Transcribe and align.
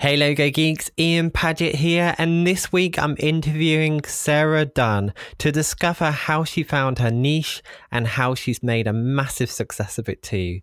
Hey 0.00 0.16
Logo 0.16 0.48
Geeks, 0.48 0.90
Ian 0.98 1.30
Paget 1.30 1.74
here, 1.74 2.14
and 2.16 2.46
this 2.46 2.72
week 2.72 2.98
I'm 2.98 3.16
interviewing 3.18 4.02
Sara 4.04 4.64
Dunn 4.64 5.12
to 5.36 5.52
discover 5.52 6.10
how 6.10 6.42
she 6.42 6.62
found 6.62 7.00
her 7.00 7.10
niche 7.10 7.62
and 7.92 8.06
how 8.06 8.34
she's 8.34 8.62
made 8.62 8.86
a 8.86 8.94
massive 8.94 9.50
success 9.50 9.98
of 9.98 10.08
it 10.08 10.22
too. 10.22 10.60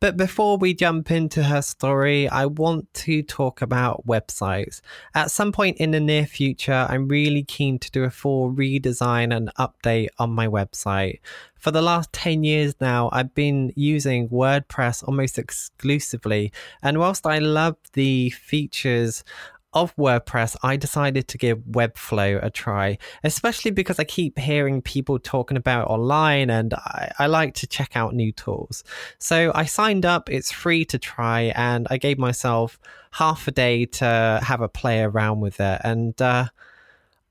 But 0.00 0.16
before 0.16 0.58
we 0.58 0.74
jump 0.74 1.10
into 1.10 1.42
her 1.42 1.60
story, 1.60 2.28
I 2.28 2.46
want 2.46 2.92
to 2.94 3.20
talk 3.20 3.60
about 3.60 4.06
websites. 4.06 4.80
At 5.12 5.32
some 5.32 5.50
point 5.50 5.78
in 5.78 5.90
the 5.90 5.98
near 5.98 6.24
future, 6.24 6.86
I'm 6.88 7.08
really 7.08 7.42
keen 7.42 7.80
to 7.80 7.90
do 7.90 8.04
a 8.04 8.10
full 8.10 8.52
redesign 8.52 9.36
and 9.36 9.50
update 9.58 10.08
on 10.20 10.30
my 10.30 10.46
website. 10.46 11.18
For 11.56 11.72
the 11.72 11.82
last 11.82 12.12
10 12.12 12.44
years 12.44 12.76
now, 12.80 13.10
I've 13.12 13.34
been 13.34 13.72
using 13.74 14.28
WordPress 14.28 15.02
almost 15.02 15.36
exclusively. 15.36 16.52
And 16.80 16.98
whilst 16.98 17.26
I 17.26 17.40
love 17.40 17.76
the 17.94 18.30
features 18.30 19.24
of 19.72 19.94
WordPress, 19.96 20.56
I 20.62 20.76
decided 20.76 21.28
to 21.28 21.38
give 21.38 21.58
Webflow 21.58 22.42
a 22.42 22.50
try, 22.50 22.98
especially 23.22 23.70
because 23.70 23.98
I 23.98 24.04
keep 24.04 24.38
hearing 24.38 24.80
people 24.80 25.18
talking 25.18 25.56
about 25.56 25.86
it 25.86 25.90
online 25.90 26.48
and 26.48 26.72
I, 26.74 27.12
I, 27.18 27.26
like 27.26 27.54
to 27.54 27.66
check 27.66 27.94
out 27.94 28.14
new 28.14 28.32
tools. 28.32 28.82
So 29.18 29.52
I 29.54 29.66
signed 29.66 30.06
up, 30.06 30.30
it's 30.30 30.50
free 30.50 30.84
to 30.86 30.98
try, 30.98 31.52
and 31.54 31.86
I 31.90 31.98
gave 31.98 32.18
myself 32.18 32.78
half 33.10 33.46
a 33.46 33.50
day 33.50 33.84
to 33.86 34.40
have 34.42 34.62
a 34.62 34.68
play 34.68 35.02
around 35.02 35.40
with 35.40 35.60
it. 35.60 35.80
And, 35.84 36.20
uh, 36.20 36.46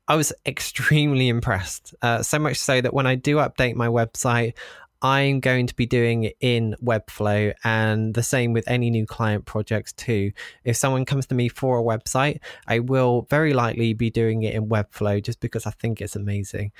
I 0.08 0.16
was 0.16 0.31
extremely 0.45 1.28
impressed. 1.30 1.95
Uh, 2.02 2.22
so 2.22 2.40
much 2.40 2.58
so 2.58 2.81
that 2.81 2.94
when 2.94 3.08
I 3.08 3.16
do 3.16 3.38
update 3.38 3.76
my 3.76 3.88
website, 3.88 4.54
I'm 5.02 5.40
going 5.40 5.68
to 5.68 5.76
be 5.76 5.86
doing 5.86 6.24
it 6.24 6.38
in 6.40 6.76
Webflow 6.84 7.54
and 7.64 8.14
the 8.14 8.24
same 8.24 8.54
with 8.54 8.68
any 8.68 8.90
new 8.90 9.06
client 9.06 9.46
projects 9.46 9.94
too. 9.94 10.32
If 10.64 10.76
someone 10.76 11.06
comes 11.06 11.28
to 11.28 11.36
me 11.36 11.50
for 11.50 11.80
a 11.80 11.84
website, 11.84 12.40
I 12.68 12.80
will 12.80 13.28
very 13.30 13.54
likely 13.54 13.94
be 13.94 14.10
doing 14.10 14.44
it 14.44 14.56
in 14.56 14.70
Webflow 14.70 15.22
just 15.22 15.40
because 15.40 15.66
I 15.66 15.72
think 15.72 16.02
it's 16.02 16.16
amazing. 16.16 16.72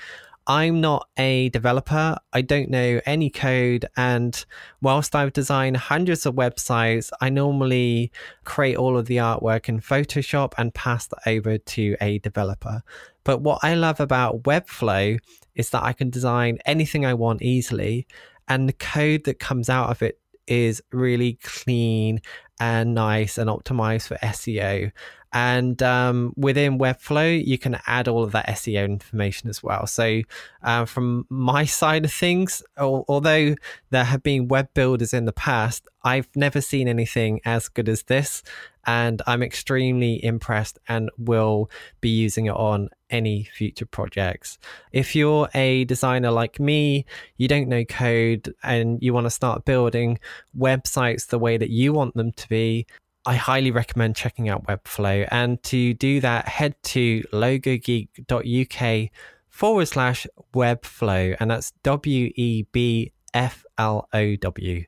I'm 0.48 0.80
not 0.80 1.06
a 1.18 1.50
developer. 1.50 2.16
I 2.32 2.40
don't 2.40 2.70
know 2.70 3.02
any 3.04 3.28
code. 3.28 3.84
And 3.98 4.44
whilst 4.80 5.14
I've 5.14 5.34
designed 5.34 5.76
hundreds 5.76 6.24
of 6.24 6.34
websites, 6.34 7.10
I 7.20 7.28
normally 7.28 8.10
create 8.44 8.76
all 8.76 8.96
of 8.96 9.06
the 9.06 9.18
artwork 9.18 9.68
in 9.68 9.80
Photoshop 9.80 10.54
and 10.56 10.72
pass 10.72 11.06
that 11.08 11.18
over 11.26 11.58
to 11.58 11.96
a 12.00 12.18
developer. 12.20 12.82
But 13.28 13.42
what 13.42 13.58
I 13.62 13.74
love 13.74 14.00
about 14.00 14.44
Webflow 14.44 15.18
is 15.54 15.68
that 15.68 15.82
I 15.82 15.92
can 15.92 16.08
design 16.08 16.60
anything 16.64 17.04
I 17.04 17.12
want 17.12 17.42
easily, 17.42 18.06
and 18.48 18.66
the 18.66 18.72
code 18.72 19.24
that 19.24 19.38
comes 19.38 19.68
out 19.68 19.90
of 19.90 20.00
it 20.00 20.18
is 20.46 20.82
really 20.92 21.34
clean 21.42 22.22
and 22.58 22.94
nice 22.94 23.36
and 23.36 23.50
optimized 23.50 24.08
for 24.08 24.16
SEO. 24.16 24.92
And 25.34 25.82
um, 25.82 26.32
within 26.38 26.78
Webflow, 26.78 27.44
you 27.46 27.58
can 27.58 27.78
add 27.86 28.08
all 28.08 28.24
of 28.24 28.32
that 28.32 28.46
SEO 28.48 28.86
information 28.86 29.50
as 29.50 29.62
well. 29.62 29.86
So, 29.86 30.22
uh, 30.62 30.86
from 30.86 31.26
my 31.28 31.66
side 31.66 32.06
of 32.06 32.12
things, 32.14 32.62
although 32.78 33.54
there 33.90 34.04
have 34.04 34.22
been 34.22 34.48
web 34.48 34.72
builders 34.72 35.12
in 35.12 35.26
the 35.26 35.34
past, 35.34 35.86
I've 36.02 36.28
never 36.34 36.62
seen 36.62 36.88
anything 36.88 37.42
as 37.44 37.68
good 37.68 37.90
as 37.90 38.04
this. 38.04 38.42
And 38.88 39.20
I'm 39.26 39.42
extremely 39.42 40.24
impressed 40.24 40.78
and 40.88 41.10
will 41.18 41.70
be 42.00 42.08
using 42.08 42.46
it 42.46 42.56
on 42.56 42.88
any 43.10 43.44
future 43.44 43.84
projects. 43.84 44.58
If 44.92 45.14
you're 45.14 45.50
a 45.54 45.84
designer 45.84 46.30
like 46.30 46.58
me, 46.58 47.04
you 47.36 47.48
don't 47.48 47.68
know 47.68 47.84
code, 47.84 48.54
and 48.62 48.98
you 49.02 49.12
want 49.12 49.26
to 49.26 49.30
start 49.30 49.66
building 49.66 50.18
websites 50.56 51.26
the 51.26 51.38
way 51.38 51.58
that 51.58 51.68
you 51.68 51.92
want 51.92 52.14
them 52.14 52.32
to 52.32 52.48
be, 52.48 52.86
I 53.26 53.34
highly 53.34 53.70
recommend 53.70 54.16
checking 54.16 54.48
out 54.48 54.66
Webflow. 54.66 55.28
And 55.30 55.62
to 55.64 55.92
do 55.92 56.20
that, 56.20 56.48
head 56.48 56.74
to 56.84 57.20
logogeek.uk 57.30 59.10
forward 59.50 59.86
slash 59.86 60.26
Webflow, 60.54 61.36
and 61.38 61.50
that's 61.50 61.72
W 61.82 62.32
E 62.36 62.64
B 62.72 63.12
F 63.34 63.66
L 63.78 64.08
O 64.12 64.36
W. 64.36 64.84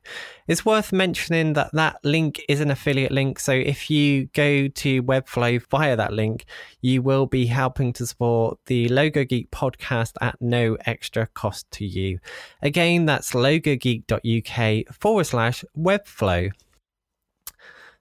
It's 0.47 0.65
worth 0.65 0.91
mentioning 0.91 1.53
that 1.53 1.71
that 1.73 1.97
link 2.03 2.41
is 2.47 2.59
an 2.59 2.69
affiliate 2.71 3.11
link. 3.11 3.39
So 3.39 3.53
if 3.53 3.89
you 3.89 4.25
go 4.33 4.67
to 4.67 5.03
Webflow 5.03 5.61
via 5.69 5.95
that 5.95 6.13
link, 6.13 6.45
you 6.81 7.01
will 7.01 7.25
be 7.25 7.45
helping 7.45 7.93
to 7.93 8.05
support 8.05 8.59
the 8.65 8.87
Logo 8.89 9.23
Geek 9.23 9.49
podcast 9.51 10.13
at 10.21 10.35
no 10.41 10.77
extra 10.85 11.27
cost 11.27 11.69
to 11.71 11.85
you. 11.85 12.19
Again, 12.61 13.05
that's 13.05 13.31
logogeek.uk 13.31 14.95
forward 14.95 15.23
slash 15.23 15.65
Webflow. 15.77 16.51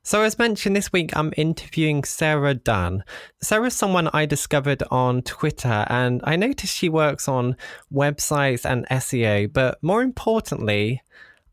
So, 0.02 0.22
as 0.22 0.38
mentioned 0.38 0.74
this 0.74 0.92
week, 0.92 1.14
I'm 1.14 1.32
interviewing 1.36 2.04
Sara 2.04 2.54
Dunn. 2.54 3.04
Sara's 3.42 3.74
someone 3.74 4.08
I 4.14 4.24
discovered 4.24 4.82
on 4.90 5.20
Twitter, 5.20 5.84
and 5.88 6.22
I 6.24 6.36
noticed 6.36 6.74
she 6.74 6.88
works 6.88 7.28
on 7.28 7.54
websites 7.92 8.64
and 8.64 8.88
SEO. 8.88 9.52
But 9.52 9.78
more 9.82 10.00
importantly, 10.00 11.02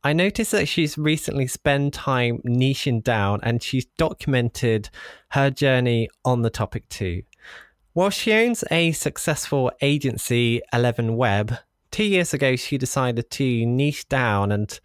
I 0.01 0.13
noticed 0.13 0.51
that 0.51 0.69
she's 0.69 0.97
recently 0.97 1.47
spent 1.47 1.93
time 1.93 2.39
niching 2.45 3.03
down 3.03 3.41
and 3.43 3.61
she's 3.61 3.85
documented 3.97 4.89
her 5.31 5.49
journey 5.49 6.07
on 6.23 6.43
the 6.43 6.49
topic 6.49 6.87
too. 6.87 7.23
While 7.91 8.11
she 8.11 8.31
owns 8.31 8.63
a 8.71 8.93
successful 8.93 9.71
agency, 9.81 10.61
11 10.71 11.17
Web, 11.17 11.57
two 11.91 12.05
years 12.05 12.33
ago 12.33 12.55
she 12.55 12.77
decided 12.77 13.29
to 13.31 13.65
niche 13.65 14.07
down 14.07 14.53
and 14.53 14.79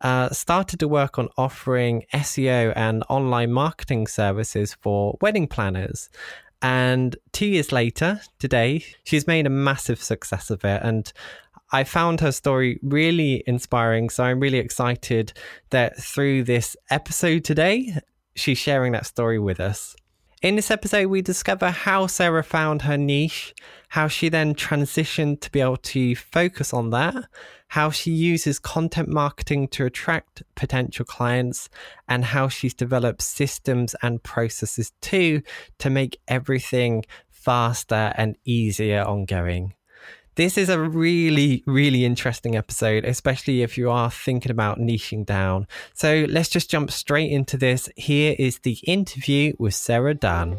uh, 0.00 0.30
started 0.30 0.80
to 0.80 0.88
work 0.88 1.18
on 1.18 1.28
offering 1.36 2.04
SEO 2.14 2.72
and 2.76 3.04
online 3.08 3.52
marketing 3.52 4.06
services 4.06 4.74
for 4.80 5.18
wedding 5.20 5.46
planners. 5.46 6.08
And 6.62 7.16
two 7.32 7.46
years 7.46 7.72
later, 7.72 8.20
today, 8.38 8.84
she's 9.04 9.26
made 9.26 9.46
a 9.46 9.50
massive 9.50 10.02
success 10.02 10.50
of 10.50 10.64
it. 10.64 10.82
And 10.82 11.10
I 11.72 11.84
found 11.84 12.20
her 12.20 12.32
story 12.32 12.78
really 12.82 13.42
inspiring. 13.46 14.10
So 14.10 14.24
I'm 14.24 14.40
really 14.40 14.58
excited 14.58 15.32
that 15.70 15.96
through 15.96 16.44
this 16.44 16.76
episode 16.90 17.44
today, 17.44 17.96
she's 18.34 18.58
sharing 18.58 18.92
that 18.92 19.06
story 19.06 19.38
with 19.38 19.60
us. 19.60 19.96
In 20.42 20.56
this 20.56 20.70
episode, 20.70 21.08
we 21.08 21.20
discover 21.20 21.68
how 21.68 22.06
Sara 22.06 22.42
found 22.42 22.80
her 22.82 22.96
niche, 22.96 23.54
how 23.88 24.08
she 24.08 24.30
then 24.30 24.54
transitioned 24.54 25.40
to 25.40 25.50
be 25.50 25.60
able 25.60 25.76
to 25.76 26.16
focus 26.16 26.72
on 26.72 26.88
that, 26.90 27.14
how 27.68 27.90
she 27.90 28.10
uses 28.10 28.58
content 28.58 29.10
marketing 29.10 29.68
to 29.68 29.84
attract 29.84 30.42
potential 30.54 31.04
clients, 31.04 31.68
and 32.08 32.24
how 32.24 32.48
she's 32.48 32.72
developed 32.72 33.20
systems 33.20 33.94
and 34.02 34.22
processes 34.22 34.94
too 35.02 35.42
to 35.76 35.90
make 35.90 36.18
everything 36.26 37.04
faster 37.28 38.14
and 38.16 38.34
easier 38.46 39.02
ongoing. 39.02 39.74
This 40.40 40.56
is 40.56 40.70
a 40.70 40.80
really, 40.80 41.62
really 41.66 42.06
interesting 42.06 42.56
episode, 42.56 43.04
especially 43.04 43.60
if 43.60 43.76
you 43.76 43.90
are 43.90 44.10
thinking 44.10 44.50
about 44.50 44.78
niching 44.78 45.26
down. 45.26 45.66
So 45.92 46.24
let's 46.30 46.48
just 46.48 46.70
jump 46.70 46.90
straight 46.90 47.30
into 47.30 47.58
this. 47.58 47.90
Here 47.94 48.34
is 48.38 48.58
the 48.60 48.78
interview 48.86 49.52
with 49.58 49.74
Sara 49.74 50.14
Dunn. 50.14 50.58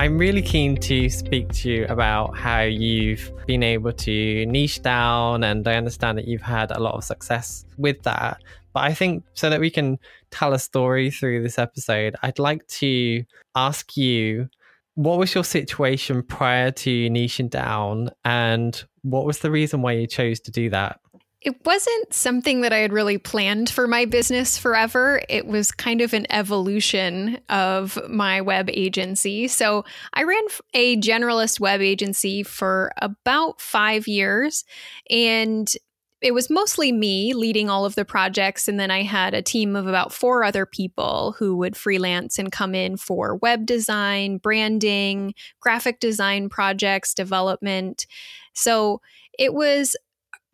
I'm 0.00 0.18
really 0.18 0.42
keen 0.42 0.76
to 0.78 1.08
speak 1.08 1.52
to 1.52 1.70
you 1.70 1.86
about 1.88 2.36
how 2.36 2.62
you've 2.62 3.30
been 3.46 3.62
able 3.62 3.92
to 3.92 4.46
niche 4.46 4.82
down, 4.82 5.44
and 5.44 5.68
I 5.68 5.74
understand 5.74 6.18
that 6.18 6.26
you've 6.26 6.42
had 6.42 6.72
a 6.72 6.80
lot 6.80 6.96
of 6.96 7.04
success 7.04 7.64
with 7.76 8.02
that. 8.02 8.42
But 8.72 8.82
I 8.82 8.94
think 8.94 9.24
so 9.34 9.48
that 9.48 9.60
we 9.60 9.70
can 9.70 9.98
tell 10.30 10.52
a 10.52 10.58
story 10.58 11.10
through 11.10 11.42
this 11.42 11.58
episode, 11.58 12.16
I'd 12.22 12.38
like 12.38 12.66
to 12.68 13.24
ask 13.54 13.96
you 13.96 14.48
what 14.94 15.18
was 15.18 15.32
your 15.32 15.44
situation 15.44 16.24
prior 16.24 16.72
to 16.72 17.08
niching 17.08 17.48
down, 17.48 18.10
and 18.24 18.84
what 19.02 19.24
was 19.24 19.38
the 19.38 19.50
reason 19.50 19.80
why 19.80 19.92
you 19.92 20.08
chose 20.08 20.40
to 20.40 20.50
do 20.50 20.70
that? 20.70 20.98
It 21.40 21.64
wasn't 21.64 22.12
something 22.12 22.62
that 22.62 22.72
I 22.72 22.78
had 22.78 22.92
really 22.92 23.16
planned 23.16 23.70
for 23.70 23.86
my 23.86 24.06
business 24.06 24.58
forever. 24.58 25.22
It 25.28 25.46
was 25.46 25.70
kind 25.70 26.00
of 26.00 26.12
an 26.12 26.26
evolution 26.30 27.38
of 27.48 27.96
my 28.08 28.40
web 28.40 28.68
agency. 28.72 29.46
So 29.46 29.84
I 30.14 30.24
ran 30.24 30.42
a 30.74 30.96
generalist 30.96 31.60
web 31.60 31.80
agency 31.80 32.42
for 32.42 32.90
about 33.00 33.60
five 33.60 34.08
years. 34.08 34.64
And 35.10 35.72
it 36.20 36.34
was 36.34 36.50
mostly 36.50 36.90
me 36.90 37.32
leading 37.32 37.70
all 37.70 37.84
of 37.84 37.94
the 37.94 38.04
projects. 38.04 38.66
And 38.66 38.78
then 38.78 38.90
I 38.90 39.02
had 39.02 39.34
a 39.34 39.42
team 39.42 39.76
of 39.76 39.86
about 39.86 40.12
four 40.12 40.42
other 40.42 40.66
people 40.66 41.36
who 41.38 41.56
would 41.56 41.76
freelance 41.76 42.38
and 42.38 42.50
come 42.50 42.74
in 42.74 42.96
for 42.96 43.36
web 43.36 43.66
design, 43.66 44.38
branding, 44.38 45.34
graphic 45.60 46.00
design 46.00 46.48
projects, 46.48 47.14
development. 47.14 48.06
So 48.52 49.00
it 49.38 49.54
was 49.54 49.96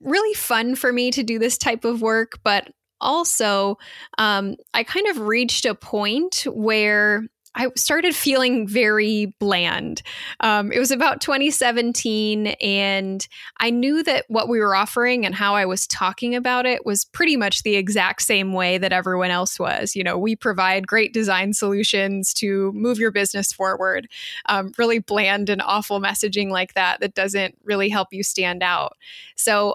really 0.00 0.34
fun 0.34 0.75
for 0.75 0.93
me 0.93 1.11
to 1.12 1.22
do 1.22 1.38
this 1.38 1.56
type 1.56 1.84
of 1.84 2.02
work, 2.02 2.38
but 2.44 2.70
also 3.00 3.78
um, 4.19 4.56
I 4.75 4.84
kind 4.84 5.06
of 5.08 5.20
reached 5.20 5.64
a 5.64 5.75
point 5.75 6.46
where 6.50 7.26
I 7.54 7.68
started 7.76 8.14
feeling 8.14 8.66
very 8.66 9.34
bland. 9.38 10.02
Um, 10.40 10.72
it 10.72 10.78
was 10.78 10.90
about 10.90 11.20
2017, 11.20 12.48
and 12.60 13.26
I 13.60 13.70
knew 13.70 14.02
that 14.02 14.24
what 14.28 14.48
we 14.48 14.58
were 14.58 14.74
offering 14.74 15.24
and 15.24 15.34
how 15.34 15.54
I 15.54 15.64
was 15.64 15.86
talking 15.86 16.34
about 16.34 16.66
it 16.66 16.84
was 16.84 17.04
pretty 17.04 17.36
much 17.36 17.62
the 17.62 17.76
exact 17.76 18.22
same 18.22 18.52
way 18.52 18.78
that 18.78 18.92
everyone 18.92 19.30
else 19.30 19.58
was. 19.58 19.94
You 19.94 20.02
know, 20.02 20.18
we 20.18 20.34
provide 20.34 20.86
great 20.86 21.12
design 21.12 21.52
solutions 21.52 22.34
to 22.34 22.72
move 22.72 22.98
your 22.98 23.12
business 23.12 23.52
forward. 23.52 24.08
Um, 24.46 24.72
really 24.78 24.98
bland 24.98 25.48
and 25.48 25.62
awful 25.62 26.00
messaging 26.00 26.50
like 26.50 26.74
that 26.74 27.00
that 27.00 27.14
doesn't 27.14 27.56
really 27.62 27.88
help 27.88 28.08
you 28.12 28.22
stand 28.22 28.62
out. 28.62 28.94
So 29.36 29.74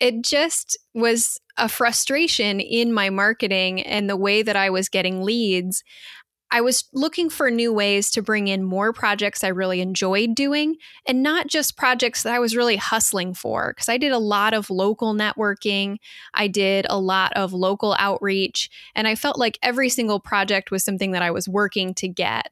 it 0.00 0.22
just 0.22 0.78
was 0.94 1.40
a 1.56 1.68
frustration 1.68 2.60
in 2.60 2.92
my 2.92 3.10
marketing 3.10 3.80
and 3.82 4.10
the 4.10 4.16
way 4.16 4.42
that 4.42 4.56
I 4.56 4.70
was 4.70 4.88
getting 4.88 5.22
leads. 5.22 5.82
I 6.50 6.60
was 6.60 6.84
looking 6.92 7.28
for 7.28 7.50
new 7.50 7.72
ways 7.72 8.10
to 8.12 8.22
bring 8.22 8.48
in 8.48 8.62
more 8.62 8.92
projects 8.92 9.42
I 9.42 9.48
really 9.48 9.80
enjoyed 9.80 10.34
doing 10.34 10.76
and 11.06 11.22
not 11.22 11.48
just 11.48 11.76
projects 11.76 12.22
that 12.22 12.32
I 12.32 12.38
was 12.38 12.56
really 12.56 12.76
hustling 12.76 13.34
for. 13.34 13.72
Because 13.72 13.88
I 13.88 13.98
did 13.98 14.12
a 14.12 14.18
lot 14.18 14.54
of 14.54 14.70
local 14.70 15.12
networking, 15.12 15.96
I 16.34 16.46
did 16.46 16.86
a 16.88 16.98
lot 16.98 17.32
of 17.34 17.52
local 17.52 17.96
outreach, 17.98 18.70
and 18.94 19.08
I 19.08 19.16
felt 19.16 19.38
like 19.38 19.58
every 19.62 19.88
single 19.88 20.20
project 20.20 20.70
was 20.70 20.84
something 20.84 21.12
that 21.12 21.22
I 21.22 21.30
was 21.30 21.48
working 21.48 21.94
to 21.94 22.08
get. 22.08 22.50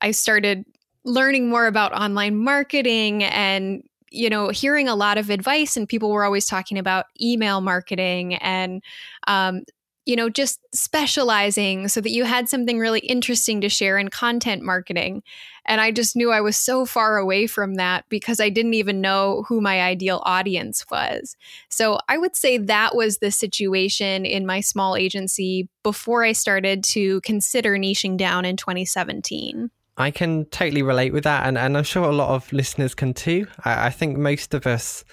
I 0.00 0.10
started 0.10 0.64
learning 1.04 1.48
more 1.48 1.66
about 1.66 1.92
online 1.92 2.36
marketing 2.36 3.24
and 3.24 3.82
you 4.10 4.30
know 4.30 4.48
hearing 4.48 4.88
a 4.88 4.94
lot 4.94 5.18
of 5.18 5.28
advice 5.28 5.76
and 5.76 5.88
people 5.88 6.10
were 6.10 6.24
always 6.24 6.46
talking 6.46 6.78
about 6.78 7.06
email 7.20 7.60
marketing 7.60 8.34
and 8.36 8.82
um, 9.26 9.62
you 10.06 10.16
know, 10.16 10.28
just 10.28 10.60
specializing 10.74 11.88
so 11.88 12.00
that 12.00 12.10
you 12.10 12.24
had 12.24 12.48
something 12.48 12.78
really 12.78 13.00
interesting 13.00 13.60
to 13.62 13.68
share 13.68 13.98
in 13.98 14.08
content 14.08 14.62
marketing. 14.62 15.22
And 15.66 15.80
I 15.80 15.92
just 15.92 16.14
knew 16.14 16.30
I 16.30 16.42
was 16.42 16.56
so 16.56 16.84
far 16.84 17.16
away 17.16 17.46
from 17.46 17.76
that 17.76 18.04
because 18.10 18.38
I 18.38 18.50
didn't 18.50 18.74
even 18.74 19.00
know 19.00 19.44
who 19.48 19.62
my 19.62 19.80
ideal 19.80 20.22
audience 20.26 20.84
was. 20.90 21.36
So 21.70 21.98
I 22.08 22.18
would 22.18 22.36
say 22.36 22.58
that 22.58 22.94
was 22.94 23.18
the 23.18 23.30
situation 23.30 24.26
in 24.26 24.44
my 24.44 24.60
small 24.60 24.94
agency 24.94 25.68
before 25.82 26.22
I 26.22 26.32
started 26.32 26.84
to 26.84 27.22
consider 27.22 27.76
niching 27.78 28.18
down 28.18 28.44
in 28.44 28.56
2017. 28.56 29.70
I 29.96 30.10
can 30.10 30.44
totally 30.46 30.82
relate 30.82 31.12
with 31.12 31.22
that, 31.24 31.46
and, 31.46 31.56
and 31.56 31.78
I'm 31.78 31.84
sure 31.84 32.02
a 32.04 32.12
lot 32.12 32.30
of 32.30 32.52
listeners 32.52 32.96
can 32.96 33.14
too. 33.14 33.46
I, 33.64 33.86
I 33.86 33.90
think 33.90 34.18
most 34.18 34.52
of 34.52 34.66
us 34.66 35.04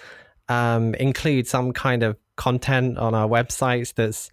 um, 0.49 0.95
include 0.95 1.47
some 1.47 1.71
kind 1.71 2.01
of 2.01 2.17
content 2.35 2.97
on 2.97 3.13
our 3.13 3.27
websites 3.27 3.93
that's 3.93 4.31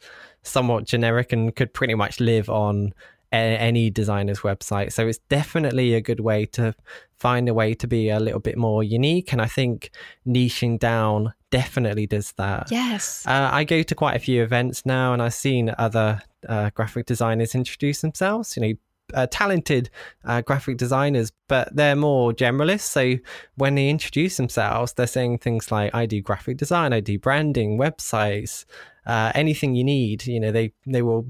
somewhat 0.49 0.85
generic 0.85 1.33
and 1.33 1.55
could 1.55 1.73
pretty 1.75 1.95
much 1.95 2.21
live 2.21 2.49
on 2.49 2.93
a- 3.33 3.37
any 3.37 3.91
designer's 3.91 4.41
website. 4.41 4.93
So 4.93 5.07
it's 5.07 5.19
definitely 5.29 5.95
a 5.95 6.01
good 6.01 6.21
way 6.21 6.47
to 6.47 6.75
find 7.19 7.49
a 7.49 7.55
way 7.55 7.75
to 7.75 7.87
be 7.87 8.09
a 8.09 8.21
little 8.21 8.41
bit 8.41 8.57
more 8.57 8.83
unique. 8.83 9.33
And 9.33 9.43
I 9.43 9.47
think 9.47 9.91
niching 10.27 10.79
down 10.79 11.35
definitely 11.51 12.07
does 12.07 12.33
that. 12.33 12.71
Yes. 12.71 13.27
Uh, 13.27 13.51
I 13.53 13.65
go 13.65 13.83
to 13.83 13.95
quite 13.95 14.17
a 14.17 14.21
few 14.21 14.43
events 14.43 14.87
now 14.87 15.13
and 15.13 15.23
I've 15.23 15.35
seen 15.35 15.75
other 15.79 16.23
uh, 16.49 16.71
graphic 16.71 17.07
designers 17.07 17.55
introduce 17.55 18.01
themselves. 18.01 18.57
You 18.57 18.63
know, 18.63 18.73
uh, 19.15 19.27
talented 19.31 19.91
uh, 20.25 20.43
graphic 20.43 20.77
designers, 20.77 21.33
but 21.49 21.75
they're 21.75 21.97
more 21.97 22.33
generalists. 22.33 22.81
So 22.81 23.15
when 23.57 23.75
they 23.75 23.89
introduce 23.89 24.37
themselves, 24.37 24.93
they're 24.93 25.07
saying 25.07 25.39
things 25.39 25.73
like, 25.73 25.95
"I 25.95 26.07
do 26.07 26.21
graphic 26.21 26.59
design, 26.59 26.93
I 26.93 27.01
do 27.01 27.19
branding, 27.19 27.79
websites, 27.79 28.65
uh, 29.09 29.33
anything 29.35 29.75
you 29.75 29.85
need." 29.85 30.27
You 30.27 30.41
know, 30.41 30.53
they 30.53 30.73
they 30.87 31.03
will 31.03 31.27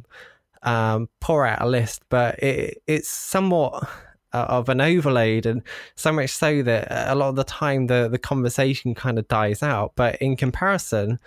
um, 0.62 1.08
pour 1.20 1.46
out 1.46 1.62
a 1.62 1.66
list, 1.66 2.02
but 2.10 2.38
it, 2.42 2.82
it's 2.86 3.08
somewhat 3.08 3.88
uh, 4.32 4.46
of 4.48 4.69
an 4.69 4.80
overload, 4.80 5.46
and 5.46 5.62
so 5.94 6.12
much 6.12 6.30
so 6.30 6.62
that 6.62 6.88
a 7.10 7.14
lot 7.14 7.30
of 7.30 7.36
the 7.36 7.44
time 7.44 7.86
the 7.86 8.08
the 8.10 8.19
conversation 8.19 8.94
kind 8.94 9.19
of 9.19 9.26
dies 9.28 9.62
out. 9.62 9.92
But 9.96 10.16
in 10.16 10.36
comparison 10.36 11.19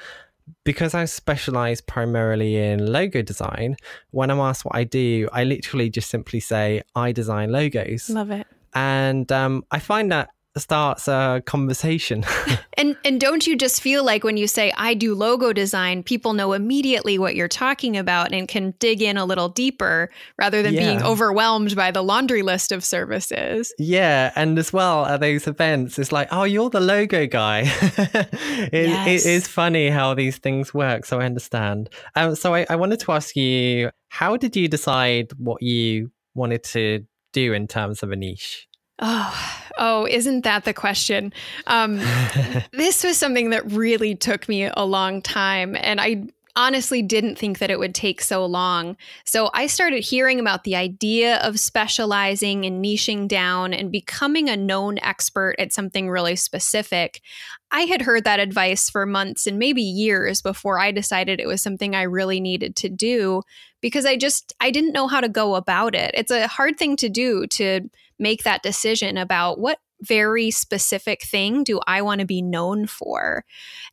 because 0.63 0.93
I 0.93 1.05
specialize 1.05 1.81
primarily 1.81 2.57
in 2.57 2.91
logo 2.91 3.21
design, 3.21 3.77
when 4.11 4.29
I'm 4.29 4.39
asked 4.39 4.65
what 4.65 4.75
I 4.75 4.83
do, 4.83 5.27
I 5.31 5.43
literally 5.43 5.89
just 5.89 6.09
simply 6.09 6.39
say, 6.39 6.81
I 6.95 7.11
design 7.11 7.51
logos. 7.51 8.09
Love 8.09 8.31
it. 8.31 8.47
And 8.73 9.31
um, 9.31 9.65
I 9.71 9.79
find 9.79 10.11
that 10.11 10.29
starts 10.57 11.07
a 11.07 11.41
conversation. 11.45 12.25
and 12.77 12.97
and 13.05 13.19
don't 13.21 13.47
you 13.47 13.55
just 13.55 13.81
feel 13.81 14.03
like 14.03 14.23
when 14.23 14.37
you 14.37 14.47
say 14.47 14.73
I 14.75 14.93
do 14.93 15.15
logo 15.15 15.53
design, 15.53 16.03
people 16.03 16.33
know 16.33 16.53
immediately 16.53 17.17
what 17.17 17.35
you're 17.35 17.47
talking 17.47 17.97
about 17.97 18.33
and 18.33 18.47
can 18.47 18.73
dig 18.79 19.01
in 19.01 19.17
a 19.17 19.25
little 19.25 19.49
deeper 19.49 20.09
rather 20.37 20.61
than 20.61 20.73
yeah. 20.73 20.81
being 20.81 21.03
overwhelmed 21.03 21.75
by 21.75 21.91
the 21.91 22.03
laundry 22.03 22.41
list 22.41 22.71
of 22.71 22.83
services. 22.83 23.73
Yeah, 23.77 24.31
and 24.35 24.57
as 24.59 24.73
well 24.73 25.05
at 25.05 25.21
those 25.21 25.47
events, 25.47 25.97
it's 25.97 26.11
like, 26.11 26.27
oh, 26.31 26.43
you're 26.43 26.69
the 26.69 26.81
logo 26.81 27.27
guy. 27.27 27.61
it, 27.61 28.89
yes. 28.89 29.25
it 29.25 29.29
is 29.29 29.47
funny 29.47 29.89
how 29.89 30.13
these 30.13 30.37
things 30.37 30.73
work. 30.73 31.05
So 31.05 31.19
I 31.19 31.25
understand. 31.25 31.89
Um, 32.15 32.35
so 32.35 32.53
I, 32.53 32.65
I 32.69 32.75
wanted 32.75 32.99
to 33.01 33.11
ask 33.13 33.35
you, 33.35 33.91
how 34.09 34.35
did 34.35 34.55
you 34.55 34.67
decide 34.67 35.31
what 35.37 35.61
you 35.61 36.11
wanted 36.35 36.63
to 36.63 37.05
do 37.33 37.53
in 37.53 37.67
terms 37.67 38.03
of 38.03 38.11
a 38.11 38.15
niche? 38.15 38.67
Oh, 38.99 39.61
oh, 39.81 40.05
isn't 40.05 40.43
that 40.45 40.63
the 40.63 40.73
question? 40.73 41.33
Um, 41.67 41.97
this 42.71 43.03
was 43.03 43.17
something 43.17 43.49
that 43.49 43.69
really 43.69 44.15
took 44.15 44.47
me 44.47 44.69
a 44.71 44.85
long 44.85 45.21
time, 45.21 45.75
and 45.75 45.99
I 45.99 46.27
honestly 46.55 47.01
didn't 47.01 47.37
think 47.37 47.59
that 47.59 47.71
it 47.71 47.79
would 47.79 47.95
take 47.95 48.21
so 48.21 48.45
long. 48.45 48.97
So 49.23 49.49
I 49.53 49.67
started 49.67 50.03
hearing 50.03 50.39
about 50.39 50.65
the 50.65 50.75
idea 50.75 51.37
of 51.37 51.59
specializing 51.59 52.65
and 52.65 52.83
niching 52.83 53.27
down 53.27 53.73
and 53.73 53.91
becoming 53.91 54.49
a 54.49 54.57
known 54.57 54.99
expert 54.99 55.55
at 55.57 55.71
something 55.71 56.09
really 56.09 56.35
specific. 56.35 57.21
I 57.71 57.81
had 57.81 58.01
heard 58.01 58.25
that 58.25 58.41
advice 58.41 58.89
for 58.89 59.05
months 59.05 59.47
and 59.47 59.57
maybe 59.57 59.81
years 59.81 60.41
before 60.41 60.77
I 60.77 60.91
decided 60.91 61.39
it 61.39 61.47
was 61.47 61.61
something 61.61 61.95
I 61.95 62.03
really 62.03 62.41
needed 62.41 62.75
to 62.77 62.89
do 62.89 63.43
because 63.79 64.05
I 64.05 64.17
just 64.17 64.53
I 64.59 64.71
didn't 64.71 64.93
know 64.93 65.07
how 65.07 65.21
to 65.21 65.29
go 65.29 65.55
about 65.55 65.95
it. 65.95 66.11
It's 66.13 66.31
a 66.31 66.47
hard 66.47 66.77
thing 66.77 66.97
to 66.97 67.07
do 67.07 67.47
to 67.47 67.89
make 68.21 68.43
that 68.43 68.63
decision 68.63 69.17
about 69.17 69.59
what 69.59 69.79
very 70.01 70.51
specific 70.51 71.23
thing 71.23 71.63
do 71.63 71.79
I 71.85 72.01
want 72.01 72.21
to 72.21 72.27
be 72.27 72.41
known 72.41 72.87
for? 72.87 73.43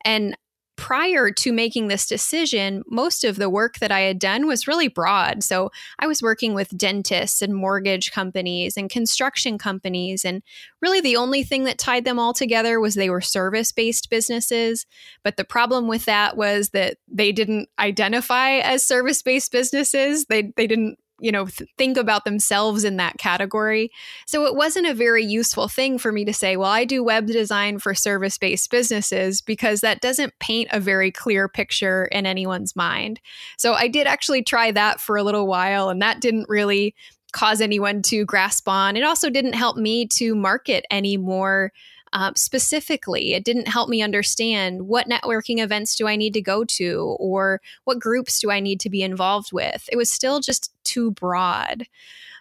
And 0.05 0.35
prior 0.79 1.29
to 1.29 1.51
making 1.51 1.89
this 1.89 2.07
decision, 2.07 2.83
most 2.87 3.25
of 3.25 3.35
the 3.35 3.49
work 3.49 3.79
that 3.79 3.91
I 3.91 3.99
had 3.99 4.17
done 4.17 4.47
was 4.47 4.65
really 4.65 4.87
broad. 4.87 5.43
So 5.43 5.71
I 5.99 6.07
was 6.07 6.21
working 6.21 6.53
with 6.53 6.77
dentists 6.77 7.41
and 7.41 7.53
mortgage 7.53 8.13
companies 8.13 8.77
and 8.77 8.89
construction 8.89 9.57
companies. 9.57 10.23
And 10.23 10.41
really, 10.81 11.01
the 11.01 11.17
only 11.17 11.43
thing 11.43 11.65
that 11.65 11.79
tied 11.79 12.05
them 12.05 12.17
all 12.17 12.33
together 12.33 12.79
was 12.79 12.95
they 12.95 13.09
were 13.09 13.19
service 13.19 13.73
based 13.73 14.09
businesses. 14.09 14.85
But 15.21 15.35
the 15.35 15.43
problem 15.43 15.89
with 15.89 16.05
that 16.05 16.37
was 16.37 16.69
that 16.69 16.95
they 17.09 17.33
didn't 17.33 17.67
identify 17.77 18.59
as 18.59 18.85
service 18.85 19.21
based 19.21 19.51
businesses, 19.51 20.27
they, 20.27 20.53
they 20.55 20.65
didn't 20.65 20.97
you 21.19 21.31
know 21.31 21.45
th- 21.45 21.69
think 21.77 21.97
about 21.97 22.25
themselves 22.25 22.83
in 22.83 22.97
that 22.97 23.17
category. 23.17 23.91
So 24.25 24.45
it 24.45 24.55
wasn't 24.55 24.87
a 24.87 24.93
very 24.93 25.23
useful 25.23 25.67
thing 25.67 25.97
for 25.97 26.11
me 26.11 26.25
to 26.25 26.33
say 26.33 26.57
well 26.57 26.71
i 26.71 26.85
do 26.85 27.03
web 27.03 27.27
design 27.27 27.79
for 27.79 27.93
service 27.93 28.37
based 28.37 28.69
businesses 28.71 29.41
because 29.41 29.81
that 29.81 30.01
doesn't 30.01 30.37
paint 30.39 30.69
a 30.71 30.79
very 30.79 31.11
clear 31.11 31.47
picture 31.47 32.05
in 32.05 32.25
anyone's 32.25 32.75
mind. 32.75 33.19
So 33.57 33.73
i 33.73 33.87
did 33.87 34.07
actually 34.07 34.43
try 34.43 34.71
that 34.71 34.99
for 34.99 35.17
a 35.17 35.23
little 35.23 35.47
while 35.47 35.89
and 35.89 36.01
that 36.01 36.21
didn't 36.21 36.49
really 36.49 36.95
cause 37.31 37.61
anyone 37.61 38.01
to 38.01 38.25
grasp 38.25 38.67
on. 38.67 38.97
It 38.97 39.03
also 39.03 39.29
didn't 39.29 39.53
help 39.53 39.77
me 39.77 40.07
to 40.07 40.35
market 40.35 40.85
any 40.89 41.17
more 41.17 41.71
uh, 42.13 42.31
specifically. 42.35 43.33
It 43.33 43.43
didn't 43.43 43.67
help 43.67 43.89
me 43.89 44.01
understand 44.01 44.87
what 44.87 45.07
networking 45.07 45.59
events 45.59 45.95
do 45.95 46.07
I 46.07 46.15
need 46.15 46.33
to 46.33 46.41
go 46.41 46.63
to 46.65 47.15
or 47.19 47.61
what 47.83 47.99
groups 47.99 48.39
do 48.39 48.51
I 48.51 48.59
need 48.59 48.79
to 48.81 48.89
be 48.89 49.01
involved 49.01 49.51
with. 49.51 49.87
It 49.91 49.97
was 49.97 50.11
still 50.11 50.39
just 50.39 50.73
too 50.83 51.11
broad. 51.11 51.85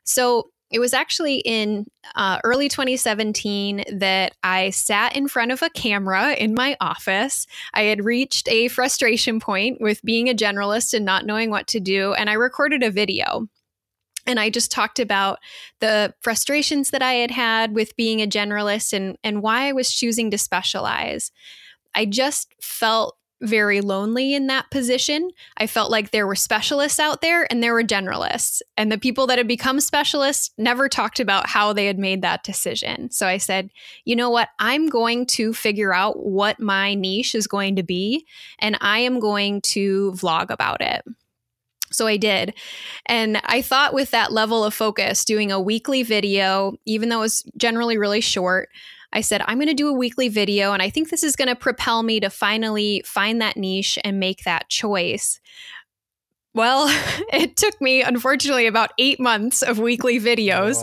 So 0.04 0.50
it 0.70 0.80
was 0.80 0.92
actually 0.92 1.36
in 1.38 1.86
uh, 2.14 2.40
early 2.44 2.68
2017 2.68 3.84
that 3.92 4.34
I 4.42 4.70
sat 4.70 5.16
in 5.16 5.28
front 5.28 5.50
of 5.50 5.62
a 5.62 5.70
camera 5.70 6.34
in 6.34 6.54
my 6.54 6.76
office. 6.80 7.46
I 7.72 7.82
had 7.82 8.04
reached 8.04 8.48
a 8.48 8.68
frustration 8.68 9.40
point 9.40 9.80
with 9.80 10.02
being 10.02 10.28
a 10.28 10.34
generalist 10.34 10.92
and 10.92 11.04
not 11.04 11.24
knowing 11.24 11.50
what 11.50 11.66
to 11.68 11.80
do, 11.80 12.12
and 12.14 12.28
I 12.28 12.34
recorded 12.34 12.82
a 12.82 12.90
video. 12.90 13.48
And 14.28 14.38
I 14.38 14.50
just 14.50 14.70
talked 14.70 15.00
about 15.00 15.38
the 15.80 16.14
frustrations 16.20 16.90
that 16.90 17.02
I 17.02 17.14
had 17.14 17.30
had 17.30 17.74
with 17.74 17.96
being 17.96 18.20
a 18.20 18.26
generalist 18.26 18.92
and, 18.92 19.16
and 19.24 19.42
why 19.42 19.68
I 19.68 19.72
was 19.72 19.92
choosing 19.92 20.30
to 20.30 20.38
specialize. 20.38 21.32
I 21.94 22.04
just 22.04 22.54
felt 22.60 23.16
very 23.40 23.80
lonely 23.80 24.34
in 24.34 24.48
that 24.48 24.70
position. 24.70 25.30
I 25.56 25.66
felt 25.66 25.90
like 25.90 26.10
there 26.10 26.26
were 26.26 26.34
specialists 26.34 26.98
out 26.98 27.20
there 27.20 27.46
and 27.50 27.62
there 27.62 27.72
were 27.72 27.84
generalists. 27.84 28.60
And 28.76 28.90
the 28.90 28.98
people 28.98 29.26
that 29.28 29.38
had 29.38 29.48
become 29.48 29.80
specialists 29.80 30.50
never 30.58 30.88
talked 30.88 31.20
about 31.20 31.46
how 31.46 31.72
they 31.72 31.86
had 31.86 31.98
made 31.98 32.22
that 32.22 32.42
decision. 32.42 33.10
So 33.10 33.26
I 33.26 33.38
said, 33.38 33.70
you 34.04 34.16
know 34.16 34.28
what? 34.28 34.48
I'm 34.58 34.88
going 34.88 35.24
to 35.26 35.54
figure 35.54 35.94
out 35.94 36.26
what 36.26 36.60
my 36.60 36.94
niche 36.94 37.34
is 37.34 37.46
going 37.46 37.76
to 37.76 37.82
be, 37.82 38.26
and 38.58 38.76
I 38.80 38.98
am 38.98 39.20
going 39.20 39.60
to 39.62 40.12
vlog 40.12 40.50
about 40.50 40.80
it. 40.80 41.04
So 41.90 42.06
I 42.06 42.16
did. 42.16 42.54
And 43.06 43.40
I 43.44 43.62
thought 43.62 43.94
with 43.94 44.10
that 44.10 44.32
level 44.32 44.64
of 44.64 44.74
focus, 44.74 45.24
doing 45.24 45.50
a 45.50 45.60
weekly 45.60 46.02
video, 46.02 46.74
even 46.84 47.08
though 47.08 47.18
it 47.18 47.22
was 47.22 47.44
generally 47.56 47.98
really 47.98 48.20
short, 48.20 48.68
I 49.12 49.22
said, 49.22 49.42
I'm 49.46 49.58
going 49.58 49.68
to 49.68 49.74
do 49.74 49.88
a 49.88 49.92
weekly 49.92 50.28
video. 50.28 50.72
And 50.72 50.82
I 50.82 50.90
think 50.90 51.08
this 51.08 51.22
is 51.22 51.34
going 51.34 51.48
to 51.48 51.56
propel 51.56 52.02
me 52.02 52.20
to 52.20 52.28
finally 52.28 53.02
find 53.06 53.40
that 53.40 53.56
niche 53.56 53.98
and 54.04 54.20
make 54.20 54.44
that 54.44 54.68
choice. 54.68 55.40
Well, 56.58 56.86
it 57.32 57.56
took 57.56 57.80
me, 57.80 58.02
unfortunately, 58.02 58.66
about 58.66 58.90
eight 58.98 59.20
months 59.20 59.62
of 59.62 59.78
weekly 59.78 60.18
videos. 60.18 60.82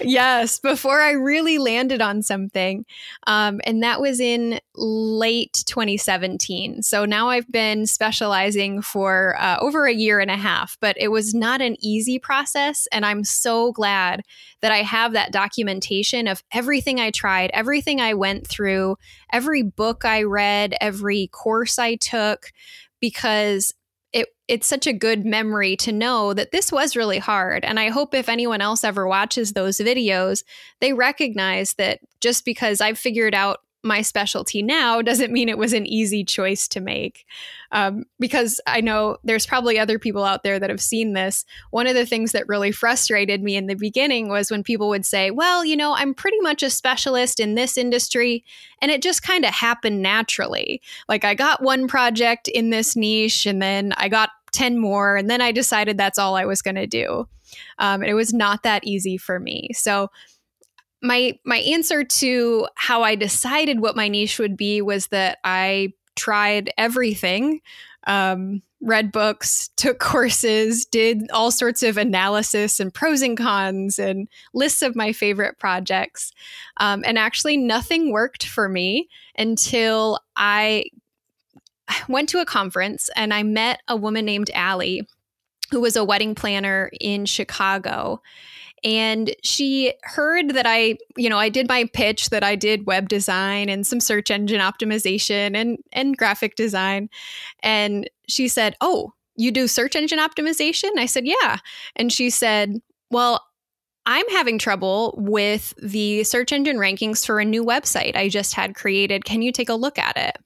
yes, 0.00 0.60
before 0.60 1.00
I 1.00 1.10
really 1.10 1.58
landed 1.58 2.00
on 2.00 2.22
something. 2.22 2.86
Um, 3.26 3.60
and 3.64 3.82
that 3.82 4.00
was 4.00 4.20
in 4.20 4.60
late 4.76 5.64
2017. 5.66 6.82
So 6.84 7.04
now 7.06 7.28
I've 7.28 7.50
been 7.50 7.86
specializing 7.86 8.82
for 8.82 9.36
uh, 9.40 9.56
over 9.60 9.84
a 9.84 9.92
year 9.92 10.20
and 10.20 10.30
a 10.30 10.36
half, 10.36 10.78
but 10.80 10.94
it 10.96 11.08
was 11.08 11.34
not 11.34 11.60
an 11.60 11.76
easy 11.80 12.20
process. 12.20 12.86
And 12.92 13.04
I'm 13.04 13.24
so 13.24 13.72
glad 13.72 14.22
that 14.60 14.70
I 14.70 14.82
have 14.82 15.14
that 15.14 15.32
documentation 15.32 16.28
of 16.28 16.44
everything 16.52 17.00
I 17.00 17.10
tried, 17.10 17.50
everything 17.52 18.00
I 18.00 18.14
went 18.14 18.46
through, 18.46 18.96
every 19.32 19.62
book 19.64 20.04
I 20.04 20.22
read, 20.22 20.76
every 20.80 21.26
course 21.32 21.80
I 21.80 21.96
took 21.96 22.52
because 23.00 23.72
it 24.12 24.28
it's 24.48 24.66
such 24.66 24.86
a 24.86 24.92
good 24.92 25.24
memory 25.24 25.76
to 25.76 25.92
know 25.92 26.34
that 26.34 26.50
this 26.50 26.72
was 26.72 26.96
really 26.96 27.18
hard. 27.18 27.64
And 27.64 27.78
i 27.78 27.88
hope 27.88 28.14
if 28.14 28.28
anyone 28.28 28.60
else 28.60 28.84
ever 28.84 29.06
watches 29.06 29.52
those 29.52 29.78
videos 29.78 30.42
they 30.80 30.92
recognize 30.92 31.74
that 31.74 32.00
just 32.20 32.44
because 32.44 32.80
i've 32.80 32.98
figured 32.98 33.34
out 33.34 33.58
my 33.82 34.02
specialty 34.02 34.62
now 34.62 35.00
doesn't 35.00 35.32
mean 35.32 35.48
it 35.48 35.56
was 35.56 35.72
an 35.72 35.86
easy 35.86 36.22
choice 36.22 36.68
to 36.68 36.80
make. 36.80 37.24
Um, 37.72 38.04
because 38.18 38.60
I 38.66 38.80
know 38.80 39.16
there's 39.24 39.46
probably 39.46 39.78
other 39.78 39.98
people 39.98 40.24
out 40.24 40.42
there 40.42 40.58
that 40.58 40.70
have 40.70 40.82
seen 40.82 41.14
this. 41.14 41.44
One 41.70 41.86
of 41.86 41.94
the 41.94 42.04
things 42.04 42.32
that 42.32 42.48
really 42.48 42.72
frustrated 42.72 43.42
me 43.42 43.56
in 43.56 43.66
the 43.66 43.74
beginning 43.74 44.28
was 44.28 44.50
when 44.50 44.62
people 44.62 44.88
would 44.88 45.06
say, 45.06 45.30
Well, 45.30 45.64
you 45.64 45.76
know, 45.76 45.94
I'm 45.94 46.14
pretty 46.14 46.40
much 46.40 46.62
a 46.62 46.70
specialist 46.70 47.40
in 47.40 47.54
this 47.54 47.78
industry. 47.78 48.44
And 48.82 48.90
it 48.90 49.02
just 49.02 49.22
kind 49.22 49.44
of 49.44 49.54
happened 49.54 50.02
naturally. 50.02 50.82
Like 51.08 51.24
I 51.24 51.34
got 51.34 51.62
one 51.62 51.88
project 51.88 52.48
in 52.48 52.70
this 52.70 52.96
niche 52.96 53.46
and 53.46 53.62
then 53.62 53.92
I 53.96 54.08
got 54.08 54.30
10 54.52 54.78
more. 54.78 55.16
And 55.16 55.30
then 55.30 55.40
I 55.40 55.52
decided 55.52 55.96
that's 55.96 56.18
all 56.18 56.36
I 56.36 56.44
was 56.44 56.60
going 56.60 56.74
to 56.74 56.86
do. 56.86 57.28
Um, 57.78 58.02
and 58.02 58.10
it 58.10 58.14
was 58.14 58.32
not 58.32 58.62
that 58.62 58.84
easy 58.84 59.16
for 59.16 59.40
me. 59.40 59.70
So, 59.72 60.10
my 61.02 61.38
my 61.44 61.58
answer 61.58 62.04
to 62.04 62.68
how 62.74 63.02
I 63.02 63.14
decided 63.14 63.80
what 63.80 63.96
my 63.96 64.08
niche 64.08 64.38
would 64.38 64.56
be 64.56 64.82
was 64.82 65.08
that 65.08 65.38
I 65.44 65.94
tried 66.16 66.70
everything. 66.76 67.60
Um, 68.06 68.62
read 68.80 69.12
books, 69.12 69.68
took 69.76 69.98
courses, 69.98 70.86
did 70.86 71.30
all 71.32 71.50
sorts 71.50 71.82
of 71.82 71.96
analysis 71.96 72.80
and 72.80 72.92
pros 72.92 73.22
and 73.22 73.36
cons 73.36 73.98
and 73.98 74.28
lists 74.54 74.82
of 74.82 74.96
my 74.96 75.12
favorite 75.12 75.58
projects. 75.58 76.32
Um, 76.78 77.02
and 77.06 77.18
actually, 77.18 77.56
nothing 77.56 78.10
worked 78.10 78.46
for 78.46 78.68
me 78.68 79.08
until 79.36 80.18
I 80.36 80.84
went 82.08 82.28
to 82.30 82.40
a 82.40 82.46
conference 82.46 83.10
and 83.16 83.34
I 83.34 83.42
met 83.42 83.80
a 83.88 83.96
woman 83.96 84.24
named 84.24 84.50
Allie, 84.54 85.06
who 85.70 85.80
was 85.80 85.96
a 85.96 86.04
wedding 86.04 86.34
planner 86.34 86.90
in 87.00 87.26
Chicago 87.26 88.22
and 88.82 89.34
she 89.42 89.94
heard 90.02 90.50
that 90.50 90.66
I, 90.66 90.96
you 91.16 91.28
know, 91.28 91.38
I 91.38 91.48
did 91.48 91.68
my 91.68 91.88
pitch 91.92 92.30
that 92.30 92.42
I 92.42 92.56
did 92.56 92.86
web 92.86 93.08
design 93.08 93.68
and 93.68 93.86
some 93.86 94.00
search 94.00 94.30
engine 94.30 94.60
optimization 94.60 95.54
and 95.56 95.78
and 95.92 96.16
graphic 96.16 96.56
design. 96.56 97.08
And 97.62 98.08
she 98.28 98.48
said, 98.48 98.76
"Oh, 98.80 99.12
you 99.36 99.50
do 99.50 99.68
search 99.68 99.96
engine 99.96 100.18
optimization?" 100.18 100.90
I 100.96 101.06
said, 101.06 101.26
"Yeah." 101.26 101.58
And 101.96 102.12
she 102.12 102.30
said, 102.30 102.80
"Well, 103.10 103.44
I'm 104.06 104.28
having 104.30 104.58
trouble 104.58 105.14
with 105.18 105.74
the 105.82 106.24
search 106.24 106.52
engine 106.52 106.78
rankings 106.78 107.24
for 107.24 107.38
a 107.38 107.44
new 107.44 107.64
website 107.64 108.16
I 108.16 108.28
just 108.28 108.54
had 108.54 108.74
created. 108.74 109.24
Can 109.24 109.42
you 109.42 109.52
take 109.52 109.68
a 109.68 109.74
look 109.74 109.98
at 109.98 110.16
it?" 110.16 110.38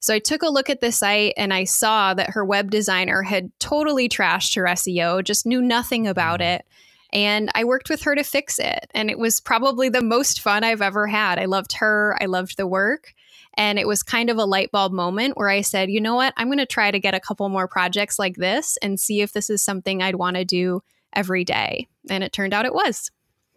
So 0.00 0.12
I 0.12 0.18
took 0.18 0.42
a 0.42 0.48
look 0.48 0.68
at 0.68 0.80
the 0.80 0.90
site 0.90 1.34
and 1.36 1.54
I 1.54 1.62
saw 1.62 2.12
that 2.14 2.30
her 2.30 2.44
web 2.44 2.72
designer 2.72 3.22
had 3.22 3.52
totally 3.60 4.08
trashed 4.08 4.56
her 4.56 4.64
SEO, 4.64 5.22
just 5.22 5.46
knew 5.46 5.62
nothing 5.62 6.08
about 6.08 6.40
mm. 6.40 6.56
it. 6.56 6.66
And 7.12 7.50
I 7.54 7.64
worked 7.64 7.90
with 7.90 8.02
her 8.02 8.14
to 8.14 8.24
fix 8.24 8.58
it. 8.58 8.90
And 8.94 9.10
it 9.10 9.18
was 9.18 9.40
probably 9.40 9.88
the 9.88 10.02
most 10.02 10.40
fun 10.40 10.64
I've 10.64 10.82
ever 10.82 11.06
had. 11.06 11.38
I 11.38 11.44
loved 11.44 11.74
her, 11.74 12.16
I 12.20 12.26
loved 12.26 12.56
the 12.56 12.66
work. 12.66 13.14
And 13.54 13.78
it 13.78 13.86
was 13.86 14.02
kind 14.02 14.30
of 14.30 14.38
a 14.38 14.46
light 14.46 14.70
bulb 14.70 14.92
moment 14.92 15.36
where 15.36 15.50
I 15.50 15.60
said, 15.60 15.90
you 15.90 16.00
know 16.00 16.14
what? 16.14 16.32
I'm 16.38 16.48
going 16.48 16.58
to 16.58 16.66
try 16.66 16.90
to 16.90 16.98
get 16.98 17.14
a 17.14 17.20
couple 17.20 17.48
more 17.50 17.68
projects 17.68 18.18
like 18.18 18.36
this 18.36 18.78
and 18.80 18.98
see 18.98 19.20
if 19.20 19.32
this 19.32 19.50
is 19.50 19.62
something 19.62 20.02
I'd 20.02 20.14
want 20.14 20.36
to 20.36 20.44
do 20.44 20.82
every 21.12 21.44
day. 21.44 21.86
And 22.08 22.24
it 22.24 22.32
turned 22.32 22.54
out 22.54 22.64
it 22.64 22.72
was. 22.72 23.10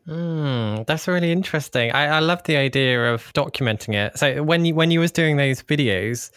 Mm, 0.08 0.86
that's 0.86 1.08
really 1.08 1.32
interesting. 1.32 1.92
I, 1.92 2.18
I 2.18 2.20
love 2.20 2.44
the 2.44 2.58
idea 2.58 3.14
of 3.14 3.32
documenting 3.34 3.96
it. 3.96 4.18
So 4.20 4.44
when 4.44 4.66
you 4.66 4.76
when 4.76 4.92
you 4.92 5.00
was 5.00 5.12
doing 5.12 5.38
those 5.38 5.64
videos, 5.64 6.30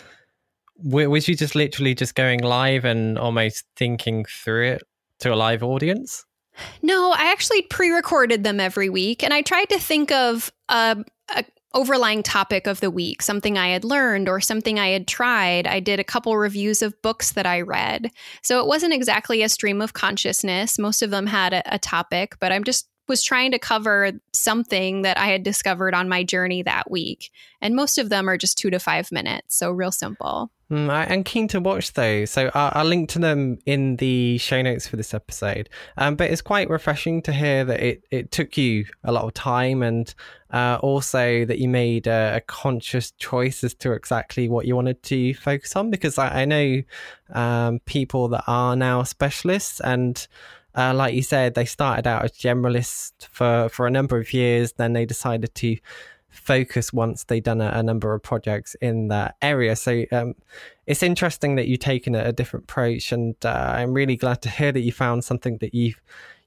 was 0.77 1.29
you 1.29 1.35
just 1.35 1.55
literally 1.55 1.95
just 1.95 2.15
going 2.15 2.41
live 2.41 2.85
and 2.85 3.19
almost 3.19 3.65
thinking 3.77 4.25
through 4.25 4.69
it 4.69 4.83
to 5.21 5.35
a 5.35 5.37
live 5.37 5.63
audience? 5.63 6.25
No, 6.83 7.13
I 7.13 7.31
actually 7.33 7.63
pre-recorded 7.63 8.45
them 8.45 8.61
every 8.61 8.89
week, 8.89 9.23
and 9.23 9.33
I 9.33 9.43
tried 9.43 9.69
to 9.71 9.79
think 9.79 10.11
of 10.13 10.53
a, 10.69 11.05
a 11.35 11.45
overlying 11.75 12.23
topic 12.23 12.67
of 12.67 12.81
the 12.81 12.91
week, 12.91 13.23
something 13.23 13.59
I 13.59 13.69
had 13.69 13.85
learned 13.85 14.29
or 14.29 14.41
something 14.41 14.79
I 14.79 14.89
had 14.89 15.07
tried. 15.07 15.67
I 15.67 15.81
did 15.81 16.01
a 16.01 16.05
couple 16.05 16.37
reviews 16.37 16.83
of 16.83 17.01
books 17.03 17.33
that 17.33 17.47
I 17.47 17.61
read. 17.61 18.11
So 18.43 18.61
it 18.61 18.67
wasn't 18.67 18.95
exactly 18.95 19.43
a 19.43 19.49
stream 19.49 19.83
of 19.83 19.93
consciousness. 19.93 20.79
Most 20.79 21.03
of 21.03 21.11
them 21.11 21.27
had 21.27 21.53
a, 21.53 21.63
a 21.75 21.79
topic, 21.79 22.37
but 22.41 22.53
I'm 22.53 22.65
just 22.65 22.89
was 23.09 23.23
trying 23.23 23.53
to 23.53 23.59
cover 23.59 24.13
something 24.33 25.03
that 25.03 25.19
I 25.19 25.27
had 25.27 25.43
discovered 25.43 25.95
on 25.95 26.09
my 26.09 26.23
journey 26.23 26.63
that 26.63 26.91
week. 26.91 27.31
And 27.61 27.75
most 27.75 27.99
of 27.99 28.09
them 28.09 28.29
are 28.29 28.37
just 28.37 28.59
two 28.59 28.71
to 28.71 28.79
five 28.79 29.11
minutes. 29.11 29.57
So 29.57 29.71
real 29.71 29.93
simple. 29.93 30.51
Mm, 30.71 30.91
I, 30.91 31.05
am 31.05 31.25
keen 31.25 31.49
to 31.49 31.61
watch 31.61 31.95
those, 31.95 32.31
so 32.31 32.51
I'll, 32.53 32.71
I'll, 32.75 32.85
link 32.85 33.09
to 33.11 33.19
them 33.19 33.59
in 33.65 33.97
the 33.97 34.37
show 34.37 34.61
notes 34.61 34.87
for 34.87 34.97
this 34.97 35.15
episode. 35.15 35.71
Um, 35.97 36.15
but 36.15 36.31
it's 36.31 36.43
quite 36.43 36.69
refreshing 36.69 37.23
to 37.23 37.33
hear 37.33 37.65
that 37.65 37.81
it, 37.81 38.05
it 38.11 38.31
took 38.31 38.59
you 38.59 38.85
a 39.03 39.11
lot 39.11 39.25
of 39.25 39.33
time, 39.33 39.83
and 39.83 40.15
uh, 40.53 40.79
also 40.83 41.47
that 41.47 41.59
you 41.59 41.71
made 41.71 42.07
a, 42.07 42.37
a, 42.37 42.41
conscious 42.43 43.13
choice 43.13 43.65
as 43.65 43.73
to 43.77 43.93
exactly 43.93 44.47
what 44.47 44.67
you 44.67 44.77
wanted 44.77 45.03
to 45.05 45.33
focus 45.33 45.75
on. 45.75 45.91
Because 45.91 46.19
I, 46.19 46.43
I 46.43 46.45
know 46.45 46.83
um, 47.33 47.81
people 47.87 48.29
that 48.29 48.45
are 48.47 48.77
now 48.77 49.05
specialists, 49.05 49.81
and 49.81 50.29
uh, 50.79 50.95
like 50.95 51.15
you 51.15 51.23
said, 51.23 51.55
they 51.55 51.65
started 51.65 52.07
out 52.07 52.25
as 52.25 52.33
generalists 52.33 53.27
for 53.27 53.69
for 53.69 53.87
a 53.87 53.91
number 53.91 54.19
of 54.19 54.33
years, 54.33 54.73
then 54.75 54.93
they 54.93 55.05
decided 55.05 55.55
to 55.57 55.77
focus 56.29 56.93
once 56.93 57.25
they've 57.25 57.43
done 57.43 57.61
a, 57.61 57.71
a, 57.75 57.83
number 57.83 58.15
of 58.15 58.23
projects 58.23 58.77
in 58.81 59.09
that 59.09 59.35
area. 59.43 59.75
So 59.75 60.05
um, 60.13 60.35
it's 60.87 61.03
interesting 61.03 61.57
that 61.57 61.67
you've 61.67 61.81
taken 61.81 62.15
a, 62.15 62.27
a 62.27 62.33
different 62.33 62.65
approach, 62.65 63.13
and 63.13 63.35
uh, 63.45 63.75
I'm 63.77 63.93
really 63.93 64.17
glad 64.17 64.41
to 64.43 64.51
hear 64.51 64.71
that 64.71 64.81
you 64.81 64.93
found 64.93 65.25
something 65.25 65.59
that 65.59 65.75
you've 65.75 66.01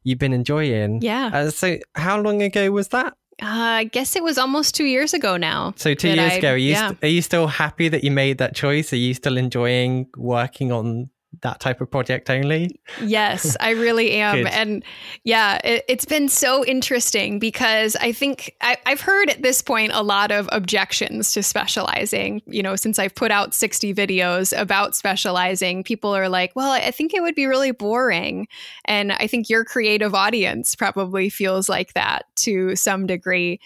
you've 0.04 0.20
been 0.20 0.34
enjoying. 0.34 1.02
Yeah. 1.02 1.30
Uh, 1.34 1.50
so 1.50 1.78
how 1.96 2.20
long 2.22 2.42
ago 2.42 2.72
was 2.72 2.88
that? 2.90 3.18
Uh, 3.42 3.82
I 3.82 3.84
guess 3.86 4.16
it 4.16 4.24
was 4.24 4.38
almost 4.38 4.76
two 4.76 4.86
years 4.86 5.14
ago 5.14 5.36
now. 5.36 5.74
So 5.76 5.94
two 5.94 6.10
years 6.10 6.34
I, 6.34 6.36
ago, 6.36 6.52
are 6.52 6.58
you, 6.58 6.72
yeah. 6.72 6.88
st- 6.90 7.04
are 7.04 7.08
you 7.08 7.22
still 7.22 7.48
happy 7.48 7.90
that 7.90 8.04
you 8.04 8.12
made 8.12 8.38
that 8.38 8.56
choice? 8.56 8.94
Are 8.94 8.98
you 8.98 9.14
still 9.14 9.36
enjoying 9.36 10.08
working 10.16 10.72
on 10.72 11.10
that 11.42 11.60
type 11.60 11.82
of 11.82 11.90
project 11.90 12.30
only? 12.30 12.80
Yes, 13.02 13.56
I 13.60 13.72
really 13.72 14.12
am. 14.20 14.46
and 14.48 14.84
yeah, 15.24 15.60
it, 15.64 15.84
has 15.90 16.06
been 16.06 16.30
so 16.30 16.66
interesting 16.66 17.40
because 17.40 17.96
I 17.96 18.12
think 18.12 18.56
I, 18.62 18.78
I've 18.86 19.02
heard 19.02 19.30
at 19.30 19.42
this 19.42 19.62
point 19.62 19.92
a 19.94 20.04
lot 20.04 20.32
of 20.32 20.50
objections 20.52 21.32
to 21.34 21.44
specializing. 21.44 22.42
You 22.46 22.62
know, 22.62 22.76
since 22.76 23.00
I've 23.00 23.16
put 23.16 23.32
out 23.32 23.54
60 23.54 23.94
videos 23.94 24.58
about 24.60 24.96
specializing, 24.96 25.84
people 25.84 26.16
are 26.16 26.30
like, 26.30 26.56
well, 26.56 26.72
I 26.72 26.92
think 26.92 27.14
it 27.14 27.22
would 27.22 27.36
be 27.36 27.48
really 27.48 27.72
boring. 27.72 28.48
And 28.86 29.12
I 29.14 29.28
think 29.28 29.50
your 29.50 29.64
creative 29.64 30.14
audience 30.14 30.76
probably 30.76 31.30
feels 31.30 31.70
like 31.70 31.94
that 31.94 32.26
to 32.38 32.76
some 32.76 33.08
degree. 33.08 33.60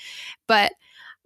But 0.47 0.73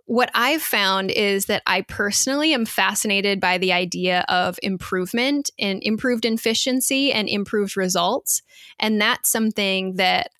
what 0.09 0.31
I've 0.33 0.63
found 0.63 1.11
is 1.11 1.45
that 1.45 1.61
I 1.67 1.81
personally 1.81 2.51
am 2.55 2.65
fascinated 2.65 3.39
by 3.39 3.59
the 3.59 3.71
idea 3.71 4.25
of 4.27 4.57
improvement 4.63 5.51
and 5.59 5.83
improved 5.83 6.25
efficiency 6.25 7.13
and 7.13 7.29
improved 7.29 7.77
results. 7.77 8.41
And 8.79 8.99
that's 8.99 9.29
something 9.29 9.97
that 9.97 10.31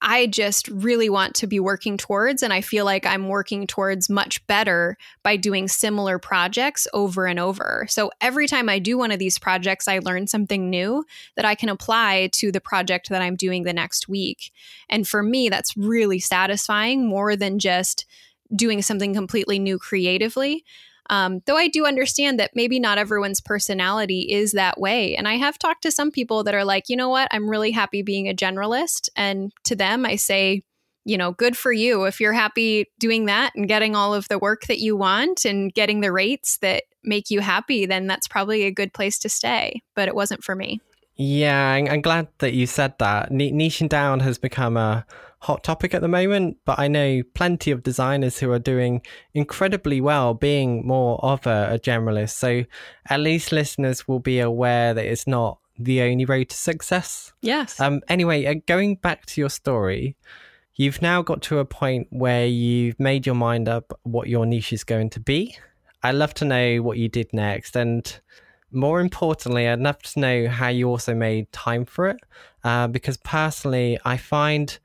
I 0.00 0.28
just 0.28 0.68
really 0.68 1.10
want 1.10 1.34
to 1.34 1.46
be 1.46 1.60
working 1.60 1.98
towards. 1.98 2.42
And 2.42 2.54
I 2.54 2.62
feel 2.62 2.86
like 2.86 3.04
I'm 3.04 3.28
working 3.28 3.66
towards 3.66 4.08
much 4.08 4.46
better 4.46 4.96
by 5.22 5.36
doing 5.36 5.68
similar 5.68 6.18
projects 6.18 6.88
over 6.94 7.26
and 7.26 7.38
over. 7.38 7.84
So 7.90 8.10
every 8.22 8.46
time 8.46 8.70
I 8.70 8.78
do 8.78 8.96
one 8.96 9.10
of 9.10 9.18
these 9.18 9.38
projects, 9.38 9.88
I 9.88 9.98
learn 9.98 10.26
something 10.26 10.70
new 10.70 11.04
that 11.36 11.44
I 11.44 11.54
can 11.54 11.68
apply 11.68 12.30
to 12.34 12.50
the 12.50 12.62
project 12.62 13.10
that 13.10 13.20
I'm 13.20 13.36
doing 13.36 13.64
the 13.64 13.74
next 13.74 14.08
week. 14.08 14.52
And 14.88 15.06
for 15.06 15.22
me, 15.22 15.50
that's 15.50 15.76
really 15.76 16.18
satisfying 16.18 17.06
more 17.06 17.36
than 17.36 17.58
just 17.58 18.06
doing 18.54 18.82
something 18.82 19.14
completely 19.14 19.58
new 19.58 19.78
creatively. 19.78 20.64
Um, 21.10 21.40
though 21.46 21.56
I 21.56 21.68
do 21.68 21.86
understand 21.86 22.38
that 22.38 22.50
maybe 22.54 22.78
not 22.78 22.98
everyone's 22.98 23.40
personality 23.40 24.28
is 24.30 24.52
that 24.52 24.78
way. 24.78 25.16
And 25.16 25.26
I 25.26 25.34
have 25.36 25.58
talked 25.58 25.82
to 25.84 25.90
some 25.90 26.10
people 26.10 26.44
that 26.44 26.54
are 26.54 26.64
like, 26.64 26.84
you 26.88 26.96
know 26.96 27.08
what, 27.08 27.28
I'm 27.30 27.48
really 27.48 27.70
happy 27.70 28.02
being 28.02 28.28
a 28.28 28.34
generalist. 28.34 29.08
And 29.16 29.52
to 29.64 29.74
them, 29.74 30.04
I 30.04 30.16
say, 30.16 30.62
you 31.04 31.16
know, 31.16 31.32
good 31.32 31.56
for 31.56 31.72
you. 31.72 32.04
If 32.04 32.20
you're 32.20 32.34
happy 32.34 32.86
doing 32.98 33.24
that 33.24 33.52
and 33.54 33.66
getting 33.66 33.96
all 33.96 34.12
of 34.12 34.28
the 34.28 34.38
work 34.38 34.66
that 34.66 34.80
you 34.80 34.96
want 34.96 35.46
and 35.46 35.72
getting 35.72 36.02
the 36.02 36.12
rates 36.12 36.58
that 36.58 36.84
make 37.02 37.30
you 37.30 37.40
happy, 37.40 37.86
then 37.86 38.06
that's 38.06 38.28
probably 38.28 38.64
a 38.64 38.70
good 38.70 38.92
place 38.92 39.18
to 39.20 39.30
stay. 39.30 39.80
But 39.96 40.08
it 40.08 40.14
wasn't 40.14 40.44
for 40.44 40.54
me. 40.54 40.80
Yeah, 41.16 41.72
I'm 41.72 42.02
glad 42.02 42.28
that 42.38 42.52
you 42.52 42.66
said 42.66 42.94
that. 42.98 43.30
Niching 43.30 43.88
down 43.88 44.20
has 44.20 44.38
become 44.38 44.76
a 44.76 45.06
hot 45.40 45.62
topic 45.62 45.94
at 45.94 46.00
the 46.00 46.08
moment, 46.08 46.58
but 46.64 46.78
I 46.78 46.88
know 46.88 47.22
plenty 47.34 47.70
of 47.70 47.82
designers 47.82 48.38
who 48.38 48.50
are 48.50 48.58
doing 48.58 49.02
incredibly 49.34 50.00
well 50.00 50.34
being 50.34 50.86
more 50.86 51.18
of 51.24 51.46
a, 51.46 51.74
a 51.74 51.78
generalist. 51.78 52.30
So 52.30 52.64
at 53.08 53.20
least 53.20 53.52
listeners 53.52 54.08
will 54.08 54.18
be 54.18 54.40
aware 54.40 54.94
that 54.94 55.04
it's 55.04 55.26
not 55.26 55.58
the 55.78 56.02
only 56.02 56.24
road 56.24 56.48
to 56.48 56.56
success. 56.56 57.32
Yes. 57.40 57.80
Um. 57.80 58.00
Anyway, 58.08 58.46
uh, 58.46 58.54
going 58.66 58.96
back 58.96 59.26
to 59.26 59.40
your 59.40 59.50
story, 59.50 60.16
you've 60.74 61.00
now 61.00 61.22
got 61.22 61.42
to 61.42 61.58
a 61.58 61.64
point 61.64 62.08
where 62.10 62.46
you've 62.46 62.98
made 62.98 63.26
your 63.26 63.36
mind 63.36 63.68
up 63.68 63.98
what 64.02 64.28
your 64.28 64.44
niche 64.44 64.72
is 64.72 64.84
going 64.84 65.10
to 65.10 65.20
be. 65.20 65.56
I'd 66.02 66.14
love 66.14 66.34
to 66.34 66.44
know 66.44 66.82
what 66.82 66.98
you 66.98 67.08
did 67.08 67.32
next. 67.32 67.76
And 67.76 68.20
more 68.70 69.00
importantly, 69.00 69.68
I'd 69.68 69.80
love 69.80 70.02
to 70.02 70.20
know 70.20 70.48
how 70.48 70.68
you 70.68 70.88
also 70.88 71.14
made 71.14 71.50
time 71.52 71.84
for 71.84 72.08
it. 72.08 72.18
Uh, 72.64 72.86
because 72.88 73.16
personally, 73.18 73.98
I 74.04 74.16
find 74.16 74.78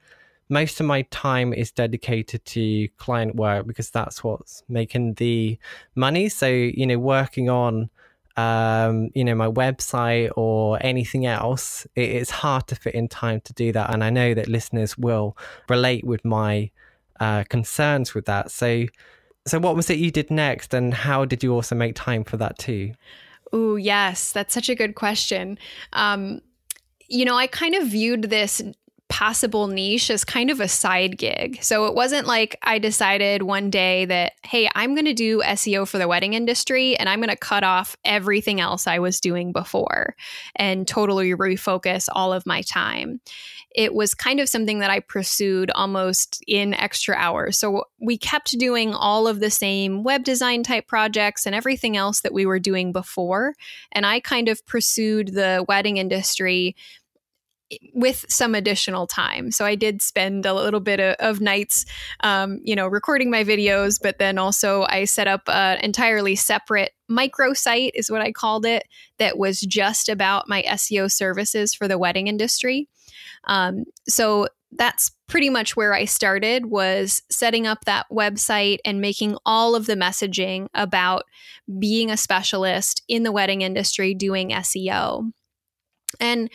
most 0.54 0.80
of 0.80 0.86
my 0.86 1.02
time 1.04 1.54
is 1.54 1.72
dedicated 1.72 2.46
to 2.46 2.88
client 2.98 3.36
work 3.36 3.68
because 3.68 3.90
that's 3.90 4.24
what's 4.24 4.64
making 4.70 5.16
the 5.16 5.58
money. 5.96 6.30
So, 6.30 6.48
you 6.48 6.86
know, 6.86 7.00
working 7.00 7.50
on 7.50 7.90
um, 8.36 9.10
you 9.14 9.24
know, 9.24 9.36
my 9.36 9.48
website 9.48 10.32
or 10.36 10.80
anything 10.82 11.26
else, 11.26 11.86
it, 11.96 12.10
it's 12.10 12.32
hard 12.32 12.68
to 12.68 12.76
fit 12.76 12.96
in 12.96 13.08
time 13.08 13.42
to 13.42 13.54
do 13.54 13.72
that. 13.72 13.94
And 13.94 14.04
I 14.04 14.10
know 14.10 14.34
that 14.34 14.48
listeners 14.48 14.98
will 14.98 15.38
relate 15.70 16.04
with 16.04 16.26
my 16.26 16.72
uh, 17.20 17.44
concerns 17.50 18.14
with 18.16 18.26
that. 18.26 18.50
So, 18.50 18.86
so 19.46 19.60
what 19.60 19.76
was 19.76 19.90
it 19.90 20.00
you 20.00 20.10
did 20.10 20.32
next, 20.32 20.74
and 20.74 20.94
how 20.94 21.26
did 21.26 21.44
you 21.44 21.54
also 21.54 21.76
make 21.76 21.96
time 21.96 22.24
for 22.24 22.38
that 22.38 22.58
too? 22.58 22.94
Oh, 23.52 23.76
yes, 23.76 24.32
that's 24.32 24.54
such 24.54 24.70
a 24.70 24.76
good 24.76 24.96
question. 24.96 25.60
Um, 25.92 26.42
you 27.08 27.26
know, 27.26 27.36
I 27.36 27.46
kind 27.48 27.76
of 27.76 27.88
viewed 27.88 28.24
this 28.24 28.64
possible 29.14 29.68
niche 29.68 30.10
as 30.10 30.26
kind 30.26 30.50
of 30.50 30.60
a 30.60 30.68
side 30.68 31.20
gig. 31.20 31.62
So 31.62 31.86
it 31.86 31.94
wasn't 31.94 32.26
like 32.26 32.58
I 32.64 32.80
decided 32.80 33.44
one 33.44 33.70
day 33.70 34.06
that, 34.06 34.34
hey, 34.42 34.68
I'm 34.74 34.96
going 34.96 35.06
to 35.06 35.14
do 35.14 35.40
SEO 35.44 35.88
for 35.88 36.00
the 36.00 36.08
wedding 36.08 36.34
industry 36.34 36.98
and 36.98 37.08
I'm 37.08 37.20
going 37.20 37.30
to 37.30 37.36
cut 37.36 37.64
off 37.64 37.96
everything 38.04 38.60
else 38.60 38.88
I 38.88 38.98
was 38.98 39.20
doing 39.20 39.52
before 39.52 40.16
and 40.56 40.88
totally 40.88 41.36
refocus 41.36 42.10
all 42.12 42.34
of 42.34 42.48
my 42.48 42.64
time. 42.64 43.22
It 43.76 43.94
was 43.94 44.16
kind 44.16 44.40
of 44.40 44.50
something 44.50 44.80
that 44.80 44.90
I 44.90 45.00
pursued 45.00 45.70
almost 45.76 46.44
in 46.48 46.74
extra 46.74 47.16
hours. 47.16 47.60
So 47.60 47.86
we 48.02 48.18
kept 48.18 48.58
doing 48.58 48.96
all 48.96 49.28
of 49.28 49.40
the 49.40 49.52
same 49.52 50.04
web 50.04 50.24
design 50.24 50.64
type 50.64 50.88
projects 50.88 51.46
and 51.46 51.54
everything 51.54 51.98
else 51.98 52.22
that 52.22 52.34
we 52.34 52.48
were 52.48 52.60
doing 52.60 52.92
before. 52.92 53.54
And 53.92 54.08
I 54.08 54.22
kind 54.22 54.50
of 54.50 54.66
pursued 54.66 55.34
the 55.36 55.64
wedding 55.68 55.98
industry 55.98 56.76
with 57.94 58.26
some 58.30 58.56
additional 58.56 59.08
time. 59.08 59.52
So 59.52 59.66
I 59.66 59.76
did 59.76 60.02
spend 60.02 60.46
a 60.46 60.54
little 60.54 60.80
bit 60.80 61.00
of, 61.00 61.16
of 61.20 61.42
nights, 61.42 61.86
um, 62.22 62.60
you 62.64 62.76
know, 62.76 62.88
recording 62.88 63.32
my 63.32 63.44
videos, 63.44 64.00
but 64.02 64.20
then 64.20 64.38
also 64.38 64.86
I 64.90 65.06
set 65.06 65.28
up 65.28 65.42
an 65.48 65.80
entirely 65.80 66.36
separate 66.36 66.92
microsite, 67.10 67.92
is 67.96 68.12
what 68.12 68.22
I 68.22 68.32
called 68.32 68.66
it, 68.66 68.84
that 69.18 69.38
was 69.38 69.60
just 69.62 70.10
about 70.10 70.48
my 70.48 70.64
SEO 70.64 71.12
services 71.12 71.74
for 71.74 71.88
the 71.88 71.98
wedding 71.98 72.28
industry. 72.28 72.88
Um, 73.46 73.86
so 74.08 74.48
that's 74.78 75.12
pretty 75.28 75.50
much 75.50 75.76
where 75.76 75.94
I 75.94 76.06
started 76.06 76.68
was 76.68 77.22
setting 77.30 77.68
up 77.68 77.86
that 77.86 78.06
website 78.12 78.80
and 78.86 79.02
making 79.02 79.38
all 79.46 79.76
of 79.76 79.86
the 79.86 79.96
messaging 79.96 80.68
about 80.74 81.24
being 81.80 82.10
a 82.10 82.18
specialist 82.18 83.04
in 83.08 83.24
the 83.24 83.32
wedding 83.32 83.62
industry 83.62 84.14
doing 84.14 84.50
SEO. 84.50 85.32
And 86.20 86.50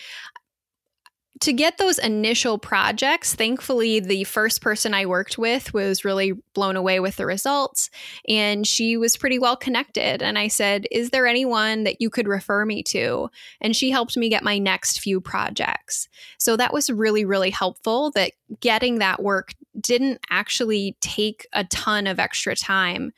to 1.41 1.53
get 1.53 1.79
those 1.79 1.99
initial 1.99 2.59
projects, 2.59 3.35
thankfully, 3.35 4.01
the 4.01 4.25
first 4.25 4.61
person 4.61 4.95
I 4.95 5.07
worked 5.07 5.39
with 5.39 5.73
was 5.73 6.05
really 6.05 6.33
blown 6.55 6.77
away 6.77 7.01
with 7.01 7.17
the 7.17 7.27
results. 7.27 7.91
And 8.29 8.67
she 8.67 8.97
was 8.97 9.17
pretty 9.17 9.39
well 9.39 9.57
connected. 9.57 10.23
And 10.23 10.39
I 10.39 10.49
said, 10.49 10.87
Is 10.91 11.11
there 11.11 11.27
anyone 11.27 11.85
that 11.85 12.01
you 12.01 12.11
could 12.11 12.29
refer 12.29 12.65
me 12.65 12.83
to? 12.85 13.31
And 13.61 13.77
she 13.77 13.91
helped 13.91 14.17
me 14.17 14.29
get 14.29 14.43
my 14.43 14.59
next 14.59 15.01
few 15.01 15.21
projects. 15.21 16.09
So 16.39 16.57
that 16.57 16.73
was 16.73 16.91
really, 16.91 17.25
really 17.25 17.51
helpful 17.51 18.11
that 18.13 18.33
getting 18.61 18.99
that 18.99 19.23
work 19.23 19.53
didn't 19.81 20.21
actually 20.31 20.97
take 21.01 21.47
a 21.53 21.65
ton 21.65 22.07
of 22.07 22.19
extra 22.19 22.57
time. 22.57 23.13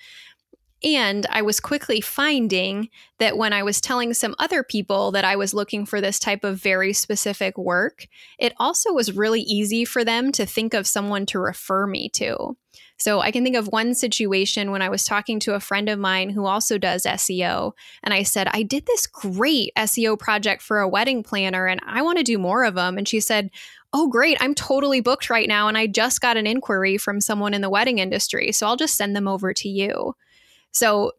And 0.83 1.27
I 1.29 1.43
was 1.43 1.61
quickly 1.61 2.01
finding 2.01 2.89
that 3.19 3.37
when 3.37 3.53
I 3.53 3.63
was 3.63 3.81
telling 3.81 4.15
some 4.15 4.35
other 4.39 4.63
people 4.63 5.11
that 5.11 5.27
I 5.27 5.37
was 5.37 5.53
looking 5.53 5.85
for 5.85 6.01
this 6.01 6.19
type 6.19 6.43
of 6.43 6.57
very 6.57 6.95
specific 6.95 7.59
work, 7.59 8.07
it 8.39 8.55
also 8.57 8.93
was 8.93 9.15
really 9.15 9.43
easy 9.43 9.85
for 9.85 10.05
them 10.05 10.33
to 10.33 10.47
think 10.47 10.73
of 10.73 10.87
someone 10.87 11.27
to 11.27 11.39
refer 11.39 11.87
me 11.87 12.09
to. 12.15 12.57
So 13.01 13.21
I 13.21 13.31
can 13.31 13.45
think 13.45 13.57
of 13.57 13.69
one 13.69 13.95
situation 13.95 14.71
when 14.71 14.83
I 14.83 14.91
was 14.91 15.05
talking 15.05 15.41
to 15.41 15.55
a 15.55 15.61
friend 15.61 15.89
of 15.89 15.99
mine 15.99 16.31
who 16.31 16.45
also 16.45 16.77
does 16.77 17.05
SEO. 17.05 17.73
And 18.03 18.13
I 18.13 18.23
said, 18.23 18.49
I 18.53 18.63
did 18.63 18.87
this 18.87 19.07
great 19.07 19.73
SEO 19.77 20.19
project 20.19 20.61
for 20.63 20.81
a 20.81 20.89
wedding 20.89 21.23
planner 21.23 21.67
and 21.67 21.81
I 21.87 22.03
want 22.03 22.19
to 22.19 22.25
do 22.25 22.39
more 22.39 22.63
of 22.63 22.75
them. 22.75 22.99
And 22.99 23.09
she 23.09 23.21
said, 23.21 23.51
Oh, 23.93 24.09
great. 24.09 24.37
I'm 24.41 24.55
totally 24.55 25.01
booked 25.01 25.31
right 25.31 25.49
now. 25.49 25.67
And 25.67 25.77
I 25.77 25.89
just 25.89 26.21
got 26.21 26.37
an 26.37 26.47
inquiry 26.47 26.97
from 26.97 27.21
someone 27.21 27.55
in 27.55 27.61
the 27.61 27.71
wedding 27.71 27.99
industry. 27.99 28.53
So 28.53 28.67
I'll 28.67 28.77
just 28.77 28.97
send 28.97 29.17
them 29.17 29.27
over 29.27 29.53
to 29.53 29.69
you. 29.69 30.15
So 30.73 31.13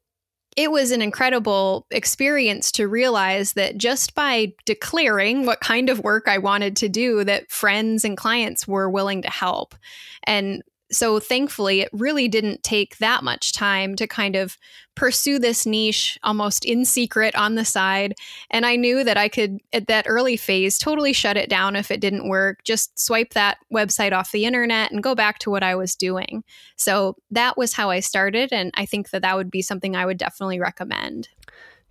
it 0.57 0.69
was 0.69 0.91
an 0.91 1.01
incredible 1.01 1.85
experience 1.91 2.71
to 2.73 2.87
realize 2.87 3.53
that 3.53 3.77
just 3.77 4.15
by 4.15 4.53
declaring 4.65 5.45
what 5.45 5.61
kind 5.61 5.89
of 5.89 6.03
work 6.03 6.27
I 6.27 6.39
wanted 6.39 6.75
to 6.77 6.89
do 6.89 7.23
that 7.23 7.49
friends 7.49 8.03
and 8.03 8.17
clients 8.17 8.67
were 8.67 8.89
willing 8.89 9.21
to 9.21 9.29
help. 9.29 9.75
And 10.23 10.61
so 10.91 11.19
thankfully, 11.19 11.81
it 11.81 11.89
really 11.93 12.27
didn't 12.27 12.63
take 12.63 12.97
that 12.97 13.23
much 13.23 13.53
time 13.53 13.95
to 13.95 14.07
kind 14.07 14.35
of 14.35 14.57
pursue 14.95 15.39
this 15.39 15.65
niche 15.65 16.19
almost 16.23 16.65
in 16.65 16.83
secret 16.83 17.33
on 17.35 17.55
the 17.55 17.63
side. 17.63 18.13
And 18.49 18.65
I 18.65 18.75
knew 18.75 19.03
that 19.03 19.17
I 19.17 19.29
could, 19.29 19.59
at 19.71 19.87
that 19.87 20.05
early 20.07 20.35
phase, 20.35 20.77
totally 20.77 21.13
shut 21.13 21.37
it 21.37 21.49
down 21.49 21.75
if 21.75 21.91
it 21.91 22.01
didn't 22.01 22.27
work, 22.27 22.63
just 22.63 22.99
swipe 22.99 23.33
that 23.33 23.57
website 23.73 24.11
off 24.11 24.31
the 24.31 24.45
internet 24.45 24.91
and 24.91 25.01
go 25.01 25.15
back 25.15 25.39
to 25.39 25.49
what 25.49 25.63
I 25.63 25.75
was 25.75 25.95
doing. 25.95 26.43
So 26.75 27.15
that 27.31 27.57
was 27.57 27.73
how 27.73 27.89
I 27.89 28.01
started. 28.01 28.51
And 28.51 28.71
I 28.75 28.85
think 28.85 29.11
that 29.11 29.21
that 29.21 29.37
would 29.37 29.49
be 29.49 29.61
something 29.61 29.95
I 29.95 30.05
would 30.05 30.17
definitely 30.17 30.59
recommend 30.59 31.29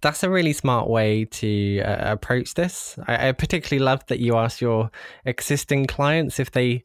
that's 0.03 0.23
a 0.23 0.31
really 0.31 0.55
smart 0.55 0.89
way 0.89 1.27
to 1.27 1.81
uh, 1.81 2.13
approach 2.13 2.55
this. 2.55 2.99
I, 3.07 3.29
I, 3.29 3.33
particularly 3.33 3.85
love 3.85 4.07
that 4.07 4.19
you 4.19 4.37
ask 4.37 4.59
your 4.59 4.91
existing 5.27 5.85
clients 5.87 6.41
if 6.41 6.53
they 6.53 6.81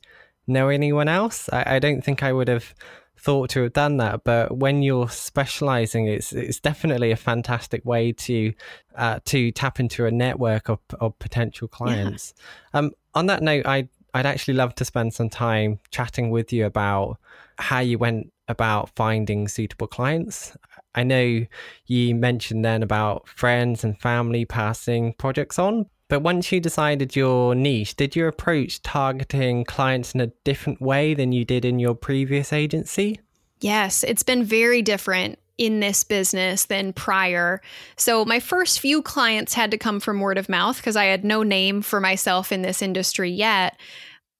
know 0.47 0.69
anyone 0.69 1.07
else. 1.07 1.49
I, 1.51 1.75
I 1.75 1.79
don't 1.79 2.03
think 2.03 2.23
I 2.23 2.31
would 2.33 2.47
have 2.47 2.73
thought 3.17 3.49
to 3.51 3.63
have 3.63 3.73
done 3.73 3.97
that. 3.97 4.23
But 4.23 4.57
when 4.57 4.83
you're 4.83 5.09
specializing, 5.09 6.07
it's 6.07 6.33
it's 6.33 6.59
definitely 6.59 7.11
a 7.11 7.15
fantastic 7.15 7.83
way 7.85 8.11
to 8.11 8.53
uh, 8.95 9.19
to 9.25 9.51
tap 9.51 9.79
into 9.79 10.05
a 10.05 10.11
network 10.11 10.69
of, 10.69 10.79
of 10.99 11.17
potential 11.19 11.67
clients. 11.67 12.33
Yeah. 12.73 12.79
Um, 12.79 12.91
on 13.13 13.25
that 13.27 13.41
note, 13.41 13.65
I 13.65 13.89
I'd 14.13 14.25
actually 14.25 14.53
love 14.53 14.75
to 14.75 14.85
spend 14.85 15.13
some 15.13 15.29
time 15.29 15.79
chatting 15.91 16.29
with 16.29 16.53
you 16.53 16.65
about 16.65 17.17
how 17.57 17.79
you 17.79 17.97
went 17.97 18.31
about 18.47 18.89
finding 18.95 19.47
suitable 19.47 19.87
clients. 19.87 20.55
I 20.93 21.03
know 21.03 21.45
you 21.87 22.15
mentioned 22.15 22.63
then 22.63 22.83
about 22.83 23.27
friends 23.27 23.83
and 23.83 23.99
family 23.99 24.45
passing 24.45 25.13
projects 25.13 25.59
on, 25.59 25.87
but 26.07 26.21
once 26.21 26.51
you 26.51 26.59
decided 26.59 27.15
your 27.15 27.55
niche, 27.55 27.95
did 27.95 28.15
you 28.15 28.27
approach 28.27 28.81
targeting 28.81 29.65
clients 29.65 30.13
in 30.13 30.21
a 30.21 30.27
different 30.43 30.81
way 30.81 31.13
than 31.13 31.31
you 31.31 31.45
did 31.45 31.65
in 31.65 31.79
your 31.79 31.95
previous 31.95 32.53
agency? 32.53 33.19
Yes, 33.61 34.03
it's 34.03 34.23
been 34.23 34.43
very 34.43 34.81
different 34.81 35.39
in 35.57 35.79
this 35.79 36.03
business 36.03 36.65
than 36.65 36.93
prior. 36.93 37.61
So, 37.97 38.25
my 38.25 38.39
first 38.39 38.79
few 38.79 39.01
clients 39.01 39.53
had 39.53 39.71
to 39.71 39.77
come 39.77 39.99
from 39.99 40.19
word 40.19 40.37
of 40.37 40.49
mouth 40.49 40.77
because 40.77 40.95
I 40.95 41.05
had 41.05 41.23
no 41.23 41.43
name 41.43 41.81
for 41.81 41.99
myself 41.99 42.51
in 42.51 42.61
this 42.61 42.81
industry 42.81 43.31
yet. 43.31 43.79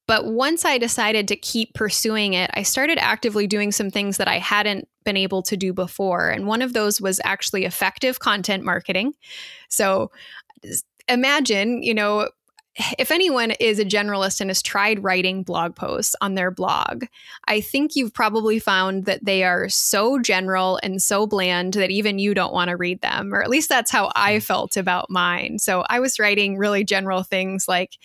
But 0.07 0.27
once 0.27 0.65
I 0.65 0.77
decided 0.77 1.27
to 1.29 1.35
keep 1.35 1.73
pursuing 1.73 2.33
it, 2.33 2.51
I 2.53 2.61
started 2.61 2.99
actively 2.99 3.47
doing 3.47 3.71
some 3.71 3.89
things 3.89 4.17
that 4.17 4.27
I 4.27 4.37
hadn't 4.37 4.87
been 5.03 5.17
able 5.17 5.41
to 5.43 5.57
do 5.57 5.73
before. 5.73 6.29
And 6.29 6.45
one 6.45 6.61
of 6.61 6.73
those 6.73 7.01
was 7.01 7.19
actually 7.23 7.65
effective 7.65 8.19
content 8.19 8.63
marketing. 8.63 9.13
So, 9.69 10.11
imagine, 11.07 11.83
you 11.83 11.93
know, 11.93 12.29
if 12.97 13.09
anyone 13.09 13.51
is 13.51 13.79
a 13.79 13.85
generalist 13.85 14.41
and 14.41 14.49
has 14.49 14.61
tried 14.61 15.01
writing 15.01 15.43
blog 15.43 15.75
posts 15.75 16.13
on 16.19 16.35
their 16.35 16.51
blog, 16.51 17.05
I 17.47 17.61
think 17.61 17.95
you've 17.95 18.13
probably 18.13 18.59
found 18.59 19.05
that 19.05 19.23
they 19.23 19.43
are 19.43 19.69
so 19.69 20.19
general 20.19 20.77
and 20.83 21.01
so 21.01 21.25
bland 21.25 21.75
that 21.75 21.89
even 21.89 22.19
you 22.19 22.33
don't 22.33 22.53
want 22.53 22.69
to 22.69 22.75
read 22.75 22.99
them, 22.99 23.33
or 23.33 23.41
at 23.41 23.49
least 23.49 23.69
that's 23.69 23.91
how 23.91 24.11
I 24.13 24.35
mm. 24.35 24.43
felt 24.43 24.75
about 24.75 25.09
mine. 25.09 25.57
So 25.59 25.85
I 25.87 26.01
was 26.01 26.19
writing 26.19 26.57
really 26.57 26.83
general 26.83 27.23
things 27.23 27.65
like, 27.67 27.97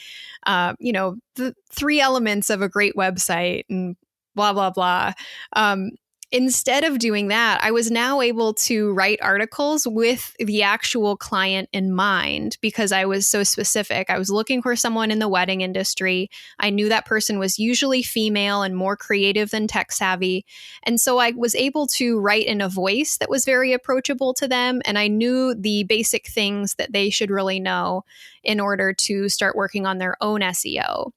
uh, 0.46 0.74
you 0.78 0.92
know, 0.92 1.16
the 1.34 1.54
three 1.72 2.00
elements 2.00 2.48
of 2.48 2.62
a 2.62 2.68
great 2.68 2.94
website 2.94 3.64
and 3.68 3.96
blah, 4.36 4.52
blah, 4.52 4.70
blah. 4.70 5.12
Um, 5.54 5.90
instead 6.32 6.84
of 6.84 6.98
doing 6.98 7.28
that, 7.28 7.60
I 7.62 7.72
was 7.72 7.90
now 7.90 8.20
able 8.20 8.54
to 8.54 8.92
write 8.92 9.20
articles 9.20 9.86
with 9.86 10.36
the 10.38 10.62
actual 10.62 11.16
client 11.16 11.68
in 11.72 11.92
mind 11.92 12.56
because 12.60 12.92
I 12.92 13.04
was 13.04 13.26
so 13.26 13.42
specific. 13.42 14.08
I 14.08 14.18
was 14.18 14.30
looking 14.30 14.62
for 14.62 14.76
someone 14.76 15.10
in 15.10 15.18
the 15.18 15.28
wedding 15.28 15.60
industry. 15.60 16.30
I 16.58 16.70
knew 16.70 16.88
that 16.88 17.06
person 17.06 17.38
was 17.38 17.58
usually 17.58 18.02
female 18.02 18.62
and 18.62 18.76
more 18.76 18.96
creative 18.96 19.50
than 19.50 19.66
tech 19.66 19.90
savvy. 19.90 20.44
And 20.84 21.00
so 21.00 21.18
I 21.18 21.32
was 21.32 21.54
able 21.54 21.86
to 21.88 22.20
write 22.20 22.46
in 22.46 22.60
a 22.60 22.68
voice 22.68 23.18
that 23.18 23.30
was 23.30 23.44
very 23.44 23.72
approachable 23.72 24.32
to 24.34 24.46
them. 24.46 24.82
And 24.84 24.98
I 24.98 25.08
knew 25.08 25.54
the 25.54 25.84
basic 25.84 26.28
things 26.28 26.76
that 26.76 26.92
they 26.92 27.10
should 27.10 27.30
really 27.30 27.58
know 27.58 28.04
in 28.44 28.60
order 28.60 28.92
to 28.92 29.28
start 29.28 29.56
working 29.56 29.84
on 29.84 29.98
their 29.98 30.16
own 30.20 30.40
SEO. 30.40 31.10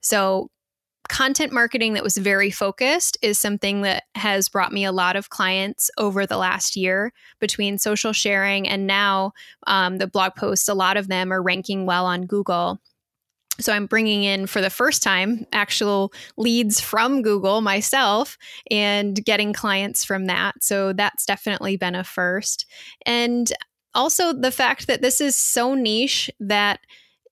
So 0.00 0.50
content 1.08 1.52
marketing 1.52 1.94
that 1.94 2.02
was 2.02 2.16
very 2.16 2.50
focused 2.50 3.18
is 3.22 3.38
something 3.38 3.82
that 3.82 4.04
has 4.14 4.48
brought 4.48 4.72
me 4.72 4.84
a 4.84 4.92
lot 4.92 5.16
of 5.16 5.30
clients 5.30 5.90
over 5.98 6.26
the 6.26 6.36
last 6.36 6.76
year 6.76 7.12
between 7.40 7.78
social 7.78 8.12
sharing 8.12 8.68
and 8.68 8.86
now 8.86 9.32
um, 9.66 9.98
the 9.98 10.06
blog 10.06 10.34
posts 10.34 10.68
a 10.68 10.74
lot 10.74 10.96
of 10.96 11.08
them 11.08 11.32
are 11.32 11.42
ranking 11.42 11.86
well 11.86 12.06
on 12.06 12.26
google. 12.26 12.80
So 13.60 13.72
i'm 13.72 13.86
bringing 13.86 14.24
in 14.24 14.46
for 14.46 14.60
the 14.60 14.70
first 14.70 15.02
time 15.02 15.46
actual 15.52 16.12
leads 16.36 16.80
from 16.80 17.22
google 17.22 17.60
myself 17.60 18.36
and 18.70 19.22
getting 19.24 19.52
clients 19.52 20.04
from 20.04 20.26
that. 20.26 20.62
So 20.62 20.92
that's 20.92 21.26
definitely 21.26 21.76
been 21.76 21.94
a 21.94 22.04
first. 22.04 22.66
And 23.04 23.52
also 23.94 24.32
the 24.32 24.50
fact 24.50 24.86
that 24.86 25.02
this 25.02 25.20
is 25.20 25.36
so 25.36 25.74
niche 25.74 26.30
that 26.40 26.80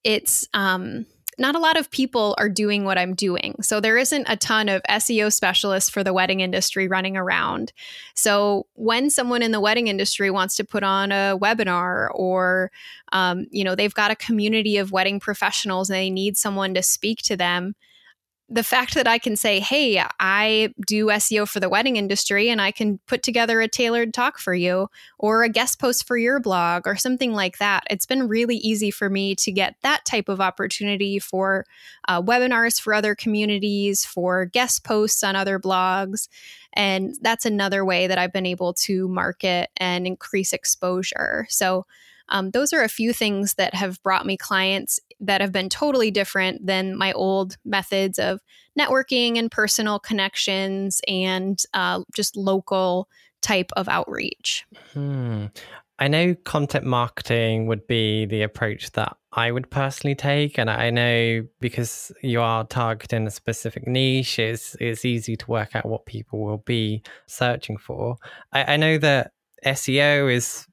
it's 0.05 0.47
um, 0.55 1.07
not 1.43 1.57
a 1.57 1.59
lot 1.59 1.77
of 1.77 1.91
people 1.91 2.35
are 2.39 2.49
doing 2.49 2.85
what 2.85 2.97
I'm 2.97 3.15
doing. 3.15 3.57
So 3.63 3.81
there 3.81 3.99
isn't 3.99 4.27
a 4.29 4.37
ton 4.37 4.69
of 4.69 4.81
SEO 4.89 5.31
specialists 5.33 5.91
for 5.91 6.05
the 6.05 6.13
wedding 6.15 6.41
industry 6.41 6.87
running 6.87 7.17
around. 7.17 7.73
So 8.15 8.67
when 8.75 9.11
someone 9.11 9.43
in 9.43 9.51
the 9.51 9.61
wedding 9.61 9.89
industry 9.89 10.31
wants 10.31 10.55
to 10.57 10.65
put 10.65 10.85
on 10.85 11.11
a 11.11 11.37
webinar 11.37 12.09
or 12.15 12.71
um, 13.13 13.47
you 13.51 13.65
know 13.65 13.75
they've 13.75 13.93
got 13.93 14.13
a 14.13 14.17
community 14.17 14.79
of 14.79 14.93
wedding 14.93 15.21
professionals 15.21 15.91
and 15.91 15.97
they 15.97 16.11
need 16.11 16.39
someone 16.39 16.73
to 16.75 16.83
speak 16.83 17.19
to 17.23 17.37
them, 17.37 17.75
the 18.53 18.63
fact 18.63 18.95
that 18.95 19.09
I 19.09 19.19
can 19.19 19.35
say, 19.35 19.61
hey, 19.61 20.05
I 20.21 20.75
do 20.87 21.07
SEO 21.07 21.49
for 21.49 21.59
the 21.59 21.71
wedding 21.71 21.97
industry 21.97 22.51
and 22.51 22.61
I 22.61 22.71
can 22.71 22.99
put 23.07 23.23
together 23.23 23.63
a 23.63 23.69
tailored 23.69 24.13
talk 24.13 24.39
for 24.39 24.55
you 24.55 24.89
or 25.19 25.43
a 25.43 25.49
guest 25.49 25.81
post 25.81 26.07
for 26.07 26.19
your 26.19 26.39
blog 26.39 26.87
or 26.87 26.95
something 26.95 27.33
like 27.33 27.57
that, 27.59 27.85
it's 27.89 28.05
been 28.05 28.29
really 28.29 28.57
easy 28.57 28.91
for 28.91 29.09
me 29.09 29.35
to 29.37 29.51
get 29.51 29.77
that 29.83 30.05
type 30.05 30.29
of 30.29 30.39
opportunity 30.39 31.19
for 31.19 31.65
uh, 32.09 32.21
webinars 32.21 32.79
for 32.79 32.93
other 32.93 33.15
communities, 33.15 34.05
for 34.05 34.45
guest 34.45 34.85
posts 34.85 35.25
on 35.25 35.35
other 35.35 35.59
blogs. 35.59 36.29
And 36.75 37.15
that's 37.23 37.47
another 37.47 37.87
way 37.87 38.07
that 38.07 38.19
I've 38.19 38.35
been 38.35 38.45
able 38.45 38.75
to 38.75 39.09
market 39.09 39.71
and 39.79 40.07
increase 40.07 40.53
exposure. 40.53 41.47
So, 41.49 41.87
um, 42.33 42.51
those 42.51 42.73
are 42.73 42.83
a 42.83 42.89
few 42.89 43.13
things 43.13 43.55
that 43.55 43.75
have 43.75 44.03
brought 44.03 44.27
me 44.27 44.37
clients 44.37 44.99
that 45.21 45.41
have 45.41 45.53
been 45.53 45.69
totally 45.69 46.11
different 46.11 46.67
than 46.67 46.97
my 46.97 47.13
old 47.13 47.57
methods 47.65 48.19
of 48.19 48.41
networking 48.79 49.39
and 49.39 49.51
personal 49.51 50.01
connections 50.01 51.01
and 51.07 51.63
uh, 51.75 52.03
just 52.15 52.37
local 52.37 53.09
type 53.43 53.71
of 53.77 53.89
outreach. 53.89 54.65
Hmm. 54.95 55.47
I 55.99 56.09
know 56.09 56.35
content 56.45 56.85
marketing 56.85 57.67
would 57.67 57.87
be 57.87 58.25
the 58.27 58.43
approach 58.43 58.91
that 58.93 59.17
I 59.33 59.53
would 59.53 59.71
personally 59.71 60.15
take. 60.15 60.59
And 60.59 60.71
I 60.71 60.91
know 60.91 61.47
because 61.61 62.11
you 62.23 62.41
are 62.41 62.65
targeting 62.65 63.27
a 63.27 63.31
specific 63.31 63.87
niche, 63.87 64.39
it's, 64.39 64.75
it's 64.81 65.05
easy 65.05 65.37
to 65.37 65.51
work 65.51 65.77
out 65.77 65.87
what 65.87 66.07
people 66.07 66.41
will 66.41 66.59
be 66.59 67.03
searching 67.27 67.77
for. 67.77 68.17
I, 68.53 68.75
I 68.75 68.77
know 68.79 68.99
that 68.99 69.33
SEO 69.65 70.33
is 70.33 70.67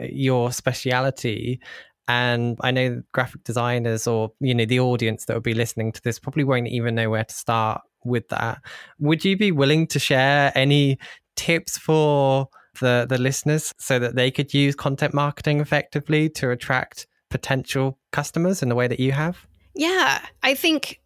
your 0.00 0.52
speciality. 0.52 1.60
And 2.06 2.58
i 2.60 2.70
know 2.70 3.02
graphic 3.12 3.44
designers 3.44 4.06
or 4.06 4.32
you 4.38 4.54
know 4.54 4.66
the 4.66 4.78
audience 4.78 5.24
that 5.24 5.32
will 5.32 5.40
be 5.40 5.54
listening 5.54 5.90
to 5.92 6.02
this 6.02 6.18
probably 6.18 6.44
won't 6.44 6.68
even 6.68 6.94
know 6.94 7.08
where 7.08 7.24
to 7.24 7.34
start 7.34 7.80
with 8.04 8.28
that. 8.28 8.60
Would 8.98 9.24
you 9.24 9.38
be 9.38 9.50
willing 9.50 9.86
to 9.86 9.98
share 9.98 10.52
any 10.54 10.98
tips 11.36 11.78
for 11.78 12.48
the 12.80 13.06
the 13.08 13.16
listeners 13.18 13.72
so 13.78 13.98
that 13.98 14.16
they 14.16 14.30
could 14.30 14.52
use 14.52 14.74
content 14.74 15.14
marketing 15.14 15.60
effectively 15.60 16.28
to 16.28 16.50
attract 16.50 17.06
potential 17.30 17.98
customers 18.12 18.62
in 18.62 18.68
the 18.68 18.74
way 18.74 18.86
that 18.86 19.00
you 19.00 19.12
have? 19.12 19.46
Yeah 19.74 20.24
i 20.42 20.54
think 20.54 21.00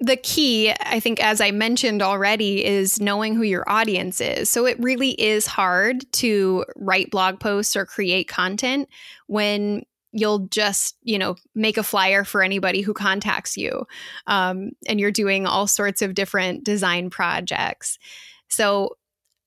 the 0.00 0.16
key, 0.16 0.72
I 0.80 0.98
think, 0.98 1.22
as 1.22 1.40
I 1.40 1.50
mentioned 1.50 2.00
already, 2.00 2.64
is 2.64 3.00
knowing 3.00 3.34
who 3.34 3.42
your 3.42 3.68
audience 3.68 4.20
is. 4.20 4.48
So 4.48 4.64
it 4.64 4.78
really 4.80 5.10
is 5.10 5.46
hard 5.46 6.10
to 6.14 6.64
write 6.76 7.10
blog 7.10 7.38
posts 7.38 7.76
or 7.76 7.84
create 7.84 8.26
content 8.26 8.88
when 9.26 9.82
you'll 10.12 10.40
just 10.48 10.96
you 11.02 11.18
know 11.18 11.36
make 11.54 11.76
a 11.76 11.82
flyer 11.82 12.24
for 12.24 12.42
anybody 12.42 12.80
who 12.80 12.92
contacts 12.92 13.56
you 13.56 13.84
um, 14.26 14.70
and 14.88 14.98
you're 14.98 15.12
doing 15.12 15.46
all 15.46 15.68
sorts 15.68 16.02
of 16.02 16.14
different 16.14 16.64
design 16.64 17.10
projects 17.10 17.96
so 18.48 18.96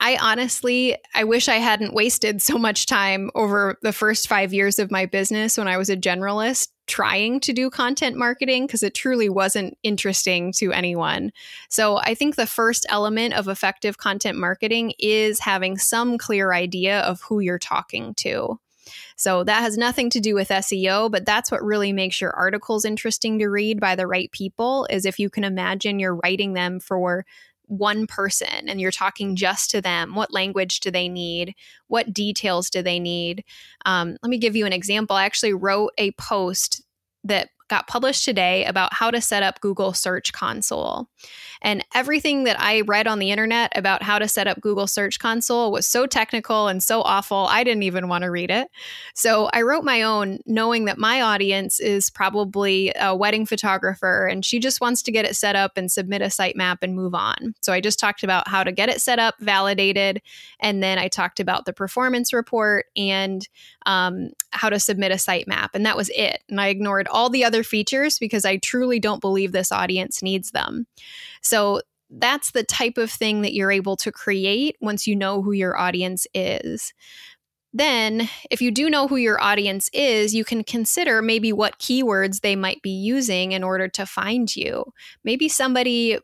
I 0.05 0.17
honestly, 0.17 0.97
I 1.15 1.23
wish 1.23 1.47
I 1.47 1.55
hadn't 1.55 1.93
wasted 1.93 2.41
so 2.41 2.57
much 2.57 2.87
time 2.87 3.31
over 3.35 3.77
the 3.83 3.93
first 3.93 4.27
five 4.27 4.53
years 4.53 4.77
of 4.77 4.91
my 4.91 5.05
business 5.05 5.57
when 5.57 5.69
I 5.69 5.77
was 5.77 5.89
a 5.89 5.95
generalist 5.95 6.67
trying 6.87 7.39
to 7.39 7.53
do 7.53 7.69
content 7.69 8.17
marketing 8.17 8.67
because 8.67 8.83
it 8.83 8.93
truly 8.93 9.29
wasn't 9.29 9.77
interesting 9.81 10.51
to 10.57 10.73
anyone. 10.73 11.31
So 11.69 11.99
I 11.99 12.15
think 12.15 12.35
the 12.35 12.45
first 12.45 12.85
element 12.89 13.33
of 13.33 13.47
effective 13.47 13.97
content 13.97 14.37
marketing 14.37 14.93
is 14.99 15.39
having 15.39 15.77
some 15.77 16.17
clear 16.17 16.51
idea 16.51 16.99
of 16.99 17.21
who 17.21 17.39
you're 17.39 17.57
talking 17.57 18.13
to. 18.15 18.59
So 19.15 19.45
that 19.45 19.61
has 19.61 19.77
nothing 19.77 20.09
to 20.09 20.19
do 20.19 20.35
with 20.35 20.49
SEO, 20.49 21.09
but 21.09 21.25
that's 21.25 21.49
what 21.49 21.63
really 21.63 21.93
makes 21.93 22.19
your 22.19 22.31
articles 22.31 22.83
interesting 22.83 23.39
to 23.39 23.47
read 23.47 23.79
by 23.79 23.95
the 23.95 24.05
right 24.05 24.29
people 24.33 24.85
is 24.89 25.05
if 25.05 25.17
you 25.17 25.29
can 25.29 25.45
imagine 25.45 25.99
you're 25.99 26.19
writing 26.21 26.51
them 26.51 26.81
for 26.81 27.25
one 27.77 28.07
person 28.07 28.69
and 28.69 28.79
you're 28.79 28.91
talking 28.91 29.35
just 29.35 29.71
to 29.71 29.81
them 29.81 30.15
what 30.15 30.33
language 30.33 30.79
do 30.79 30.91
they 30.91 31.09
need? 31.09 31.55
What 31.87 32.13
details 32.13 32.69
do 32.69 32.81
they 32.81 32.99
need? 32.99 33.43
Um, 33.85 34.17
let 34.21 34.29
me 34.29 34.37
give 34.37 34.55
you 34.55 34.65
an 34.65 34.73
example. 34.73 35.15
I 35.15 35.25
actually 35.25 35.53
wrote 35.53 35.91
a 35.97 36.11
post 36.11 36.83
that 37.23 37.49
got 37.67 37.87
published 37.87 38.25
today 38.25 38.65
about 38.65 38.93
how 38.93 39.11
to 39.11 39.21
set 39.21 39.43
up 39.43 39.61
Google 39.61 39.93
Search 39.93 40.33
Console. 40.33 41.07
And 41.61 41.83
everything 41.95 42.43
that 42.43 42.59
I 42.59 42.81
read 42.81 43.07
on 43.07 43.19
the 43.19 43.31
internet 43.31 43.71
about 43.75 44.03
how 44.03 44.19
to 44.19 44.27
set 44.27 44.47
up 44.47 44.59
Google 44.59 44.87
Search 44.87 45.17
Console 45.19 45.71
was 45.71 45.87
so 45.87 46.05
technical 46.05 46.67
and 46.67 46.83
so 46.83 47.01
awful, 47.01 47.47
I 47.49 47.63
didn't 47.63 47.83
even 47.83 48.09
want 48.09 48.23
to 48.23 48.31
read 48.31 48.51
it. 48.51 48.69
So 49.15 49.49
I 49.53 49.61
wrote 49.61 49.85
my 49.85 50.01
own, 50.01 50.39
knowing 50.45 50.85
that 50.85 50.97
my 50.97 51.21
audience 51.21 51.79
is 51.79 52.09
probably 52.09 52.91
a 52.99 53.15
wedding 53.15 53.45
photographer 53.45 54.27
and 54.27 54.43
she 54.43 54.59
just 54.59 54.81
wants 54.81 55.01
to 55.03 55.11
get 55.11 55.25
it 55.25 55.35
set 55.35 55.55
up 55.55 55.77
and 55.77 55.91
submit 55.91 56.21
a 56.21 56.25
sitemap 56.25 56.79
and 56.81 56.95
move 56.95 57.15
on. 57.15 57.55
So 57.61 57.71
I 57.71 57.79
just 57.79 57.99
talked 57.99 58.23
about 58.23 58.47
how 58.47 58.63
to 58.63 58.71
get 58.71 58.89
it 58.89 58.99
set 58.99 59.19
up, 59.19 59.35
validated, 59.39 60.21
and 60.59 60.81
then 60.81 60.97
I 60.97 61.07
talked 61.07 61.39
about 61.39 61.65
the 61.65 61.73
performance 61.73 62.33
report 62.33 62.87
and 62.97 63.47
um, 63.85 64.31
how 64.51 64.69
to 64.69 64.79
submit 64.79 65.11
a 65.11 65.15
sitemap. 65.15 65.69
And 65.73 65.85
that 65.85 65.97
was 65.97 66.09
it. 66.09 66.43
And 66.49 66.59
I 66.59 66.67
ignored 66.67 67.07
all 67.07 67.29
the 67.29 67.45
other 67.45 67.52
features 67.61 68.17
because 68.17 68.45
I 68.45 68.57
truly 68.57 68.99
don't 68.99 69.21
believe 69.21 69.51
this 69.51 69.71
audience 69.71 70.23
needs 70.23 70.51
them. 70.51 70.87
So 71.41 71.81
that's 72.09 72.51
the 72.51 72.63
type 72.63 72.97
of 72.97 73.11
thing 73.11 73.41
that 73.41 73.53
you're 73.53 73.71
able 73.71 73.95
to 73.97 74.11
create 74.11 74.77
once 74.81 75.05
you 75.05 75.15
know 75.15 75.41
who 75.41 75.51
your 75.51 75.77
audience 75.77 76.25
is. 76.33 76.93
Then, 77.75 78.29
if 78.51 78.61
you 78.61 78.69
do 78.69 78.87
know 78.87 79.07
who 79.07 79.15
your 79.15 79.41
audience 79.41 79.89
is, 79.93 80.35
you 80.35 80.45
can 80.45 80.63
consider 80.63 81.23
maybe 81.23 81.51
what 81.51 81.79
keywords 81.79 82.41
they 82.41 82.55
might 82.55 82.81
be 82.83 82.91
using 82.91 83.51
in 83.51 83.63
order 83.63 83.87
to 83.89 84.05
find 84.05 84.55
you. 84.55 84.85
Maybe 85.23 85.49
somebody 85.49 86.19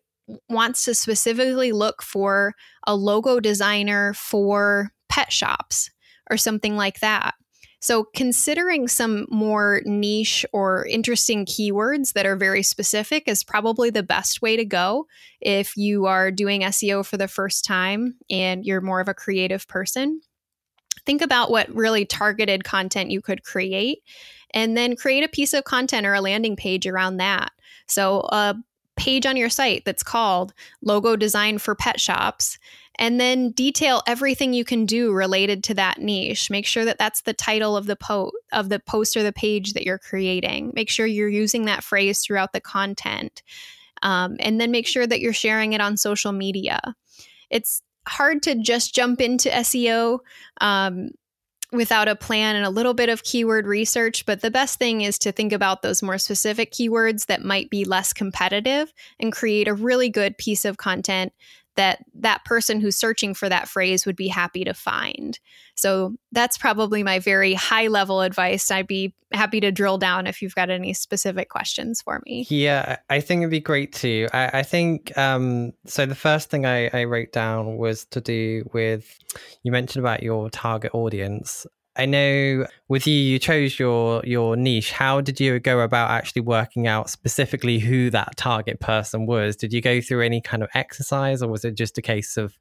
wants 0.48 0.86
to 0.86 0.94
specifically 0.94 1.72
look 1.72 2.04
for 2.04 2.54
a 2.86 2.96
logo 2.96 3.40
designer 3.40 4.14
for 4.14 4.92
pet 5.10 5.34
shops 5.34 5.90
or 6.30 6.38
something 6.38 6.76
like 6.76 7.00
that. 7.00 7.34
So, 7.82 8.04
considering 8.14 8.90
some 8.90 9.26
more 9.30 9.82
niche 9.86 10.46
or 10.52 10.86
interesting 10.86 11.46
keywords 11.46 12.14
that 12.14 12.26
are 12.26 12.36
very 12.36 12.62
specific 12.62 13.28
is 13.28 13.44
probably 13.44 13.90
the 13.90 14.04
best 14.04 14.42
way 14.42 14.58
to 14.58 14.66
go 14.66 15.08
if 15.40 15.78
you 15.78 16.06
are 16.06 16.30
doing 16.30 16.62
SEO 16.62 17.06
for 17.06 17.16
the 17.16 17.30
first 17.30 17.64
time 17.64 18.16
and 18.30 18.66
you're 18.66 18.82
more 18.82 19.00
of 19.00 19.08
a 19.08 19.14
creative 19.14 19.66
person. 19.68 20.20
Think 21.06 21.22
about 21.22 21.52
what 21.52 21.74
really 21.74 22.06
targeted 22.06 22.66
content 22.66 23.12
you 23.12 23.22
could 23.22 23.44
create 23.44 24.00
and 24.52 24.76
then 24.76 24.98
create 24.98 25.24
a 25.24 25.30
piece 25.30 25.54
of 25.54 25.64
content 25.64 26.06
or 26.06 26.14
a 26.14 26.22
landing 26.22 26.58
page 26.58 26.86
around 26.86 27.18
that. 27.18 27.52
So, 27.88 28.28
a 28.30 28.56
page 28.98 29.26
on 29.26 29.38
your 29.38 29.50
site 29.50 29.86
that's 29.86 30.04
called 30.04 30.54
Logo 30.82 31.16
Design 31.16 31.58
for 31.58 31.76
Pet 31.76 32.02
Shops, 32.02 32.60
and 33.00 33.20
then 33.20 33.52
detail 33.52 34.04
everything 34.06 34.54
you 34.54 34.66
can 34.66 34.86
do 34.86 35.14
related 35.14 35.64
to 35.64 35.74
that 35.74 36.00
niche. 36.00 36.52
Make 36.52 36.66
sure 36.66 36.84
that 36.84 37.00
that's 37.00 37.22
the 37.22 37.34
title 37.34 37.78
of 37.78 37.88
the 37.88 37.96
post 37.96 38.36
of 38.52 38.68
the 38.68 38.80
post 38.80 39.16
or 39.16 39.24
the 39.24 39.32
page 39.32 39.74
that 39.74 39.86
you're 39.86 39.98
creating. 39.98 40.74
Make 40.76 40.90
sure 40.90 41.08
you're 41.08 41.30
using 41.30 41.66
that 41.66 41.84
phrase 41.84 42.22
throughout 42.22 42.52
the 42.52 42.60
content, 42.60 43.42
um, 44.04 44.36
and 44.40 44.60
then 44.60 44.70
make 44.70 44.86
sure 44.86 45.08
that 45.08 45.22
you're 45.22 45.34
sharing 45.34 45.74
it 45.74 45.82
on 45.82 45.96
social 45.96 46.34
media. 46.34 46.82
It's 47.50 47.82
hard 48.06 48.44
to 48.44 48.56
just 48.56 48.94
jump 48.94 49.22
into 49.22 49.50
SEO. 49.50 50.20
Um, 50.62 51.12
without 51.72 52.08
a 52.08 52.16
plan 52.16 52.56
and 52.56 52.66
a 52.66 52.70
little 52.70 52.96
bit 52.96 53.10
of 53.10 53.24
keyword 53.24 53.68
research. 53.68 54.26
But 54.26 54.42
the 54.42 54.50
best 54.50 54.80
thing 54.80 55.02
is 55.02 55.20
to 55.20 55.32
think 55.32 55.54
about 55.54 55.82
those 55.82 56.02
more 56.02 56.18
specific 56.18 56.72
keywords 56.72 57.28
that 57.28 57.44
might 57.44 57.70
be 57.70 57.86
less 57.86 58.12
competitive 58.12 58.92
and 59.20 59.32
create 59.32 59.68
a 59.68 59.74
really 59.74 60.10
good 60.10 60.38
piece 60.38 60.66
of 60.66 60.78
content 60.78 61.32
that 61.76 62.04
that 62.16 62.44
person 62.46 62.82
who's 62.82 62.98
searching 62.98 63.34
for 63.34 63.48
that 63.48 63.70
phrase 63.70 64.06
would 64.06 64.16
be 64.16 64.28
happy 64.28 64.64
to 64.64 64.74
find. 64.74 65.40
So 65.76 66.16
that's 66.32 66.58
probably 66.58 67.04
my 67.04 67.20
very 67.20 67.54
high 67.54 67.88
level 67.88 68.22
advice. 68.22 68.70
I'd 68.70 68.88
be 68.88 69.16
happy 69.32 69.60
to 69.62 69.72
drill 69.72 69.98
down 69.98 70.28
if 70.28 70.42
you've 70.42 70.56
got 70.56 70.70
any 70.70 70.94
specific 70.94 71.50
questions 71.50 72.02
for 72.02 72.22
me. 72.26 72.46
Yeah, 72.50 72.98
I 73.10 73.22
think 73.22 73.42
it'd 73.42 73.52
be 73.52 73.60
great 73.60 73.94
too. 73.94 74.28
I, 74.34 74.60
I 74.60 74.64
think 74.64 75.18
um, 75.18 75.72
so. 75.86 76.06
The 76.06 76.16
first 76.16 76.50
thing 76.50 76.66
I, 76.66 76.90
I 76.92 77.04
wrote 77.06 77.32
down 77.32 77.78
was 77.78 78.06
to 78.06 78.20
do 78.20 78.70
with 78.74 79.18
you 79.64 79.72
mentioned 79.72 80.04
about 80.04 80.24
your 80.24 80.50
target 80.50 80.94
audience. 80.94 81.66
I 82.00 82.06
know 82.06 82.66
with 82.88 83.06
you, 83.06 83.14
you 83.14 83.40
chose 83.40 83.78
your 83.78 84.22
your 84.26 84.56
niche. 84.56 84.92
How 84.92 85.22
did 85.22 85.40
you 85.40 85.60
go 85.60 85.82
about 85.82 86.10
actually 86.12 86.42
working 86.42 86.88
out 86.88 87.10
specifically 87.10 87.80
who 87.80 88.10
that 88.12 88.38
target 88.38 88.80
person 88.80 89.26
was? 89.26 89.56
Did 89.56 89.74
you 89.74 89.82
go 89.82 90.00
through 90.00 90.22
any 90.22 90.42
kind 90.42 90.64
of 90.64 90.70
exercise, 90.74 91.42
or 91.42 91.50
was 91.50 91.66
it 91.66 91.76
just 91.76 91.98
a 91.98 92.02
case 92.02 92.38
of 92.38 92.58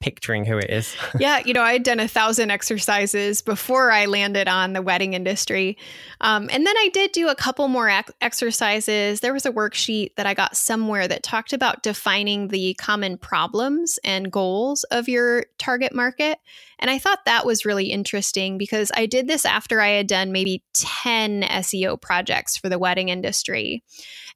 picturing 0.00 0.44
who 0.44 0.58
it 0.58 0.70
is. 0.70 0.94
yeah, 1.18 1.40
you 1.44 1.54
know, 1.54 1.62
I'd 1.62 1.82
done 1.82 2.00
a 2.00 2.08
thousand 2.08 2.50
exercises 2.50 3.40
before 3.40 3.90
I 3.90 4.06
landed 4.06 4.48
on 4.48 4.72
the 4.72 4.82
wedding 4.82 5.14
industry. 5.14 5.78
Um, 6.20 6.48
and 6.52 6.66
then 6.66 6.76
I 6.76 6.90
did 6.92 7.12
do 7.12 7.28
a 7.28 7.34
couple 7.34 7.66
more 7.68 7.88
ac- 7.88 8.12
exercises. 8.20 9.20
There 9.20 9.32
was 9.32 9.46
a 9.46 9.52
worksheet 9.52 10.14
that 10.16 10.26
I 10.26 10.34
got 10.34 10.56
somewhere 10.56 11.08
that 11.08 11.22
talked 11.22 11.52
about 11.52 11.82
defining 11.82 12.48
the 12.48 12.74
common 12.74 13.16
problems 13.16 13.98
and 14.04 14.30
goals 14.30 14.84
of 14.84 15.08
your 15.08 15.46
target 15.58 15.94
market. 15.94 16.38
And 16.78 16.90
I 16.90 16.98
thought 16.98 17.24
that 17.24 17.46
was 17.46 17.64
really 17.64 17.86
interesting 17.86 18.58
because 18.58 18.92
I 18.94 19.06
did 19.06 19.26
this 19.26 19.44
after 19.44 19.80
I 19.80 19.88
had 19.88 20.06
done 20.06 20.32
maybe 20.32 20.62
10 20.74 21.42
SEO 21.42 22.00
projects 22.00 22.56
for 22.56 22.68
the 22.68 22.78
wedding 22.78 23.08
industry. 23.08 23.82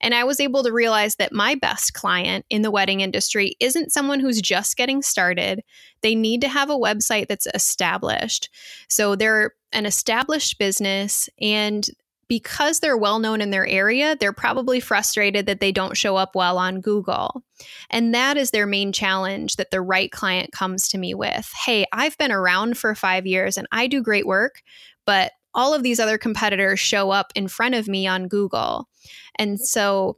And 0.00 0.14
I 0.14 0.24
was 0.24 0.40
able 0.40 0.62
to 0.62 0.72
realize 0.72 1.16
that 1.16 1.32
my 1.32 1.54
best 1.54 1.92
client 1.92 2.46
in 2.48 2.62
the 2.62 2.70
wedding 2.70 3.00
industry 3.00 3.56
isn't 3.60 3.92
someone 3.92 4.20
who's 4.20 4.40
just 4.40 4.76
getting 4.76 5.02
started. 5.02 5.62
They 6.00 6.14
need 6.14 6.40
to 6.40 6.48
have 6.48 6.70
a 6.70 6.78
website 6.78 7.28
that's 7.28 7.48
established. 7.54 8.48
So 8.88 9.14
they're 9.14 9.52
an 9.72 9.86
established 9.86 10.58
business 10.58 11.28
and 11.40 11.88
because 12.30 12.78
they're 12.78 12.96
well 12.96 13.18
known 13.18 13.40
in 13.40 13.50
their 13.50 13.66
area, 13.66 14.14
they're 14.14 14.32
probably 14.32 14.78
frustrated 14.78 15.46
that 15.46 15.58
they 15.58 15.72
don't 15.72 15.96
show 15.96 16.14
up 16.14 16.36
well 16.36 16.58
on 16.58 16.80
Google. 16.80 17.42
And 17.90 18.14
that 18.14 18.36
is 18.36 18.52
their 18.52 18.68
main 18.68 18.92
challenge 18.92 19.56
that 19.56 19.72
the 19.72 19.80
right 19.80 20.12
client 20.12 20.52
comes 20.52 20.88
to 20.90 20.98
me 20.98 21.12
with. 21.12 21.52
Hey, 21.66 21.86
I've 21.92 22.16
been 22.18 22.30
around 22.30 22.78
for 22.78 22.94
five 22.94 23.26
years 23.26 23.58
and 23.58 23.66
I 23.72 23.88
do 23.88 24.00
great 24.00 24.28
work, 24.28 24.62
but 25.04 25.32
all 25.54 25.74
of 25.74 25.82
these 25.82 25.98
other 25.98 26.18
competitors 26.18 26.78
show 26.78 27.10
up 27.10 27.32
in 27.34 27.48
front 27.48 27.74
of 27.74 27.88
me 27.88 28.06
on 28.06 28.28
Google. 28.28 28.88
And 29.34 29.58
so 29.58 30.16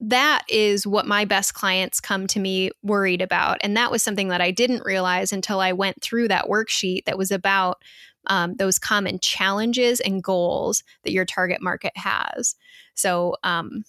that 0.00 0.44
is 0.48 0.86
what 0.86 1.06
my 1.06 1.26
best 1.26 1.52
clients 1.52 2.00
come 2.00 2.26
to 2.28 2.40
me 2.40 2.70
worried 2.82 3.20
about. 3.20 3.58
And 3.60 3.76
that 3.76 3.90
was 3.90 4.02
something 4.02 4.28
that 4.28 4.40
I 4.40 4.50
didn't 4.50 4.86
realize 4.86 5.30
until 5.30 5.60
I 5.60 5.72
went 5.72 6.00
through 6.00 6.28
that 6.28 6.46
worksheet 6.46 7.04
that 7.04 7.18
was 7.18 7.30
about 7.30 7.82
um, 8.28 8.54
those 8.54 8.78
common 8.78 9.18
challenges 9.20 10.00
and 10.00 10.22
goals 10.22 10.82
that 11.04 11.12
your 11.12 11.24
target 11.24 11.60
market 11.60 11.92
has. 11.96 12.54
So 12.94 13.36
um, 13.44 13.84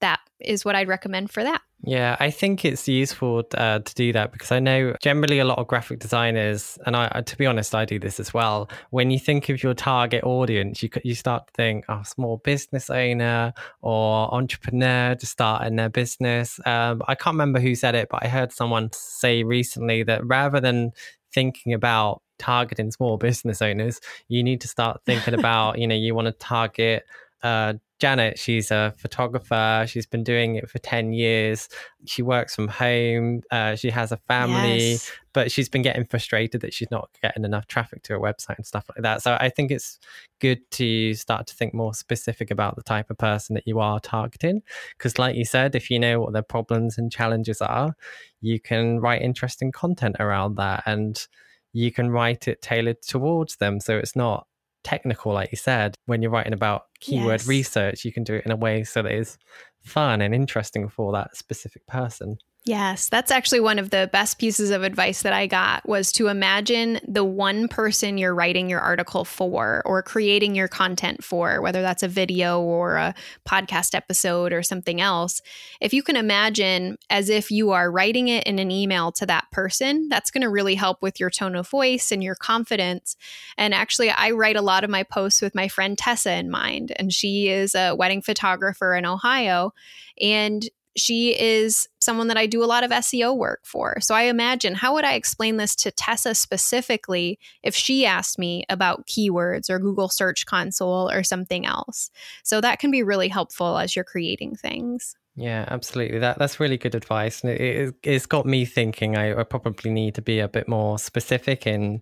that 0.00 0.20
is 0.40 0.64
what 0.64 0.74
I'd 0.74 0.88
recommend 0.88 1.30
for 1.30 1.42
that. 1.42 1.62
Yeah, 1.84 2.16
I 2.18 2.30
think 2.30 2.64
it's 2.64 2.88
useful 2.88 3.44
uh, 3.54 3.78
to 3.78 3.94
do 3.94 4.12
that 4.12 4.32
because 4.32 4.50
I 4.50 4.58
know 4.58 4.96
generally 5.00 5.38
a 5.38 5.44
lot 5.44 5.58
of 5.58 5.68
graphic 5.68 6.00
designers, 6.00 6.76
and 6.84 6.96
I, 6.96 7.22
to 7.22 7.36
be 7.36 7.46
honest, 7.46 7.72
I 7.72 7.84
do 7.84 8.00
this 8.00 8.18
as 8.18 8.34
well. 8.34 8.68
When 8.90 9.12
you 9.12 9.18
think 9.20 9.48
of 9.48 9.62
your 9.62 9.74
target 9.74 10.24
audience, 10.24 10.82
you 10.82 10.90
you 11.04 11.14
start 11.14 11.46
to 11.46 11.52
think, 11.52 11.84
oh, 11.88 12.02
small 12.02 12.38
business 12.38 12.90
owner 12.90 13.52
or 13.80 14.34
entrepreneur 14.34 15.14
to 15.14 15.26
start 15.26 15.68
in 15.68 15.76
their 15.76 15.88
business. 15.88 16.58
Um, 16.66 17.00
I 17.06 17.14
can't 17.14 17.34
remember 17.34 17.60
who 17.60 17.76
said 17.76 17.94
it, 17.94 18.08
but 18.10 18.24
I 18.24 18.28
heard 18.28 18.52
someone 18.52 18.90
say 18.92 19.44
recently 19.44 20.02
that 20.02 20.26
rather 20.26 20.60
than 20.60 20.90
thinking 21.32 21.72
about 21.72 22.22
targeting 22.38 22.90
small 22.90 23.16
business 23.16 23.60
owners, 23.62 24.00
you 24.28 24.42
need 24.42 24.60
to 24.60 24.68
start 24.68 25.00
thinking 25.04 25.34
about, 25.34 25.78
you 25.78 25.86
know, 25.86 25.94
you 25.94 26.14
want 26.14 26.26
to 26.26 26.32
target 26.32 27.04
uh, 27.42 27.74
Janet, 27.98 28.38
she's 28.38 28.70
a 28.70 28.94
photographer. 28.96 29.84
She's 29.88 30.06
been 30.06 30.22
doing 30.22 30.54
it 30.54 30.70
for 30.70 30.78
10 30.78 31.12
years. 31.12 31.68
She 32.06 32.22
works 32.22 32.54
from 32.54 32.68
home. 32.68 33.42
Uh, 33.50 33.74
she 33.74 33.90
has 33.90 34.12
a 34.12 34.16
family, 34.28 34.92
yes. 34.92 35.10
but 35.32 35.50
she's 35.50 35.68
been 35.68 35.82
getting 35.82 36.04
frustrated 36.04 36.60
that 36.60 36.72
she's 36.72 36.90
not 36.90 37.10
getting 37.22 37.44
enough 37.44 37.66
traffic 37.66 38.04
to 38.04 38.12
her 38.12 38.20
website 38.20 38.56
and 38.56 38.66
stuff 38.66 38.88
like 38.88 39.02
that. 39.02 39.22
So 39.22 39.36
I 39.40 39.48
think 39.48 39.72
it's 39.72 39.98
good 40.40 40.60
to 40.72 41.14
start 41.14 41.48
to 41.48 41.54
think 41.54 41.74
more 41.74 41.92
specific 41.92 42.50
about 42.52 42.76
the 42.76 42.82
type 42.82 43.10
of 43.10 43.18
person 43.18 43.54
that 43.54 43.66
you 43.66 43.80
are 43.80 43.98
targeting. 43.98 44.62
Because, 44.96 45.18
like 45.18 45.34
you 45.34 45.44
said, 45.44 45.74
if 45.74 45.90
you 45.90 45.98
know 45.98 46.20
what 46.20 46.32
their 46.32 46.42
problems 46.42 46.98
and 46.98 47.10
challenges 47.10 47.60
are, 47.60 47.96
you 48.40 48.60
can 48.60 49.00
write 49.00 49.22
interesting 49.22 49.72
content 49.72 50.16
around 50.20 50.54
that 50.56 50.84
and 50.86 51.26
you 51.72 51.90
can 51.92 52.10
write 52.10 52.48
it 52.48 52.62
tailored 52.62 53.02
towards 53.02 53.56
them. 53.56 53.80
So 53.80 53.98
it's 53.98 54.16
not 54.16 54.47
technical, 54.84 55.32
like 55.32 55.50
you 55.52 55.56
said, 55.56 55.94
when 56.06 56.22
you're 56.22 56.30
writing 56.30 56.52
about 56.52 56.84
keyword 57.00 57.40
yes. 57.40 57.46
research, 57.46 58.04
you 58.04 58.12
can 58.12 58.24
do 58.24 58.34
it 58.34 58.44
in 58.44 58.50
a 58.50 58.56
way 58.56 58.84
so 58.84 59.02
that 59.02 59.12
it's 59.12 59.38
fun 59.82 60.20
and 60.20 60.34
interesting 60.34 60.88
for 60.88 61.12
that 61.12 61.36
specific 61.36 61.86
person. 61.86 62.38
Yes, 62.64 63.08
that's 63.08 63.30
actually 63.30 63.60
one 63.60 63.78
of 63.78 63.88
the 63.88 64.10
best 64.12 64.38
pieces 64.38 64.70
of 64.70 64.82
advice 64.82 65.22
that 65.22 65.32
I 65.32 65.46
got 65.46 65.88
was 65.88 66.12
to 66.12 66.28
imagine 66.28 67.00
the 67.08 67.24
one 67.24 67.66
person 67.66 68.18
you're 68.18 68.34
writing 68.34 68.68
your 68.68 68.80
article 68.80 69.24
for 69.24 69.80
or 69.86 70.02
creating 70.02 70.54
your 70.54 70.68
content 70.68 71.24
for, 71.24 71.62
whether 71.62 71.80
that's 71.80 72.02
a 72.02 72.08
video 72.08 72.60
or 72.60 72.96
a 72.96 73.14
podcast 73.48 73.94
episode 73.94 74.52
or 74.52 74.62
something 74.62 75.00
else. 75.00 75.40
If 75.80 75.94
you 75.94 76.02
can 76.02 76.16
imagine 76.16 76.98
as 77.08 77.30
if 77.30 77.50
you 77.50 77.70
are 77.70 77.90
writing 77.90 78.28
it 78.28 78.44
in 78.44 78.58
an 78.58 78.70
email 78.70 79.12
to 79.12 79.24
that 79.24 79.46
person, 79.50 80.08
that's 80.10 80.30
going 80.30 80.42
to 80.42 80.50
really 80.50 80.74
help 80.74 81.00
with 81.00 81.18
your 81.18 81.30
tone 81.30 81.56
of 81.56 81.70
voice 81.70 82.12
and 82.12 82.22
your 82.22 82.34
confidence. 82.34 83.16
And 83.56 83.72
actually, 83.72 84.10
I 84.10 84.32
write 84.32 84.56
a 84.56 84.62
lot 84.62 84.84
of 84.84 84.90
my 84.90 85.04
posts 85.04 85.40
with 85.40 85.54
my 85.54 85.68
friend 85.68 85.96
Tessa 85.96 86.34
in 86.34 86.50
mind, 86.50 86.92
and 86.96 87.14
she 87.14 87.48
is 87.48 87.74
a 87.74 87.94
wedding 87.94 88.20
photographer 88.20 88.94
in 88.94 89.06
Ohio. 89.06 89.72
And 90.20 90.68
she 90.98 91.38
is 91.38 91.88
someone 92.00 92.28
that 92.28 92.36
I 92.36 92.46
do 92.46 92.62
a 92.62 92.66
lot 92.66 92.84
of 92.84 92.90
SEO 92.90 93.36
work 93.36 93.60
for. 93.64 94.00
So 94.00 94.14
I 94.14 94.22
imagine 94.22 94.74
how 94.74 94.94
would 94.94 95.04
I 95.04 95.14
explain 95.14 95.56
this 95.56 95.74
to 95.76 95.90
Tessa 95.90 96.34
specifically 96.34 97.38
if 97.62 97.74
she 97.74 98.06
asked 98.06 98.38
me 98.38 98.64
about 98.68 99.06
keywords 99.06 99.70
or 99.70 99.78
Google 99.78 100.08
Search 100.08 100.46
Console 100.46 101.10
or 101.10 101.22
something 101.22 101.66
else. 101.66 102.10
So 102.44 102.60
that 102.60 102.78
can 102.78 102.90
be 102.90 103.02
really 103.02 103.28
helpful 103.28 103.78
as 103.78 103.94
you're 103.94 104.04
creating 104.04 104.56
things. 104.56 105.14
Yeah, 105.38 105.66
absolutely. 105.68 106.18
That 106.18 106.38
that's 106.38 106.58
really 106.58 106.78
good 106.78 106.96
advice. 106.96 107.44
It, 107.44 107.60
it, 107.60 107.94
it's 108.02 108.26
got 108.26 108.44
me 108.44 108.64
thinking. 108.64 109.16
I, 109.16 109.38
I 109.38 109.44
probably 109.44 109.92
need 109.92 110.16
to 110.16 110.22
be 110.22 110.40
a 110.40 110.48
bit 110.48 110.66
more 110.66 110.98
specific 110.98 111.64
in 111.64 112.00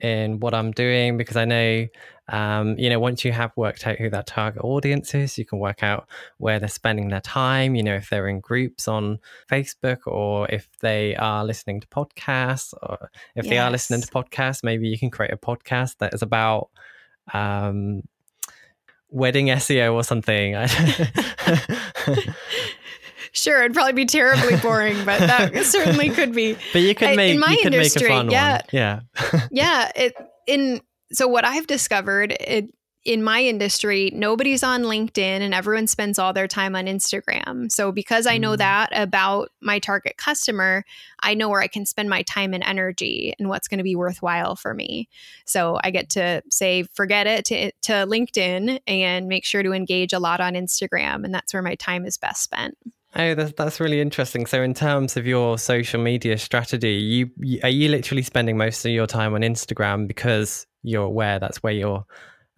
in 0.00 0.40
what 0.40 0.54
I'm 0.54 0.70
doing 0.70 1.16
because 1.16 1.36
I 1.36 1.44
know, 1.44 1.86
um, 2.28 2.78
you 2.78 2.88
know, 2.88 2.98
once 3.00 3.24
you 3.24 3.32
have 3.32 3.52
worked 3.56 3.86
out 3.86 3.96
who 3.96 4.10
that 4.10 4.26
target 4.26 4.62
audience 4.62 5.14
is, 5.14 5.38
you 5.38 5.44
can 5.44 5.58
work 5.58 5.82
out 5.82 6.08
where 6.38 6.58
they're 6.58 6.68
spending 6.68 7.08
their 7.08 7.20
time. 7.20 7.74
You 7.74 7.82
know, 7.82 7.94
if 7.94 8.10
they're 8.10 8.28
in 8.28 8.40
groups 8.40 8.86
on 8.86 9.18
Facebook 9.50 10.06
or 10.06 10.48
if 10.50 10.68
they 10.80 11.16
are 11.16 11.44
listening 11.44 11.80
to 11.80 11.86
podcasts, 11.88 12.74
or 12.82 13.10
if 13.34 13.44
yes. 13.44 13.50
they 13.50 13.58
are 13.58 13.70
listening 13.70 14.02
to 14.02 14.08
podcasts, 14.08 14.62
maybe 14.62 14.88
you 14.88 14.98
can 14.98 15.10
create 15.10 15.32
a 15.32 15.36
podcast 15.36 15.98
that 15.98 16.14
is 16.14 16.22
about 16.22 16.70
um, 17.32 18.02
wedding 19.10 19.46
SEO 19.46 19.94
or 19.94 20.04
something. 20.04 20.54
sure, 23.38 23.60
it'd 23.60 23.74
probably 23.74 23.92
be 23.92 24.06
terribly 24.06 24.56
boring, 24.62 25.04
but 25.04 25.20
that 25.20 25.64
certainly 25.64 26.10
could 26.10 26.34
be. 26.34 26.56
But 26.72 26.82
you 26.82 26.94
could 26.94 27.16
make 27.16 27.34
in 27.34 27.40
my 27.40 27.56
industry, 27.62 28.08
yeah, 28.08 28.16
one. 28.16 28.30
yeah, 28.72 29.00
yeah. 29.50 29.92
It 29.94 30.14
in 30.46 30.80
so 31.12 31.26
what 31.26 31.44
I've 31.44 31.66
discovered 31.66 32.32
it 32.32 32.70
in 33.08 33.22
my 33.22 33.42
industry, 33.42 34.10
nobody's 34.14 34.62
on 34.62 34.82
LinkedIn 34.82 35.18
and 35.40 35.54
everyone 35.54 35.86
spends 35.86 36.18
all 36.18 36.34
their 36.34 36.46
time 36.46 36.76
on 36.76 36.84
Instagram. 36.84 37.72
So, 37.72 37.90
because 37.90 38.26
I 38.26 38.36
know 38.36 38.52
mm. 38.52 38.58
that 38.58 38.90
about 38.92 39.50
my 39.62 39.78
target 39.78 40.18
customer, 40.18 40.84
I 41.20 41.32
know 41.32 41.48
where 41.48 41.62
I 41.62 41.68
can 41.68 41.86
spend 41.86 42.10
my 42.10 42.20
time 42.22 42.52
and 42.52 42.62
energy 42.62 43.32
and 43.38 43.48
what's 43.48 43.66
going 43.66 43.78
to 43.78 43.84
be 43.84 43.96
worthwhile 43.96 44.56
for 44.56 44.74
me. 44.74 45.08
So, 45.46 45.78
I 45.82 45.90
get 45.90 46.10
to 46.10 46.42
say, 46.50 46.82
forget 46.92 47.26
it 47.26 47.44
to, 47.46 47.72
to 47.82 47.92
LinkedIn 47.92 48.80
and 48.86 49.26
make 49.26 49.46
sure 49.46 49.62
to 49.62 49.72
engage 49.72 50.12
a 50.12 50.18
lot 50.18 50.42
on 50.42 50.52
Instagram. 50.52 51.24
And 51.24 51.32
that's 51.32 51.54
where 51.54 51.62
my 51.62 51.76
time 51.76 52.04
is 52.04 52.18
best 52.18 52.42
spent. 52.42 52.76
Oh, 53.18 53.34
that's 53.34 53.52
that's 53.52 53.80
really 53.80 54.00
interesting. 54.00 54.46
So, 54.46 54.62
in 54.62 54.74
terms 54.74 55.16
of 55.16 55.26
your 55.26 55.58
social 55.58 56.00
media 56.00 56.38
strategy, 56.38 56.94
you, 56.94 57.30
you 57.38 57.58
are 57.64 57.68
you 57.68 57.88
literally 57.88 58.22
spending 58.22 58.56
most 58.56 58.84
of 58.86 58.92
your 58.92 59.08
time 59.08 59.34
on 59.34 59.40
Instagram 59.40 60.06
because 60.06 60.66
you're 60.84 61.02
aware 61.02 61.40
that's 61.40 61.60
where 61.60 61.72
your 61.72 62.06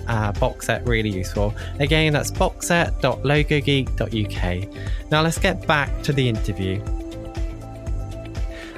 uh, 0.08 0.32
box 0.32 0.66
set 0.66 0.86
really 0.86 1.10
useful. 1.10 1.54
Again, 1.78 2.12
that's 2.12 2.32
boxset.logogeek.uk. 2.32 5.10
Now 5.10 5.22
let's 5.22 5.38
get 5.38 5.66
back 5.66 6.02
to 6.02 6.12
the 6.12 6.28
interview. 6.28 6.82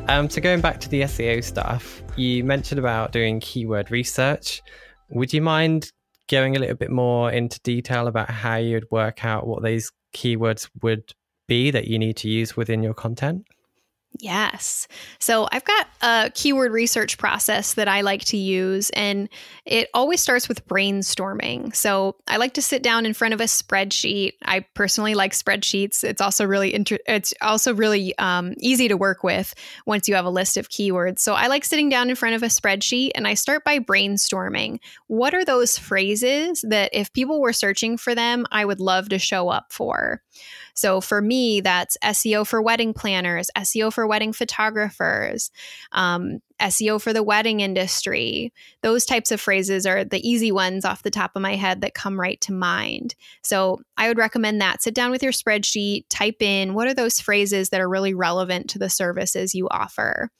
Um, 0.08 0.28
so 0.28 0.40
going 0.40 0.60
back 0.60 0.80
to 0.80 0.88
the 0.88 1.02
SEO 1.02 1.44
stuff, 1.44 2.02
you 2.16 2.44
mentioned 2.44 2.78
about 2.78 3.12
doing 3.12 3.40
keyword 3.40 3.90
research. 3.90 4.62
Would 5.10 5.32
you 5.32 5.40
mind 5.40 5.90
going 6.32 6.56
a 6.56 6.58
little 6.58 6.76
bit 6.76 6.90
more 6.90 7.30
into 7.30 7.60
detail 7.60 8.06
about 8.08 8.30
how 8.30 8.56
you'd 8.56 8.90
work 8.90 9.24
out 9.24 9.46
what 9.46 9.62
these 9.62 9.92
keywords 10.16 10.68
would 10.80 11.12
be 11.46 11.70
that 11.70 11.86
you 11.86 11.98
need 11.98 12.16
to 12.16 12.28
use 12.28 12.56
within 12.56 12.82
your 12.82 12.94
content? 12.94 13.46
Yes. 14.18 14.88
So 15.18 15.48
I've 15.50 15.64
got 15.64 15.88
a 16.02 16.30
keyword 16.34 16.72
research 16.72 17.18
process 17.18 17.74
that 17.74 17.88
I 17.88 18.02
like 18.02 18.24
to 18.26 18.36
use, 18.36 18.90
and 18.90 19.28
it 19.64 19.88
always 19.94 20.20
starts 20.20 20.48
with 20.48 20.66
brainstorming. 20.68 21.74
So 21.74 22.16
I 22.28 22.36
like 22.36 22.54
to 22.54 22.62
sit 22.62 22.82
down 22.82 23.06
in 23.06 23.14
front 23.14 23.34
of 23.34 23.40
a 23.40 23.44
spreadsheet. 23.44 24.34
I 24.44 24.60
personally 24.74 25.14
like 25.14 25.32
spreadsheets. 25.32 26.04
It's 26.04 26.20
also 26.20 26.44
really 26.44 26.74
inter- 26.74 26.98
it's 27.06 27.32
also 27.40 27.74
really 27.74 28.16
um, 28.18 28.54
easy 28.58 28.86
to 28.88 28.96
work 28.96 29.24
with 29.24 29.54
once 29.86 30.08
you 30.08 30.14
have 30.14 30.26
a 30.26 30.30
list 30.30 30.56
of 30.56 30.68
keywords. 30.68 31.20
So 31.20 31.34
I 31.34 31.46
like 31.46 31.64
sitting 31.64 31.88
down 31.88 32.10
in 32.10 32.16
front 32.16 32.34
of 32.34 32.42
a 32.42 32.46
spreadsheet, 32.46 33.12
and 33.14 33.26
I 33.26 33.34
start 33.34 33.64
by 33.64 33.78
brainstorming. 33.78 34.78
What 35.06 35.34
are 35.34 35.44
those 35.44 35.78
phrases 35.78 36.64
that 36.68 36.90
if 36.92 37.12
people 37.12 37.40
were 37.40 37.52
searching 37.52 37.96
for 37.96 38.14
them, 38.14 38.46
I 38.52 38.64
would 38.66 38.80
love 38.80 39.08
to 39.08 39.18
show 39.18 39.48
up 39.48 39.72
for? 39.72 40.22
So 40.74 41.00
for 41.00 41.20
me, 41.20 41.60
that's 41.60 41.96
SEO 42.02 42.46
for 42.46 42.62
wedding 42.62 42.94
planners, 42.94 43.50
SEO 43.56 43.92
for 43.92 44.06
wedding 44.06 44.32
photographers, 44.32 45.50
um, 45.92 46.40
SEO 46.60 47.00
for 47.00 47.12
the 47.12 47.22
wedding 47.22 47.60
industry. 47.60 48.52
Those 48.82 49.04
types 49.04 49.30
of 49.30 49.40
phrases 49.40 49.84
are 49.86 50.04
the 50.04 50.26
easy 50.26 50.52
ones 50.52 50.84
off 50.84 51.02
the 51.02 51.10
top 51.10 51.32
of 51.34 51.42
my 51.42 51.56
head 51.56 51.80
that 51.80 51.94
come 51.94 52.18
right 52.18 52.40
to 52.42 52.52
mind. 52.52 53.14
So 53.42 53.80
I 53.96 54.08
would 54.08 54.18
recommend 54.18 54.60
that. 54.60 54.82
Sit 54.82 54.94
down 54.94 55.10
with 55.10 55.22
your 55.22 55.32
spreadsheet, 55.32 56.04
type 56.08 56.40
in 56.40 56.74
what 56.74 56.88
are 56.88 56.94
those 56.94 57.20
phrases 57.20 57.68
that 57.70 57.80
are 57.80 57.88
really 57.88 58.14
relevant 58.14 58.70
to 58.70 58.78
the 58.78 58.90
services 58.90 59.54
you 59.54 59.68
offer. 59.68 60.30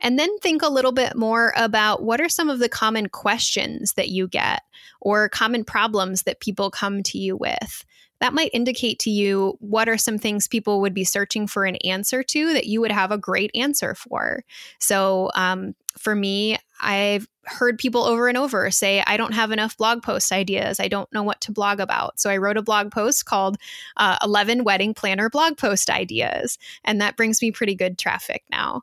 And 0.00 0.18
then 0.18 0.36
think 0.38 0.62
a 0.62 0.68
little 0.68 0.92
bit 0.92 1.16
more 1.16 1.52
about 1.56 2.02
what 2.02 2.20
are 2.20 2.28
some 2.28 2.50
of 2.50 2.58
the 2.58 2.68
common 2.68 3.08
questions 3.08 3.94
that 3.94 4.08
you 4.08 4.28
get 4.28 4.62
or 5.00 5.28
common 5.28 5.64
problems 5.64 6.22
that 6.22 6.40
people 6.40 6.70
come 6.70 7.02
to 7.04 7.18
you 7.18 7.36
with 7.36 7.84
that 8.20 8.34
might 8.34 8.50
indicate 8.52 8.98
to 9.00 9.10
you 9.10 9.56
what 9.60 9.88
are 9.88 9.98
some 9.98 10.18
things 10.18 10.48
people 10.48 10.80
would 10.80 10.94
be 10.94 11.04
searching 11.04 11.46
for 11.46 11.64
an 11.64 11.76
answer 11.76 12.22
to 12.22 12.52
that 12.52 12.66
you 12.66 12.80
would 12.80 12.92
have 12.92 13.10
a 13.10 13.18
great 13.18 13.50
answer 13.54 13.94
for. 13.94 14.44
So, 14.78 15.30
um, 15.34 15.74
for 15.98 16.14
me, 16.14 16.58
I've 16.80 17.28
heard 17.44 17.78
people 17.78 18.02
over 18.04 18.26
and 18.28 18.36
over 18.36 18.70
say, 18.70 19.02
I 19.06 19.16
don't 19.16 19.32
have 19.32 19.52
enough 19.52 19.76
blog 19.76 20.02
post 20.02 20.32
ideas. 20.32 20.80
I 20.80 20.88
don't 20.88 21.12
know 21.12 21.22
what 21.22 21.40
to 21.42 21.52
blog 21.52 21.78
about. 21.78 22.18
So 22.18 22.30
I 22.30 22.36
wrote 22.36 22.56
a 22.56 22.62
blog 22.62 22.90
post 22.90 23.26
called 23.26 23.58
uh, 23.96 24.16
11 24.22 24.64
Wedding 24.64 24.94
Planner 24.94 25.30
Blog 25.30 25.56
Post 25.56 25.90
Ideas. 25.90 26.58
And 26.84 27.00
that 27.00 27.16
brings 27.16 27.40
me 27.40 27.52
pretty 27.52 27.74
good 27.74 27.98
traffic 27.98 28.44
now. 28.50 28.82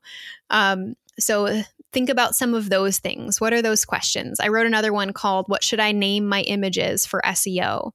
Um, 0.50 0.96
so 1.20 1.63
think 1.92 2.10
about 2.10 2.36
some 2.36 2.54
of 2.54 2.70
those 2.70 3.00
things. 3.00 3.42
What 3.42 3.54
are 3.54 3.62
those 3.62 3.86
questions? 3.86 4.40
I 4.40 4.48
wrote 4.48 4.66
another 4.66 4.94
one 4.94 5.14
called 5.14 5.48
What 5.48 5.64
Should 5.64 5.80
I 5.80 5.92
Name 5.92 6.28
My 6.28 6.42
Images 6.42 7.06
for 7.06 7.22
SEO? 7.26 7.92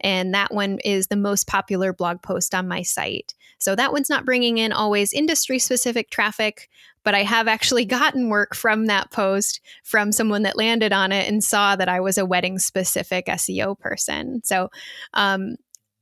And 0.00 0.34
that 0.34 0.52
one 0.52 0.78
is 0.84 1.06
the 1.06 1.16
most 1.16 1.46
popular 1.46 1.92
blog 1.92 2.22
post 2.22 2.54
on 2.54 2.68
my 2.68 2.82
site. 2.82 3.34
So 3.58 3.74
that 3.74 3.92
one's 3.92 4.10
not 4.10 4.24
bringing 4.24 4.58
in 4.58 4.72
always 4.72 5.12
industry 5.12 5.58
specific 5.58 6.10
traffic, 6.10 6.68
but 7.04 7.14
I 7.14 7.22
have 7.22 7.48
actually 7.48 7.84
gotten 7.86 8.28
work 8.28 8.54
from 8.54 8.86
that 8.86 9.10
post 9.10 9.60
from 9.82 10.12
someone 10.12 10.42
that 10.42 10.56
landed 10.56 10.92
on 10.92 11.12
it 11.12 11.28
and 11.28 11.42
saw 11.42 11.74
that 11.76 11.88
I 11.88 12.00
was 12.00 12.18
a 12.18 12.26
wedding 12.26 12.58
specific 12.58 13.26
SEO 13.26 13.78
person. 13.78 14.42
So, 14.44 14.70
um, 15.14 15.56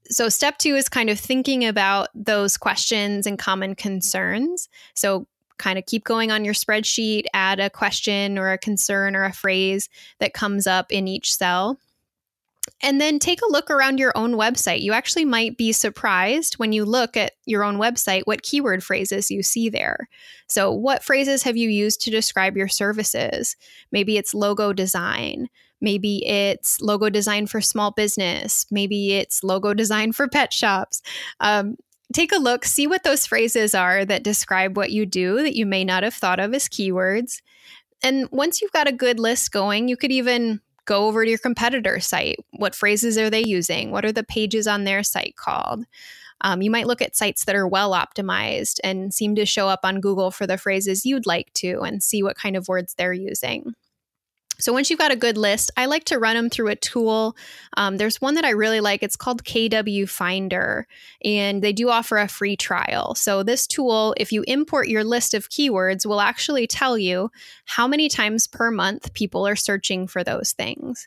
so 0.09 0.29
step 0.29 0.59
two 0.59 0.77
is 0.77 0.89
kind 0.89 1.11
of 1.11 1.19
thinking 1.19 1.65
about 1.65 2.09
those 2.15 2.57
questions 2.57 3.27
and 3.27 3.39
common 3.39 3.75
concerns. 3.75 4.69
So 4.95 5.27
kind 5.59 5.79
of 5.79 5.87
keep 5.87 6.05
going 6.05 6.31
on 6.31 6.45
your 6.45 6.55
spreadsheet, 6.55 7.25
add 7.35 7.61
a 7.61 7.71
question 7.71 8.39
or 8.39 8.53
a 8.53 8.59
concern 8.59 9.17
or 9.17 9.25
a 9.25 9.33
phrase 9.33 9.89
that 10.21 10.35
comes 10.35 10.67
up 10.67 10.93
in 10.93 11.09
each 11.09 11.35
cell. 11.35 11.79
And 12.83 13.01
then 13.01 13.19
take 13.19 13.41
a 13.43 13.51
look 13.51 13.71
around 13.71 13.99
your 13.99 14.13
own 14.17 14.35
website. 14.35 14.81
You 14.81 14.93
actually 14.93 15.25
might 15.25 15.57
be 15.57 15.73
surprised 15.73 16.55
when 16.55 16.73
you 16.73 16.85
look 16.85 17.17
at 17.17 17.33
your 17.45 17.63
own 17.63 17.79
website 17.79 18.23
what 18.25 18.43
keyword 18.43 18.83
phrases 18.83 19.31
you 19.31 19.43
see 19.43 19.69
there. 19.69 20.09
So, 20.49 20.73
what 20.73 21.05
phrases 21.05 21.45
have 21.45 21.57
you 21.57 21.71
used 21.71 22.01
to 22.03 22.11
describe 22.11 22.57
your 22.57 22.69
services? 22.69 23.57
Maybe 23.93 24.17
it's 24.17 24.35
logo 24.35 24.73
design. 24.73 25.49
Maybe 25.81 26.27
it's 26.27 26.81
logo 26.81 27.11
design 27.11 27.47
for 27.47 27.61
small 27.61 27.91
business. 27.91 28.67
Maybe 28.71 29.13
it's 29.13 29.45
logo 29.45 29.75
design 29.75 30.13
for 30.13 30.27
pet 30.27 30.53
shops. 30.53 31.03
Um, 31.41 31.77
take 32.13 32.33
a 32.33 32.39
look, 32.39 32.65
see 32.65 32.87
what 32.87 33.05
those 33.05 33.27
phrases 33.27 33.75
are 33.75 34.05
that 34.05 34.23
describe 34.23 34.77
what 34.77 34.93
you 34.93 35.07
do 35.07 35.43
that 35.43 35.57
you 35.57 35.67
may 35.67 35.85
not 35.85 36.03
have 36.03 36.15
thought 36.15 36.41
of 36.41 36.55
as 36.55 36.69
keywords. 36.69 37.41
And 38.03 38.29
once 38.31 38.61
you've 38.61 38.73
got 38.73 38.89
a 38.89 38.93
good 38.93 39.19
list 39.19 39.53
going, 39.53 39.89
you 39.89 39.97
could 39.97 40.13
even 40.13 40.61
go 40.85 41.07
over 41.07 41.25
to 41.25 41.31
your 41.31 41.39
competitor 41.39 41.99
site. 42.01 42.39
What 42.53 42.75
phrases 42.75 43.19
are 43.19 43.31
they 43.31 43.45
using? 43.45 43.91
What 43.91 44.05
are 44.05 44.13
the 44.13 44.25
pages 44.25 44.67
on 44.67 44.85
their 44.85 45.03
site 45.03 45.35
called? 45.37 45.85
Um, 46.43 46.63
you 46.63 46.71
might 46.71 46.87
look 46.87 47.03
at 47.03 47.17
sites 47.17 47.45
that 47.45 47.57
are 47.57 47.67
well 47.67 47.93
optimized 47.93 48.79
and 48.85 49.13
seem 49.13 49.35
to 49.37 49.47
show 49.47 49.69
up 49.69 49.81
on 49.85 50.01
Google 50.01 50.31
for 50.31 50.47
the 50.47 50.59
phrases 50.59 51.07
you'd 51.07 51.27
like 51.27 51.53
to 51.55 51.81
and 51.81 52.03
see 52.03 52.23
what 52.23 52.37
kind 52.37 52.57
of 52.57 52.69
words 52.69 52.95
they're 52.95 53.13
using. 53.13 53.75
So 54.59 54.73
once 54.73 54.89
you've 54.89 54.99
got 54.99 55.13
a 55.13 55.17
good 55.17 55.37
list, 55.37 55.71
I 55.77 55.87
like 55.87 56.05
to 56.05 56.19
run 56.19 56.35
them 56.35 56.49
through 56.49 56.69
a 56.69 56.77
tool. 56.77 57.37
Um, 57.77 57.99
there's 57.99 58.21
one 58.21 58.35
that 58.35 58.45
I 58.45 58.51
really 58.51 58.81
like. 58.81 59.03
It's 59.03 59.17
called 59.17 59.45
KW 59.45 60.09
Finder, 60.09 60.87
and 61.23 61.63
they 61.63 61.73
do 61.73 61.91
offer 61.91 62.17
a 62.17 62.29
free 62.29 62.57
trial. 62.57 63.15
So 63.15 63.43
this 63.43 63.67
tool, 63.67 64.15
if 64.17 64.33
you 64.33 64.45
import 64.47 64.89
your 64.89 65.05
list 65.05 65.35
of 65.35 65.51
keywords, 65.51 66.07
will 66.07 66.21
actually 66.21 66.67
tell 66.67 66.97
you 66.97 67.31
how 67.67 67.87
many 67.87 68.09
times 68.09 68.47
per 68.47 68.71
month 68.71 69.13
people 69.13 69.47
are 69.47 69.57
searching 69.57 70.07
for 70.07 70.25
those 70.25 70.53
things. 70.53 71.07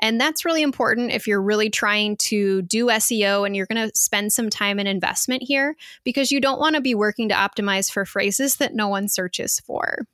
And 0.00 0.20
that's 0.20 0.44
really 0.44 0.62
important 0.62 1.12
if 1.12 1.26
you're 1.26 1.42
really 1.42 1.70
trying 1.70 2.16
to 2.16 2.62
do 2.62 2.86
SEO 2.86 3.46
and 3.46 3.54
you're 3.54 3.66
going 3.66 3.88
to 3.88 3.94
spend 3.94 4.32
some 4.32 4.48
time 4.48 4.78
and 4.78 4.88
investment 4.88 5.42
here 5.42 5.76
because 6.04 6.32
you 6.32 6.40
don't 6.40 6.58
want 6.58 6.74
to 6.76 6.80
be 6.80 6.94
working 6.94 7.28
to 7.28 7.34
optimize 7.34 7.90
for 7.90 8.04
phrases 8.04 8.56
that 8.56 8.74
no 8.74 8.88
one 8.88 9.08
searches 9.08 9.60
for. 9.60 10.06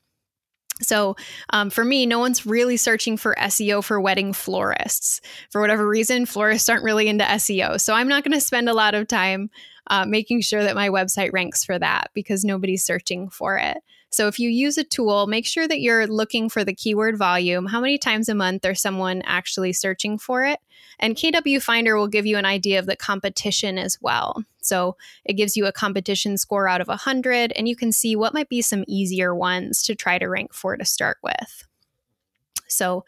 So, 0.83 1.17
um, 1.51 1.71
for 1.71 1.85
me, 1.85 2.05
no 2.05 2.19
one's 2.19 2.45
really 2.45 2.77
searching 2.77 3.17
for 3.17 3.35
SEO 3.39 3.83
for 3.83 4.01
wedding 4.01 4.33
florists. 4.33 5.21
For 5.51 5.61
whatever 5.61 5.89
reason, 5.89 6.27
florists 6.27 6.69
aren't 6.69 6.85
really 6.85 7.09
into 7.09 7.25
SEO. 7.25 7.81
So, 7.81 7.95
I'm 7.95 8.09
not 8.09 8.25
going 8.25 8.35
to 8.35 8.41
spend 8.41 8.69
a 8.69 8.75
lot 8.75 8.95
of 8.95 9.09
time 9.09 9.51
uh, 9.89 10.05
making 10.05 10.41
sure 10.43 10.63
that 10.63 10.75
my 10.75 10.89
website 10.89 11.33
ranks 11.33 11.65
for 11.65 11.79
that 11.79 12.11
because 12.15 12.45
nobody's 12.45 12.85
searching 12.85 13.31
for 13.31 13.57
it. 13.57 13.79
So 14.11 14.29
if 14.29 14.39
you 14.39 14.49
use 14.49 14.79
a 14.79 14.85
tool, 14.85 15.27
make 15.27 15.47
sure 15.47 15.69
that 15.69 15.81
you're 15.81 16.07
looking 16.07 16.49
for 16.49 16.65
the 16.65 16.75
keyword 16.75 17.19
volume. 17.19 17.67
How 17.67 17.81
many 17.81 17.99
times 17.99 18.29
a 18.29 18.35
month 18.35 18.65
are 18.65 18.75
someone 18.75 19.23
actually 19.25 19.73
searching 19.73 20.17
for 20.17 20.45
it? 20.45 20.59
And 20.99 21.17
KW 21.17 21.63
Finder 21.63 21.97
will 21.97 22.09
give 22.09 22.25
you 22.25 22.39
an 22.39 22.47
idea 22.47 22.79
of 22.79 22.87
the 22.87 22.97
competition 22.97 23.79
as 23.79 23.99
well. 24.01 24.43
So 24.63 24.97
it 25.25 25.35
gives 25.35 25.57
you 25.57 25.67
a 25.67 25.73
competition 25.73 26.39
score 26.39 26.69
out 26.69 26.81
of 26.81 26.89
100, 26.89 27.53
and 27.53 27.69
you 27.69 27.77
can 27.77 27.93
see 27.93 28.17
what 28.17 28.35
might 28.35 28.49
be 28.49 28.63
some 28.63 28.85
easier 28.89 29.35
ones 29.35 29.83
to 29.83 29.95
try 29.95 30.19
to 30.19 30.29
rank 30.29 30.55
for 30.55 30.77
to 30.77 30.85
start 30.85 31.19
with. 31.23 31.67
So 32.69 33.05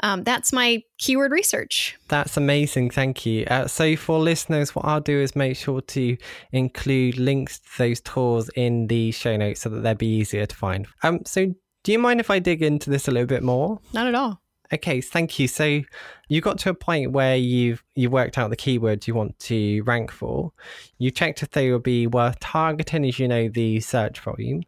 um, 0.00 0.24
that's 0.24 0.52
my 0.52 0.82
keyword 0.98 1.32
research. 1.32 1.96
That's 2.08 2.36
amazing. 2.36 2.90
Thank 2.90 3.24
you. 3.24 3.44
Uh, 3.46 3.66
so, 3.66 3.96
for 3.96 4.18
listeners, 4.18 4.74
what 4.74 4.84
I'll 4.84 5.00
do 5.00 5.18
is 5.18 5.36
make 5.36 5.56
sure 5.56 5.80
to 5.80 6.16
include 6.52 7.18
links 7.18 7.60
to 7.60 7.78
those 7.78 8.00
tools 8.00 8.50
in 8.56 8.88
the 8.88 9.12
show 9.12 9.36
notes 9.36 9.62
so 9.62 9.68
that 9.70 9.80
they'll 9.82 9.94
be 9.94 10.18
easier 10.18 10.46
to 10.46 10.56
find. 10.56 10.86
Um, 11.02 11.20
so, 11.24 11.54
do 11.84 11.92
you 11.92 11.98
mind 11.98 12.20
if 12.20 12.30
I 12.30 12.38
dig 12.38 12.62
into 12.62 12.90
this 12.90 13.08
a 13.08 13.10
little 13.10 13.26
bit 13.26 13.42
more? 13.42 13.80
Not 13.92 14.06
at 14.06 14.14
all. 14.14 14.40
Okay, 14.72 15.00
thank 15.00 15.38
you. 15.38 15.46
So 15.46 15.82
you 16.28 16.40
got 16.40 16.58
to 16.60 16.70
a 16.70 16.74
point 16.74 17.12
where 17.12 17.36
you've 17.36 17.84
you 17.94 18.10
worked 18.10 18.38
out 18.38 18.50
the 18.50 18.56
keywords 18.56 19.06
you 19.06 19.14
want 19.14 19.38
to 19.40 19.82
rank 19.82 20.10
for. 20.10 20.52
You 20.98 21.10
checked 21.10 21.42
if 21.42 21.50
they 21.50 21.70
would 21.70 21.82
be 21.82 22.06
worth 22.06 22.40
targeting, 22.40 23.04
as 23.04 23.18
you 23.18 23.28
know, 23.28 23.48
the 23.48 23.80
search 23.80 24.18
volume. 24.20 24.62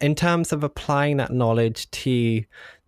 In 0.00 0.14
terms 0.14 0.52
of 0.52 0.62
applying 0.62 1.16
that 1.16 1.32
knowledge 1.32 1.90
to 1.90 2.44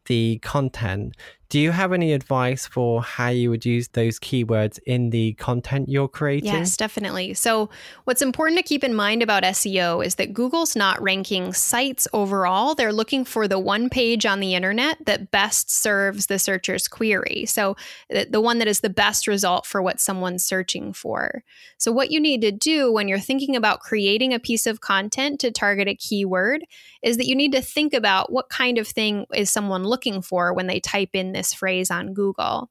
the 0.06 0.38
content, 0.38 1.16
do 1.51 1.59
you 1.59 1.70
have 1.70 1.94
any 1.94 2.12
advice 2.12 2.66
for 2.66 3.03
how 3.03 3.28
you 3.28 3.49
would 3.49 3.64
use 3.64 3.88
those 3.88 4.18
keywords 4.18 4.78
in 4.84 5.11
the 5.11 5.32
content 5.34 5.88
you're 5.88 6.09
creating? 6.09 6.53
Yes, 6.53 6.76
definitely. 6.76 7.32
So, 7.32 7.70
what's 8.05 8.20
important 8.20 8.59
to 8.59 8.62
keep 8.62 8.84
in 8.84 8.94
mind 8.94 9.22
about 9.22 9.44
SEO 9.44 10.05
is 10.05 10.16
that 10.16 10.34
Google's 10.34 10.76
not 10.76 11.01
ranking 11.01 11.55
sites 11.55 12.07
overall. 12.12 12.74
They're 12.74 12.92
looking 12.92 13.24
for 13.24 13.49
the 13.49 13.59
one 13.59 13.88
page 13.88 14.26
on 14.26 14.40
the 14.40 14.55
internet 14.55 14.99
that 15.07 15.30
best 15.30 15.70
serves 15.70 16.26
the 16.26 16.38
searcher's 16.38 16.86
query. 16.86 17.46
So, 17.46 17.76
the 18.11 18.42
one 18.42 18.59
that 18.59 18.68
is 18.68 18.80
the 18.80 18.90
best 18.90 19.26
result 19.26 19.64
for 19.64 19.80
what 19.80 20.01
someone's 20.01 20.44
searching 20.44 20.92
for. 20.92 21.42
So, 21.78 21.90
what 21.90 22.11
you 22.11 22.20
need 22.20 22.42
to 22.42 22.53
do 22.53 22.92
when 22.92 23.09
you're 23.09 23.18
thinking 23.18 23.57
about 23.57 23.80
creating 23.80 24.34
a 24.34 24.38
piece 24.38 24.66
of 24.66 24.82
content 24.82 25.40
to 25.40 25.51
target 25.51 25.88
a 25.88 25.94
keyword 25.94 26.66
is 27.03 27.16
that 27.16 27.26
you 27.26 27.34
need 27.34 27.53
to 27.53 27.62
think 27.62 27.94
about 27.94 28.30
what 28.30 28.51
kind 28.51 28.76
of 28.76 28.86
thing 28.86 29.24
is 29.34 29.51
someone 29.51 29.84
looking 29.84 30.20
for 30.20 30.53
when 30.53 30.66
they 30.66 30.80
type 30.80 31.11
in 31.14 31.38
this 31.39 31.55
phrase 31.55 31.91
on 31.91 32.12
Google. 32.12 32.70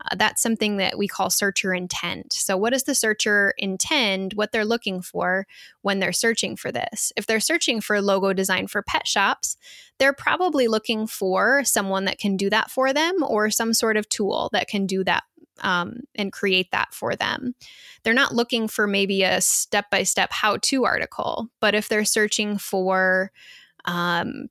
Uh, 0.00 0.16
that's 0.16 0.42
something 0.42 0.76
that 0.76 0.98
we 0.98 1.08
call 1.08 1.30
searcher 1.30 1.72
intent. 1.72 2.32
So, 2.32 2.56
what 2.56 2.72
does 2.72 2.82
the 2.82 2.94
searcher 2.94 3.54
intend, 3.56 4.34
what 4.34 4.52
they're 4.52 4.64
looking 4.64 5.00
for 5.00 5.46
when 5.82 5.98
they're 5.98 6.12
searching 6.12 6.56
for 6.56 6.70
this? 6.70 7.12
If 7.16 7.26
they're 7.26 7.40
searching 7.40 7.80
for 7.80 8.00
logo 8.02 8.32
design 8.32 8.66
for 8.66 8.82
pet 8.82 9.06
shops, 9.06 9.56
they're 9.98 10.12
probably 10.12 10.68
looking 10.68 11.06
for 11.06 11.62
someone 11.64 12.04
that 12.06 12.18
can 12.18 12.36
do 12.36 12.50
that 12.50 12.70
for 12.70 12.92
them 12.92 13.22
or 13.22 13.50
some 13.50 13.72
sort 13.72 13.96
of 13.96 14.08
tool 14.08 14.50
that 14.52 14.68
can 14.68 14.86
do 14.86 15.04
that 15.04 15.22
um, 15.60 16.00
and 16.14 16.32
create 16.32 16.70
that 16.72 16.92
for 16.92 17.14
them. 17.14 17.54
They're 18.02 18.14
not 18.14 18.34
looking 18.34 18.68
for 18.68 18.86
maybe 18.86 19.22
a 19.22 19.40
step 19.40 19.90
by 19.90 20.02
step 20.02 20.30
how 20.32 20.58
to 20.62 20.84
article, 20.84 21.48
but 21.60 21.74
if 21.74 21.88
they're 21.88 22.04
searching 22.04 22.58
for 22.58 23.30
um, 23.84 24.48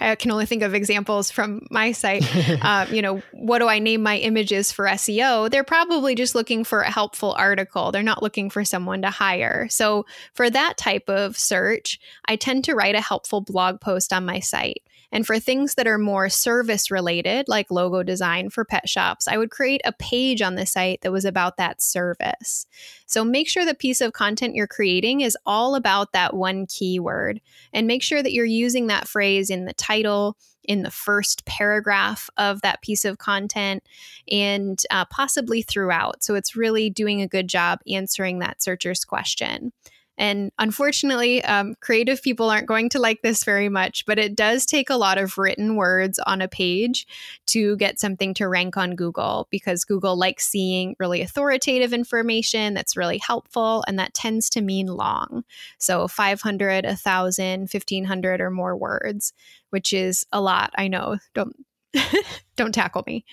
I 0.00 0.16
can 0.16 0.30
only 0.30 0.46
think 0.46 0.62
of 0.62 0.74
examples 0.74 1.30
from 1.30 1.66
my 1.70 1.92
site. 1.92 2.24
uh, 2.64 2.86
you 2.90 3.00
know, 3.00 3.22
what 3.32 3.60
do 3.60 3.68
I 3.68 3.78
name 3.78 4.02
my 4.02 4.18
images 4.18 4.72
for 4.72 4.86
SEO? 4.86 5.50
They're 5.50 5.64
probably 5.64 6.14
just 6.14 6.34
looking 6.34 6.64
for 6.64 6.80
a 6.80 6.90
helpful 6.90 7.32
article. 7.32 7.92
They're 7.92 8.02
not 8.02 8.22
looking 8.22 8.50
for 8.50 8.64
someone 8.64 9.02
to 9.02 9.10
hire. 9.10 9.68
So, 9.68 10.04
for 10.34 10.50
that 10.50 10.76
type 10.76 11.08
of 11.08 11.38
search, 11.38 12.00
I 12.26 12.36
tend 12.36 12.64
to 12.64 12.74
write 12.74 12.94
a 12.94 13.00
helpful 13.00 13.40
blog 13.40 13.80
post 13.80 14.12
on 14.12 14.24
my 14.24 14.40
site. 14.40 14.82
And 15.12 15.26
for 15.26 15.38
things 15.38 15.74
that 15.74 15.86
are 15.86 15.98
more 15.98 16.30
service 16.30 16.90
related, 16.90 17.46
like 17.46 17.70
logo 17.70 18.02
design 18.02 18.48
for 18.48 18.64
pet 18.64 18.88
shops, 18.88 19.28
I 19.28 19.36
would 19.36 19.50
create 19.50 19.82
a 19.84 19.92
page 19.92 20.40
on 20.40 20.54
the 20.54 20.64
site 20.64 21.02
that 21.02 21.12
was 21.12 21.26
about 21.26 21.58
that 21.58 21.82
service. 21.82 22.66
So 23.06 23.22
make 23.22 23.48
sure 23.48 23.66
the 23.66 23.74
piece 23.74 24.00
of 24.00 24.14
content 24.14 24.54
you're 24.54 24.66
creating 24.66 25.20
is 25.20 25.36
all 25.44 25.74
about 25.74 26.12
that 26.12 26.34
one 26.34 26.66
keyword 26.66 27.40
and 27.74 27.86
make 27.86 28.02
sure 28.02 28.22
that 28.22 28.32
you're 28.32 28.46
using 28.46 28.86
that 28.86 29.06
phrase 29.06 29.50
in 29.50 29.66
the 29.66 29.74
title, 29.74 30.38
in 30.64 30.82
the 30.82 30.90
first 30.90 31.44
paragraph 31.44 32.30
of 32.38 32.62
that 32.62 32.80
piece 32.80 33.04
of 33.04 33.18
content, 33.18 33.82
and 34.30 34.82
uh, 34.90 35.04
possibly 35.04 35.60
throughout. 35.60 36.24
So 36.24 36.34
it's 36.36 36.56
really 36.56 36.88
doing 36.88 37.20
a 37.20 37.28
good 37.28 37.48
job 37.48 37.80
answering 37.86 38.38
that 38.38 38.62
searcher's 38.62 39.04
question. 39.04 39.72
And 40.18 40.50
unfortunately, 40.58 41.42
um, 41.44 41.74
creative 41.80 42.22
people 42.22 42.50
aren't 42.50 42.66
going 42.66 42.88
to 42.90 42.98
like 42.98 43.22
this 43.22 43.44
very 43.44 43.68
much, 43.68 44.04
but 44.06 44.18
it 44.18 44.36
does 44.36 44.66
take 44.66 44.90
a 44.90 44.96
lot 44.96 45.18
of 45.18 45.38
written 45.38 45.76
words 45.76 46.18
on 46.26 46.42
a 46.42 46.48
page 46.48 47.06
to 47.46 47.76
get 47.76 47.98
something 47.98 48.34
to 48.34 48.48
rank 48.48 48.76
on 48.76 48.94
Google 48.94 49.48
because 49.50 49.84
Google 49.84 50.16
likes 50.16 50.46
seeing 50.46 50.94
really 50.98 51.22
authoritative 51.22 51.92
information 51.92 52.74
that's 52.74 52.96
really 52.96 53.18
helpful, 53.18 53.84
and 53.88 53.98
that 53.98 54.14
tends 54.14 54.50
to 54.50 54.60
mean 54.60 54.86
long. 54.86 55.44
So 55.78 56.08
500, 56.08 56.84
1,000, 56.84 57.60
1,500 57.60 58.40
or 58.40 58.50
more 58.50 58.76
words, 58.76 59.32
which 59.70 59.92
is 59.92 60.26
a 60.30 60.40
lot. 60.40 60.72
I 60.76 60.88
know. 60.88 61.18
Don't 61.34 61.56
don't 62.56 62.72
tackle 62.72 63.04
me. 63.06 63.24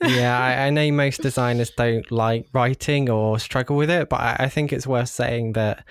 yeah, 0.00 0.38
I, 0.38 0.52
I, 0.66 0.70
know 0.70 0.90
most 0.92 1.20
designers 1.20 1.70
don't 1.70 2.10
like 2.10 2.46
writing 2.52 3.10
or 3.10 3.38
struggle 3.38 3.76
with 3.76 3.90
it, 3.90 4.08
but 4.08 4.20
I, 4.20 4.36
I 4.40 4.48
think 4.48 4.72
it's 4.72 4.86
worth 4.86 5.08
saying 5.08 5.54
that 5.54 5.84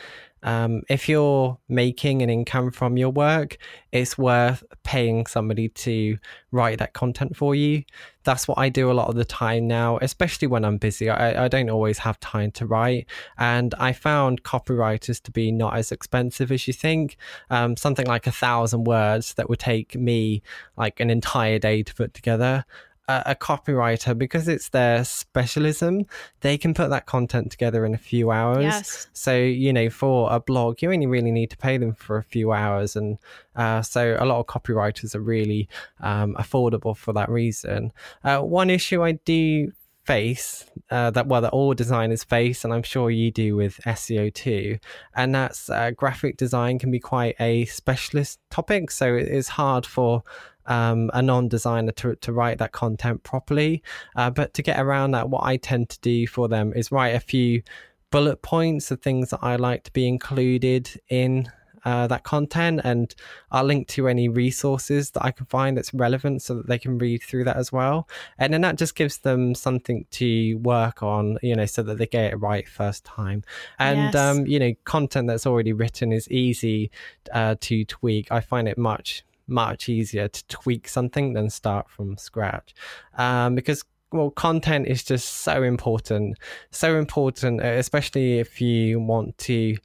um, 0.43 0.83
if 0.89 1.07
you're 1.07 1.57
making 1.69 2.21
an 2.21 2.29
income 2.29 2.71
from 2.71 2.97
your 2.97 3.09
work, 3.09 3.57
it's 3.91 4.17
worth 4.17 4.63
paying 4.83 5.25
somebody 5.25 5.69
to 5.69 6.17
write 6.51 6.79
that 6.79 6.93
content 6.93 7.35
for 7.35 7.55
you. 7.55 7.83
That's 8.23 8.47
what 8.47 8.57
I 8.57 8.69
do 8.69 8.91
a 8.91 8.93
lot 8.93 9.09
of 9.09 9.15
the 9.15 9.25
time 9.25 9.67
now, 9.67 9.99
especially 10.01 10.47
when 10.47 10.65
I'm 10.65 10.77
busy. 10.77 11.09
I, 11.09 11.45
I 11.45 11.47
don't 11.47 11.69
always 11.69 11.97
have 11.99 12.19
time 12.19 12.51
to 12.51 12.65
write. 12.65 13.07
And 13.37 13.73
I 13.79 13.93
found 13.93 14.43
copywriters 14.43 15.21
to 15.23 15.31
be 15.31 15.51
not 15.51 15.77
as 15.77 15.91
expensive 15.91 16.51
as 16.51 16.67
you 16.67 16.73
think. 16.73 17.17
Um, 17.49 17.77
something 17.77 18.05
like 18.05 18.27
a 18.27 18.31
thousand 18.31 18.83
words 18.83 19.33
that 19.35 19.49
would 19.49 19.59
take 19.59 19.95
me 19.95 20.41
like 20.77 20.99
an 20.99 21.09
entire 21.09 21.59
day 21.59 21.83
to 21.83 21.95
put 21.95 22.13
together 22.13 22.65
a, 23.07 23.23
a, 23.27 23.35
copywriter 23.35 24.17
because 24.17 24.47
it's 24.47 24.69
their 24.69 25.03
specialism 25.03 26.05
they 26.41 26.57
can 26.57 26.73
put 26.73 26.89
that 26.89 27.05
content 27.05 27.51
together 27.51 27.85
in 27.85 27.93
a 27.93 27.97
few 27.97 28.31
hours 28.31 28.63
yes. 28.63 29.07
so 29.13 29.35
you 29.35 29.73
know 29.73 29.89
for 29.89 30.31
a 30.31 30.39
blog 30.39 30.81
you 30.81 30.91
only 30.91 31.07
really 31.07 31.31
need 31.31 31.49
to 31.49 31.57
pay 31.57 31.77
them 31.77 31.93
for 31.93 32.17
a 32.17 32.23
few 32.23 32.51
hours 32.51 32.95
and 32.95 33.17
uh, 33.55 33.81
so 33.81 34.15
a 34.19 34.25
lot 34.25 34.39
of 34.39 34.45
copywriters 34.45 35.15
are 35.15 35.21
really 35.21 35.67
um, 35.99 36.33
affordable 36.35 36.95
for 36.95 37.13
that 37.13 37.29
reason 37.29 37.91
uh, 38.23 38.39
one 38.39 38.69
issue 38.69 39.03
i 39.03 39.11
do 39.11 39.71
face 40.05 40.65
uh, 40.91 41.09
that 41.11 41.27
well 41.27 41.41
that 41.41 41.51
all 41.51 41.73
designers 41.73 42.23
face 42.23 42.65
and 42.65 42.73
i'm 42.73 42.83
sure 42.83 43.09
you 43.09 43.31
do 43.31 43.55
with 43.55 43.79
seo 43.85 44.33
too 44.33 44.77
and 45.15 45.33
that's 45.33 45.69
uh, 45.69 45.91
graphic 45.91 46.35
design 46.35 46.77
can 46.77 46.91
be 46.91 46.99
quite 46.99 47.35
a 47.39 47.63
specialist 47.65 48.39
topic 48.49 48.91
so 48.91 49.15
it's 49.15 49.47
hard 49.47 49.85
for 49.85 50.21
um, 50.65 51.09
a 51.13 51.21
non-designer 51.21 51.91
to, 51.93 52.15
to 52.17 52.33
write 52.33 52.57
that 52.59 52.71
content 52.71 53.23
properly. 53.23 53.83
Uh, 54.15 54.29
but 54.29 54.53
to 54.53 54.61
get 54.61 54.79
around 54.79 55.11
that, 55.11 55.29
what 55.29 55.43
I 55.43 55.57
tend 55.57 55.89
to 55.89 55.99
do 55.99 56.27
for 56.27 56.47
them 56.47 56.73
is 56.75 56.91
write 56.91 57.15
a 57.15 57.19
few 57.19 57.63
bullet 58.11 58.41
points 58.41 58.91
of 58.91 59.01
things 59.01 59.31
that 59.31 59.39
I 59.41 59.55
like 59.55 59.83
to 59.85 59.91
be 59.91 60.07
included 60.07 60.89
in 61.09 61.49
uh, 61.85 62.07
that 62.07 62.23
content 62.23 62.81
and 62.83 63.13
I'll 63.51 63.63
link 63.63 63.87
to 63.89 64.07
any 64.07 64.29
resources 64.29 65.11
that 65.11 65.25
I 65.25 65.31
can 65.31 65.45
find 65.47 65.77
that's 65.77 65.93
relevant 65.93 66.41
so 66.41 66.55
that 66.55 66.67
they 66.67 66.79
can 66.79 66.97
read 66.97 67.21
through 67.23 67.43
that 67.45 67.57
as 67.57 67.71
well. 67.71 68.07
And 68.37 68.53
then 68.53 68.61
that 68.61 68.77
just 68.77 68.95
gives 68.95 69.17
them 69.17 69.55
something 69.55 70.05
to 70.11 70.55
work 70.55 71.03
on, 71.03 71.39
you 71.41 71.55
know, 71.55 71.65
so 71.65 71.83
that 71.83 71.97
they 71.97 72.07
get 72.07 72.33
it 72.33 72.37
right 72.37 72.67
first 72.67 73.03
time. 73.03 73.43
And, 73.79 74.13
yes. 74.13 74.15
um, 74.15 74.45
you 74.47 74.59
know, 74.59 74.73
content 74.85 75.27
that's 75.27 75.45
already 75.45 75.73
written 75.73 76.11
is 76.11 76.29
easy 76.29 76.91
uh, 77.33 77.55
to 77.61 77.85
tweak. 77.85 78.31
I 78.31 78.39
find 78.39 78.67
it 78.67 78.77
much 78.77 79.23
much 79.47 79.89
easier 79.89 80.27
to 80.27 80.47
tweak 80.47 80.87
something 80.87 81.33
than 81.33 81.49
start 81.49 81.89
from 81.89 82.17
scratch. 82.17 82.73
Um, 83.17 83.55
because 83.55 83.83
well 84.13 84.29
content 84.29 84.87
is 84.87 85.03
just 85.03 85.27
so 85.41 85.63
important 85.63 86.37
so 86.71 86.97
important 86.97 87.61
especially 87.61 88.39
if 88.39 88.61
you 88.61 88.99
want 88.99 89.37
to 89.39 89.75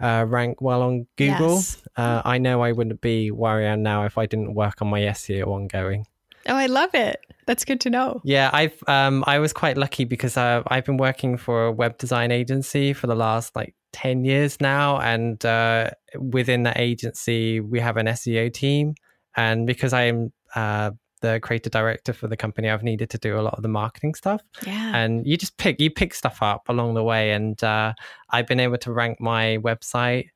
uh, 0.00 0.24
rank 0.28 0.60
well 0.60 0.82
on 0.82 1.06
google. 1.16 1.56
Yes. 1.56 1.82
uh, 1.96 2.22
i 2.24 2.38
know 2.38 2.62
i 2.62 2.70
wouldn't 2.70 3.00
be 3.00 3.30
where 3.30 3.54
i 3.54 3.62
am 3.64 3.82
now 3.82 4.04
if 4.04 4.16
i 4.16 4.26
didn't 4.26 4.54
work 4.54 4.80
on 4.80 4.88
my 4.88 5.00
seo 5.00 5.48
ongoing. 5.48 6.06
Oh 6.46 6.54
i 6.54 6.66
love 6.66 6.94
it. 6.94 7.20
That's 7.46 7.64
good 7.64 7.80
to 7.80 7.90
know. 7.90 8.20
Yeah 8.24 8.50
i've 8.52 8.80
um, 8.86 9.24
i 9.26 9.38
was 9.38 9.52
quite 9.52 9.76
lucky 9.76 10.04
because 10.04 10.36
uh, 10.36 10.62
i've 10.68 10.84
been 10.84 10.98
working 10.98 11.36
for 11.36 11.66
a 11.66 11.72
web 11.72 11.98
design 11.98 12.30
agency 12.30 12.92
for 12.92 13.06
the 13.08 13.16
last 13.16 13.56
like 13.56 13.74
10 13.92 14.24
years 14.24 14.60
now 14.60 15.00
and 15.00 15.44
uh, 15.44 15.90
within 16.16 16.62
that 16.64 16.78
agency 16.78 17.58
we 17.58 17.80
have 17.80 17.96
an 17.96 18.06
seo 18.06 18.52
team 18.52 18.94
and 19.38 19.66
because 19.68 19.92
I'm 19.92 20.32
uh, 20.56 20.90
the 21.20 21.38
creative 21.40 21.70
director 21.70 22.12
for 22.12 22.26
the 22.26 22.36
company, 22.36 22.68
I've 22.68 22.82
needed 22.82 23.08
to 23.10 23.18
do 23.18 23.38
a 23.38 23.42
lot 23.42 23.54
of 23.54 23.62
the 23.62 23.68
marketing 23.68 24.14
stuff. 24.14 24.42
Yeah. 24.66 24.96
And 24.96 25.24
you 25.24 25.36
just 25.36 25.56
pick 25.56 25.80
you 25.80 25.90
pick 25.90 26.12
stuff 26.12 26.42
up 26.42 26.68
along 26.68 26.94
the 26.94 27.04
way, 27.04 27.30
and 27.30 27.62
uh, 27.62 27.92
I've 28.30 28.48
been 28.48 28.60
able 28.60 28.78
to 28.78 28.92
rank 28.92 29.20
my 29.20 29.58
website 29.58 30.26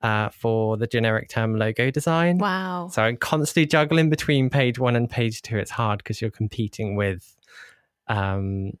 uh, 0.00 0.30
for 0.30 0.78
the 0.78 0.86
generic 0.86 1.28
term 1.28 1.56
logo 1.56 1.90
design. 1.90 2.38
Wow. 2.38 2.88
So 2.90 3.02
I'm 3.02 3.18
constantly 3.18 3.66
juggling 3.66 4.08
between 4.08 4.48
page 4.48 4.78
one 4.78 4.96
and 4.96 5.10
page 5.10 5.42
two. 5.42 5.58
It's 5.58 5.70
hard 5.70 5.98
because 5.98 6.22
you're 6.22 6.30
competing 6.30 6.96
with, 6.96 7.36
um, 8.06 8.72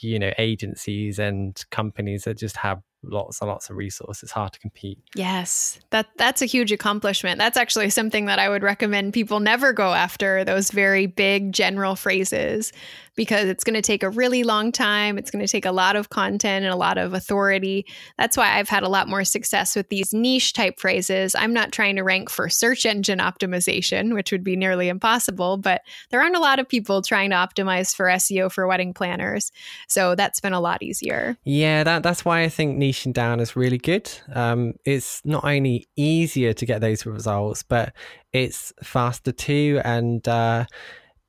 you 0.00 0.18
know, 0.18 0.32
agencies 0.38 1.18
and 1.18 1.62
companies 1.70 2.24
that 2.24 2.38
just 2.38 2.56
have 2.56 2.80
lots 3.02 3.40
and 3.40 3.48
lots 3.48 3.70
of 3.70 3.76
resources. 3.76 4.24
It's 4.24 4.32
hard 4.32 4.52
to 4.52 4.58
compete. 4.58 4.98
Yes, 5.14 5.78
that 5.90 6.06
that's 6.16 6.42
a 6.42 6.46
huge 6.46 6.72
accomplishment. 6.72 7.38
That's 7.38 7.56
actually 7.56 7.90
something 7.90 8.26
that 8.26 8.38
I 8.38 8.48
would 8.48 8.62
recommend 8.62 9.12
people 9.12 9.40
never 9.40 9.72
go 9.72 9.94
after 9.94 10.44
those 10.44 10.70
very 10.70 11.06
big 11.06 11.52
general 11.52 11.96
phrases 11.96 12.72
because 13.16 13.48
it's 13.48 13.64
going 13.64 13.74
to 13.74 13.82
take 13.82 14.02
a 14.02 14.10
really 14.10 14.44
long 14.44 14.70
time. 14.70 15.16
It's 15.16 15.30
going 15.30 15.44
to 15.44 15.50
take 15.50 15.64
a 15.64 15.72
lot 15.72 15.96
of 15.96 16.10
content 16.10 16.64
and 16.64 16.72
a 16.72 16.76
lot 16.76 16.98
of 16.98 17.14
authority. 17.14 17.86
That's 18.18 18.36
why 18.36 18.58
I've 18.58 18.68
had 18.68 18.82
a 18.82 18.88
lot 18.88 19.08
more 19.08 19.24
success 19.24 19.74
with 19.74 19.88
these 19.88 20.12
niche 20.12 20.52
type 20.52 20.78
phrases. 20.78 21.34
I'm 21.34 21.54
not 21.54 21.72
trying 21.72 21.96
to 21.96 22.02
rank 22.02 22.28
for 22.28 22.48
search 22.50 22.84
engine 22.84 23.18
optimization, 23.18 24.12
which 24.12 24.32
would 24.32 24.44
be 24.44 24.54
nearly 24.54 24.88
impossible, 24.88 25.56
but 25.56 25.80
there 26.10 26.20
aren't 26.20 26.36
a 26.36 26.40
lot 26.40 26.58
of 26.58 26.68
people 26.68 27.00
trying 27.00 27.30
to 27.30 27.36
optimize 27.36 27.96
for 27.96 28.06
SEO 28.06 28.52
for 28.52 28.66
wedding 28.66 28.92
planners. 28.92 29.50
So 29.86 30.14
that's 30.14 30.40
been 30.40 30.52
a 30.52 30.60
lot 30.60 30.82
easier. 30.82 31.36
Yeah, 31.44 31.84
that, 31.84 32.02
that's 32.02 32.24
why 32.24 32.42
I 32.42 32.48
think 32.48 32.78
niching 32.78 33.12
down 33.12 33.40
is 33.40 33.56
really 33.56 33.78
good. 33.78 34.10
Um, 34.34 34.74
it's 34.84 35.22
not 35.24 35.44
only 35.44 35.88
easier 35.96 36.52
to 36.54 36.66
get 36.66 36.80
those 36.80 37.06
results, 37.06 37.62
but 37.62 37.92
it's 38.32 38.72
faster 38.82 39.32
too. 39.32 39.80
And, 39.84 40.26
uh, 40.26 40.66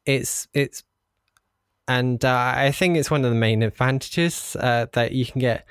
it's 0.08 0.48
it's 0.54 0.84
and 1.88 2.24
uh, 2.26 2.54
I 2.56 2.72
think 2.72 2.98
it's 2.98 3.12
one 3.12 3.24
of 3.24 3.30
the 3.30 3.38
main 3.38 3.64
advantages 3.64 4.58
uh, 4.60 4.88
that 4.94 5.12
you 5.12 5.26
can 5.26 5.40
get. 5.40 5.66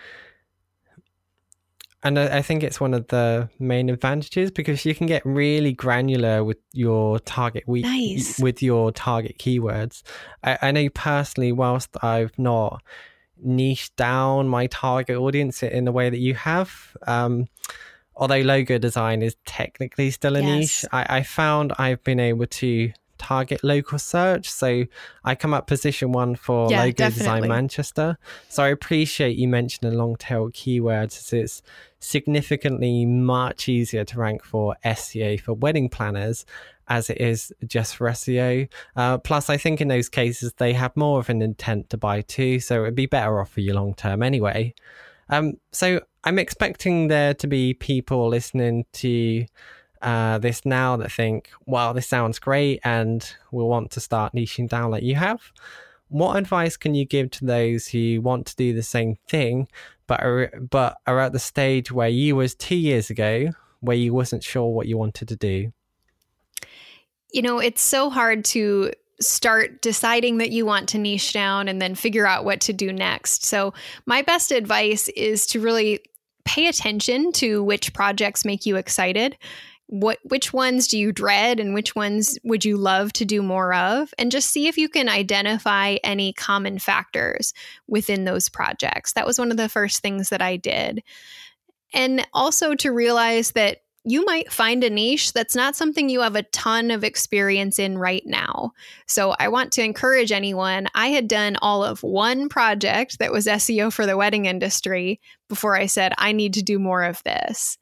And 2.07 2.21
I, 2.21 2.37
I 2.39 2.43
think 2.43 2.63
it's 2.63 2.81
one 2.81 2.95
of 2.95 3.09
the 3.09 3.51
main 3.59 3.91
advantages 3.91 4.53
because 4.53 4.85
you 4.85 4.95
can 4.95 5.09
get 5.09 5.27
really 5.27 5.73
granular 5.73 6.45
with 6.45 6.59
your 6.73 7.19
target 7.19 7.67
week 7.67 7.85
Nice. 7.85 8.39
with 8.39 8.63
your 8.63 8.93
target 8.93 9.39
keywords. 9.39 10.05
I, 10.45 10.57
I 10.63 10.71
know 10.71 10.89
personally, 10.91 11.51
whilst 11.51 11.91
I've 12.05 12.39
not 12.39 12.81
niched 13.43 13.97
down 13.97 14.47
my 14.47 14.69
target 14.69 15.17
audience 15.17 15.65
in 15.65 15.85
the 15.85 15.91
way 15.91 16.09
that 16.09 16.19
you 16.19 16.35
have, 16.35 16.97
um, 17.09 17.49
although 18.15 18.41
logo 18.41 18.79
design 18.79 19.21
is 19.21 19.35
technically 19.45 20.13
still 20.13 20.37
a 20.37 20.43
Yes. 20.43 20.49
niche, 20.59 20.85
I, 20.93 21.19
I 21.19 21.23
found 21.25 21.73
I've 21.77 22.05
been 22.05 22.21
able 22.21 22.47
to 22.47 22.93
target 23.19 23.63
local 23.63 23.99
search. 23.99 24.51
So 24.51 24.85
I 25.25 25.35
come 25.35 25.55
up 25.55 25.67
position 25.67 26.13
one 26.13 26.37
for 26.37 26.71
Yeah, 26.71 26.85
logo 26.85 27.11
design. 27.11 27.49
Manchester. 27.49 28.19
So 28.49 28.63
I 28.63 28.69
appreciate 28.69 29.37
you 29.37 29.49
mentioning 29.49 29.97
long 29.97 30.17
tail 30.17 30.51
keywords 30.51 31.19
as 31.19 31.33
it's 31.33 31.63
significantly 31.99 33.05
much 33.05 33.69
easier 33.69 34.05
to 34.05 34.19
rank 34.19 34.45
for 34.45 34.77
SEO 34.85 35.41
for 35.41 35.55
wedding 35.55 35.89
planners 35.89 36.45
as 36.89 37.11
it 37.11 37.21
is 37.21 37.53
just 37.67 37.97
for 37.97 38.09
SEO. 38.09 38.69
Uh, 38.95 39.19
plus, 39.19 39.51
I 39.51 39.57
think 39.57 39.81
in 39.81 39.89
those 39.89 40.09
cases 40.09 40.53
they 40.59 40.73
have 40.73 40.97
more 40.97 41.19
of 41.19 41.29
an 41.29 41.43
intent 41.43 41.91
to 41.91 41.97
buy 41.97 42.23
too, 42.23 42.61
so 42.61 42.83
it'd 42.83 42.95
be 42.95 43.07
better 43.07 43.41
off 43.41 43.51
for 43.51 43.61
you 43.61 43.75
long 43.75 43.95
term 43.95 44.23
anyway. 44.23 44.75
Um, 45.29 45.55
so 45.73 46.01
I'm 46.25 46.39
expecting 46.39 47.09
there 47.09 47.35
to 47.35 47.47
be 47.47 47.75
people 47.75 48.29
listening 48.29 48.85
to 48.95 49.47
uh, 50.07 50.39
this 50.39 50.65
now 50.65 50.97
that 50.97 51.11
think, 51.11 51.51
wow, 51.67 51.93
this 51.93 52.07
sounds 52.07 52.39
great 52.39 52.79
and 52.85 53.35
will 53.51 53.69
want 53.69 53.91
to 53.91 54.01
start 54.01 54.33
niching 54.33 54.69
down 54.69 54.93
like 54.93 55.03
you 55.03 55.17
have. 55.17 55.41
What 56.09 56.37
advice 56.37 56.77
can 56.77 56.95
you 56.95 57.05
give 57.05 57.29
to 57.33 57.45
those 57.45 57.89
who 57.89 58.21
want 58.21 58.47
to 58.47 58.55
do 58.55 58.73
the 58.73 58.85
same 58.85 59.17
thing, 59.27 59.67
but 60.07 60.23
are, 60.23 60.53
but 60.71 60.99
are 61.09 61.19
at 61.19 61.33
the 61.33 61.41
stage 61.41 61.91
where 61.91 62.09
you 62.09 62.37
was 62.37 62.55
two 62.55 62.77
years 62.77 63.11
ago, 63.11 63.51
where 63.81 63.97
you 63.97 64.15
wasn't 64.15 64.45
sure 64.45 64.73
what 64.73 64.87
you 64.87 64.97
wanted 64.97 65.27
to 65.27 65.35
do? 65.35 65.73
You 67.33 67.43
know, 67.43 67.59
it's 67.59 67.83
so 67.83 68.09
hard 68.09 68.45
to 68.47 68.93
start 69.21 69.83
deciding 69.83 70.39
that 70.39 70.53
you 70.53 70.65
want 70.65 70.89
to 70.91 70.99
niche 70.99 71.33
down 71.33 71.67
and 71.67 71.83
then 71.83 71.97
figure 71.97 72.29
out 72.29 72.45
what 72.45 72.61
to 72.61 72.73
do 72.73 72.93
next. 72.93 73.45
So, 73.45 73.75
my 74.05 74.23
best 74.23 74.53
advice 74.53 75.09
is 75.09 75.47
to 75.49 75.61
really 75.61 76.01
pay 76.45 76.69
attention 76.69 77.33
to 77.33 77.65
which 77.65 77.93
projects 77.93 78.45
make 78.45 78.67
you 78.67 78.77
excited. 78.77 79.37
What 79.89 80.19
which 80.25 80.53
ones 80.53 80.89
do 80.89 80.99
you 80.99 81.13
dread 81.13 81.61
and 81.61 81.73
which 81.73 81.95
ones 81.95 82.39
would 82.43 82.65
you 82.65 82.77
love 82.77 83.13
to 83.15 83.25
do 83.25 83.43
more 83.43 83.73
of 83.73 84.13
and 84.19 84.33
just 84.33 84.51
see 84.51 84.67
if 84.67 84.77
you 84.77 84.89
can 84.89 85.09
identify 85.09 85.97
any 86.03 86.33
common 86.33 86.79
factors 86.79 87.55
within 87.87 88.25
those 88.25 88.49
projects. 88.49 89.13
That 89.13 89.27
was 89.27 89.39
one 89.39 89.51
of 89.51 89.57
the 89.57 89.69
first 89.69 90.03
things 90.03 90.31
that 90.31 90.43
I 90.43 90.57
did. 90.57 91.03
And 91.95 92.27
also 92.33 92.75
to 92.75 92.91
realize 92.91 93.53
that 93.53 93.83
you 94.09 94.25
might 94.25 94.53
find 94.53 94.85
a 94.85 94.91
niche 94.91 95.33
that's 95.33 95.57
not 95.57 95.75
something 95.75 96.09
you 96.09 96.21
have 96.21 96.37
a 96.37 96.45
ton 96.45 96.93
of 96.93 97.03
experience 97.03 97.81
in 97.81 97.99
right 97.99 98.23
now. 98.25 98.71
So 99.09 99.35
I 99.41 99.49
want 99.49 99.73
to 99.73 99.83
encourage 99.83 100.31
anyone. 100.31 100.87
I 100.95 101.09
had 101.09 101.27
done 101.27 101.57
all 101.61 101.83
of 101.83 102.05
one 102.05 102.49
project 102.49 103.19
that 103.19 103.33
was 103.33 103.47
SEO 103.47 103.93
for 103.93 104.07
the 104.07 104.17
wedding 104.17 104.47
industry 104.47 105.21
before 105.49 105.77
I 105.77 105.87
said, 105.87 106.13
I 106.19 106.31
need 106.31 106.55
to 106.55 106.63
do 106.63 106.79
more 106.79 107.03
of 107.03 107.21
this. 107.25 107.79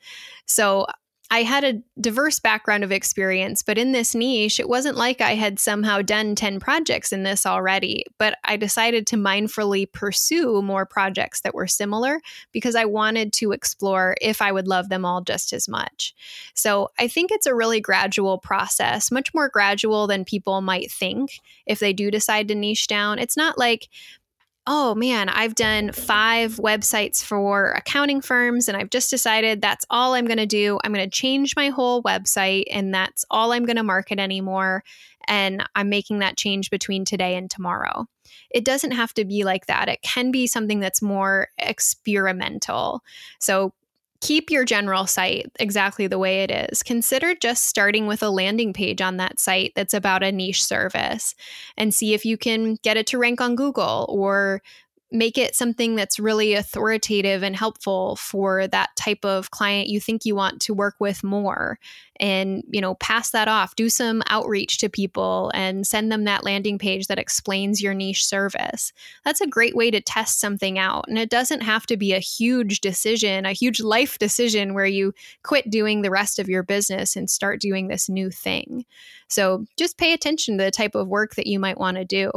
So 0.47 0.87
I 1.35 1.43
had 1.43 1.65
a 1.65 1.83
diverse 2.01 2.39
background 2.39 2.85
of 2.85 2.93
experience, 2.93 3.65
but 3.65 3.77
in 3.77 3.91
this 3.91 4.15
niche, 4.15 4.61
it 4.61 4.69
wasn't 4.69 4.97
like 4.97 5.21
I 5.21 5.35
had 5.35 5.59
somehow 5.59 6.01
done 6.01 6.37
10 6.37 6.61
projects 6.61 7.13
in 7.13 7.25
this 7.25 7.45
already. 7.45 8.05
But 8.19 8.39
I 8.45 8.57
decided 8.57 9.05
to 9.09 9.17
mindfully 9.17 9.93
pursue 9.93 10.63
more 10.63 10.87
projects 10.87 11.41
that 11.41 11.53
were 11.53 11.67
similar 11.67 12.21
because 12.53 12.77
I 12.77 12.85
wanted 12.85 13.33
to 13.33 13.51
explore 13.51 14.15
if 14.21 14.41
I 14.41 14.53
would 14.53 14.69
love 14.69 14.91
them 14.91 15.05
all 15.05 15.23
just 15.23 15.53
as 15.53 15.69
much. 15.69 16.15
So 16.55 16.93
I 17.01 17.09
think 17.09 17.33
it's 17.33 17.47
a 17.47 17.55
really 17.55 17.81
gradual 17.81 18.39
process, 18.39 19.11
much 19.11 19.35
more 19.35 19.49
gradual 19.49 20.07
than 20.07 20.25
people 20.25 20.61
might 20.61 20.93
think 20.93 21.41
if 21.67 21.81
they 21.81 21.93
do 21.93 22.13
decide 22.13 22.47
to 22.47 22.55
niche 22.55 22.87
down. 22.87 23.19
It's 23.19 23.37
not 23.37 23.59
like, 23.59 23.89
oh 24.67 24.95
man, 24.95 25.29
I've 25.29 25.55
done 25.55 25.93
five 25.93 26.57
websites 26.57 27.23
for 27.23 27.73
accounting 27.73 28.23
firms 28.23 28.69
and 28.69 28.77
I've 28.77 28.91
just 28.91 29.11
decided 29.11 29.61
that's 29.61 29.85
all 29.91 30.15
I'm 30.15 30.27
going 30.27 30.39
to 30.39 30.47
do. 30.47 30.79
I'm 30.83 30.93
going 30.93 31.09
to 31.09 31.15
change 31.17 31.55
my 31.55 31.69
whole 31.69 32.03
website 32.03 32.65
and 32.71 32.95
that's 32.95 33.25
all 33.31 33.53
I'm 33.53 33.67
going 33.67 33.77
to 33.77 33.83
market 33.83 34.19
anymore. 34.19 34.83
And 35.29 35.65
I'm 35.75 35.89
making 35.89 36.21
that 36.21 36.37
change 36.37 36.71
between 36.71 37.05
today 37.05 37.37
and 37.37 37.51
tomorrow. 37.51 38.07
It 38.51 38.65
doesn't 38.65 38.93
have 38.93 39.13
to 39.15 39.25
be 39.25 39.45
like 39.45 39.67
that. 39.67 39.89
It 39.89 40.03
can 40.03 40.31
be 40.31 40.47
something 40.47 40.81
that's 40.81 41.03
more 41.03 41.49
experimental. 41.59 43.03
So 43.41 43.75
keep 44.25 44.51
your 44.51 44.65
general 44.65 45.07
site 45.07 45.53
exactly 45.61 46.07
the 46.07 46.19
way 46.19 46.43
it 46.43 46.51
is. 46.51 46.83
Consider 46.83 47.35
just 47.35 47.67
starting 47.67 48.07
with 48.07 48.23
a 48.23 48.31
landing 48.31 48.73
page 48.73 49.03
on 49.03 49.19
that 49.19 49.39
site 49.39 49.73
that's 49.77 49.93
about 49.93 50.23
a 50.23 50.33
niche 50.33 50.65
service 50.65 51.35
and 51.77 51.93
see 51.93 52.15
if 52.15 52.25
you 52.25 52.39
can 52.39 52.77
get 52.77 52.97
it 52.97 53.07
to 53.09 53.19
rank 53.19 53.43
on 53.43 53.55
Google 53.55 54.07
or 54.09 54.63
make 55.13 55.39
it 55.39 55.55
something 55.55 55.95
that's 55.95 56.19
really 56.19 56.55
authoritative 56.55 57.43
and 57.43 57.55
helpful 57.55 58.17
for 58.17 58.67
that 58.67 58.91
type 58.97 59.25
of 59.25 59.51
client 59.51 59.89
you 59.89 60.01
think 60.01 60.25
you 60.25 60.35
want 60.35 60.61
to 60.63 60.75
work 60.75 60.97
with 60.99 61.23
more. 61.23 61.79
And 62.21 62.63
you 62.71 62.81
know 62.81 62.95
pass 62.95 63.31
that 63.31 63.49
off. 63.49 63.75
Do 63.75 63.89
some 63.89 64.23
outreach 64.29 64.79
to 64.79 64.89
people 64.89 65.51
and 65.53 65.85
send 65.85 66.13
them 66.13 66.25
that 66.25 66.45
landing 66.45 66.79
page 66.79 67.09
that 67.09 67.19
explains 67.19 67.83
your 67.83 67.93
niche 67.93 68.25
service. 68.25 68.93
That's 69.25 69.41
a 69.41 69.49
great 69.49 69.75
way 69.75 69.91
to 69.91 70.01
test 70.01 70.41
something 70.41 70.79
out. 70.79 71.07
And 71.09 71.19
it 71.19 71.29
doesn't 71.29 71.63
have 71.63 71.87
to 71.87 71.97
be 71.97 72.13
a 72.13 72.21
huge 72.21 72.81
decision 72.81 73.47
a 73.47 73.53
huge 73.53 73.81
life 73.81 74.19
decision 74.19 74.75
where 74.75 74.87
you 74.87 75.13
quit 75.43 75.71
doing 75.71 76.03
the 76.03 76.11
rest 76.11 76.39
of 76.39 76.49
your 76.49 76.63
business 76.63 77.17
and 77.17 77.29
start 77.29 77.61
doing 77.61 77.89
this 77.89 78.09
new 78.09 78.31
thing. 78.31 78.85
So 79.29 79.67
just 79.77 79.99
pay 79.99 80.13
attention 80.13 80.59
to 80.59 80.65
the 80.65 80.71
type 80.71 80.95
of 80.95 81.09
work 81.09 81.35
that 81.35 81.49
you 81.49 81.59
might 81.59 81.79
want 81.79 81.97
to 81.97 82.05
do 82.05 82.31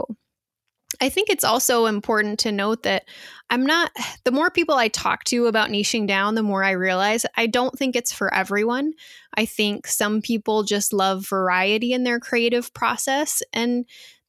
I 1.02 1.10
think 1.10 1.30
it's 1.30 1.44
also 1.44 1.86
important 1.86 2.40
to 2.40 2.52
note 2.52 2.84
that 2.84 3.04
I'm 3.50 3.66
not, 3.66 3.92
the 4.24 4.32
more 4.32 4.50
people 4.50 4.76
I 4.76 4.88
talk 4.88 5.24
to 5.26 5.48
about 5.48 5.70
niching 5.70 6.08
down, 6.08 6.36
the 6.36 6.44
more 6.44 6.64
I 6.64 6.72
realize 6.72 7.26
I 7.36 7.48
don't 7.48 7.78
think 7.78 7.96
it's 7.96 8.14
for 8.14 8.34
everyone. 8.34 8.94
I 9.36 9.46
think 9.46 9.86
some 9.88 10.22
people 10.22 10.64
just 10.64 10.94
love 10.94 11.28
variety 11.28 11.94
in 11.94 12.04
their 12.04 12.20
creative 12.20 12.74
process. 12.74 13.44
And 13.54 13.86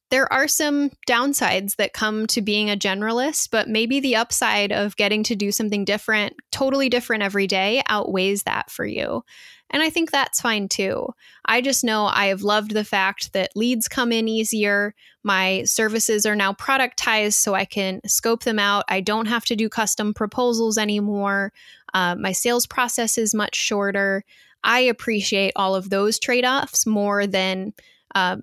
there 0.09 0.31
are 0.33 0.47
some 0.47 0.89
downsides 1.07 1.75
that 1.75 1.93
come 1.93 2.25
to 2.27 2.41
being 2.41 2.69
a 2.69 2.77
generalist, 2.77 3.49
but 3.51 3.69
maybe 3.69 3.99
the 3.99 4.15
upside 4.15 4.71
of 4.71 4.95
getting 4.95 5.23
to 5.23 5.35
do 5.35 5.51
something 5.51 5.85
different, 5.85 6.35
totally 6.51 6.89
different 6.89 7.23
every 7.23 7.45
day, 7.45 7.83
outweighs 7.87 8.43
that 8.43 8.71
for 8.71 8.85
you. 8.85 9.23
And 9.71 9.83
I 9.83 9.91
think 9.91 10.09
that's 10.09 10.41
fine 10.41 10.67
too. 10.67 11.09
I 11.45 11.61
just 11.61 11.83
know 11.83 12.07
I 12.07 12.27
have 12.27 12.41
loved 12.41 12.71
the 12.71 12.83
fact 12.83 13.33
that 13.33 13.55
leads 13.55 13.87
come 13.87 14.11
in 14.11 14.27
easier. 14.27 14.95
My 15.23 15.63
services 15.65 16.25
are 16.25 16.35
now 16.35 16.53
productized 16.53 17.35
so 17.35 17.53
I 17.53 17.65
can 17.65 18.01
scope 18.07 18.43
them 18.43 18.57
out. 18.57 18.85
I 18.89 19.01
don't 19.01 19.27
have 19.27 19.45
to 19.45 19.55
do 19.55 19.69
custom 19.69 20.15
proposals 20.15 20.79
anymore. 20.79 21.53
Uh, 21.93 22.15
my 22.15 22.31
sales 22.31 22.65
process 22.65 23.17
is 23.19 23.35
much 23.35 23.55
shorter. 23.55 24.23
I 24.63 24.79
appreciate 24.79 25.53
all 25.55 25.75
of 25.75 25.91
those 25.91 26.17
trade 26.17 26.45
offs 26.45 26.87
more 26.87 27.27
than. 27.27 27.73
Um, 28.15 28.41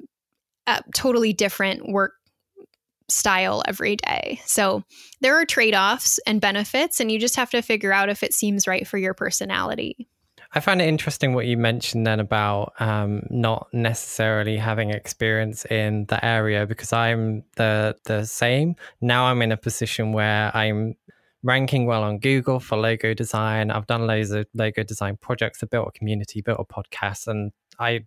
a 0.67 0.83
totally 0.95 1.33
different 1.33 1.89
work 1.89 2.13
style 3.09 3.63
every 3.67 3.97
day. 3.97 4.41
So 4.47 4.83
there 5.21 5.37
are 5.37 5.45
trade 5.45 5.75
offs 5.75 6.19
and 6.27 6.41
benefits, 6.41 7.01
and 7.01 7.11
you 7.11 7.19
just 7.19 7.37
have 7.37 7.51
to 7.51 7.63
figure 7.63 7.93
out 7.93 8.09
if 8.09 8.23
it 8.23 8.35
seems 8.35 8.67
right 8.67 8.87
for 8.87 8.99
your 8.99 9.15
personality. 9.15 10.09
I 10.55 10.61
find 10.61 10.81
it 10.81 10.89
interesting 10.89 11.35
what 11.35 11.47
you 11.47 11.57
mentioned 11.57 12.07
then 12.07 12.21
about 12.21 12.73
um, 12.79 13.23
not 13.31 13.69
necessarily 13.73 14.57
having 14.57 14.91
experience 14.91 15.65
in 15.67 16.07
the 16.07 16.25
area 16.25 16.67
because 16.67 16.93
I'm 16.93 17.45
the 17.57 17.97
the 18.05 18.25
same. 18.25 18.77
Now 19.01 19.27
I'm 19.27 19.43
in 19.43 19.53
a 19.53 19.57
position 19.57 20.13
where 20.13 20.57
I'm 20.57 20.95
ranking 21.43 21.87
well 21.87 22.03
on 22.03 22.19
Google 22.19 22.61
for 22.61 22.77
logo 22.77 23.13
design. 23.13 23.71
I've 23.71 23.87
done 23.87 24.07
loads 24.07 24.31
of 24.31 24.47
logo 24.55 24.83
design 24.83 25.17
projects. 25.21 25.63
I 25.63 25.67
built 25.67 25.89
a 25.89 25.99
community, 25.99 26.41
built 26.41 26.61
a 26.61 26.65
podcast, 26.65 27.27
and 27.27 27.53
I 27.79 28.07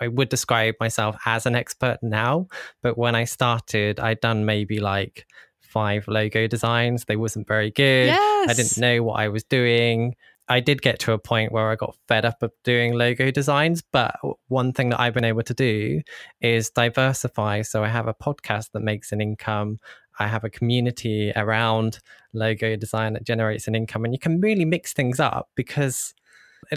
I 0.00 0.08
would 0.08 0.28
describe 0.28 0.74
myself 0.80 1.16
as 1.26 1.46
an 1.46 1.54
expert 1.54 1.98
now. 2.02 2.48
But 2.82 2.98
when 2.98 3.14
I 3.14 3.24
started, 3.24 4.00
I'd 4.00 4.20
done 4.20 4.44
maybe 4.44 4.80
like 4.80 5.26
five 5.60 6.06
logo 6.08 6.46
designs. 6.46 7.04
They 7.04 7.16
wasn't 7.16 7.48
very 7.48 7.70
good. 7.70 8.06
Yes. 8.06 8.50
I 8.50 8.54
didn't 8.54 8.78
know 8.78 9.02
what 9.02 9.20
I 9.20 9.28
was 9.28 9.44
doing. 9.44 10.14
I 10.48 10.60
did 10.60 10.82
get 10.82 10.98
to 11.00 11.12
a 11.12 11.18
point 11.18 11.52
where 11.52 11.70
I 11.70 11.76
got 11.76 11.96
fed 12.06 12.24
up 12.26 12.42
of 12.42 12.52
doing 12.64 12.92
logo 12.94 13.30
designs, 13.30 13.82
but 13.92 14.14
one 14.48 14.72
thing 14.72 14.90
that 14.90 15.00
I've 15.00 15.14
been 15.14 15.24
able 15.24 15.42
to 15.42 15.54
do 15.54 16.02
is 16.42 16.70
diversify. 16.70 17.62
So 17.62 17.82
I 17.82 17.88
have 17.88 18.08
a 18.08 18.14
podcast 18.14 18.72
that 18.72 18.82
makes 18.82 19.10
an 19.10 19.22
income. 19.22 19.78
I 20.18 20.28
have 20.28 20.44
a 20.44 20.50
community 20.50 21.32
around 21.34 21.98
logo 22.34 22.76
design 22.76 23.14
that 23.14 23.24
generates 23.24 23.66
an 23.66 23.74
income, 23.74 24.04
and 24.04 24.12
you 24.12 24.18
can 24.18 24.40
really 24.40 24.66
mix 24.66 24.92
things 24.92 25.18
up 25.18 25.48
because 25.54 26.14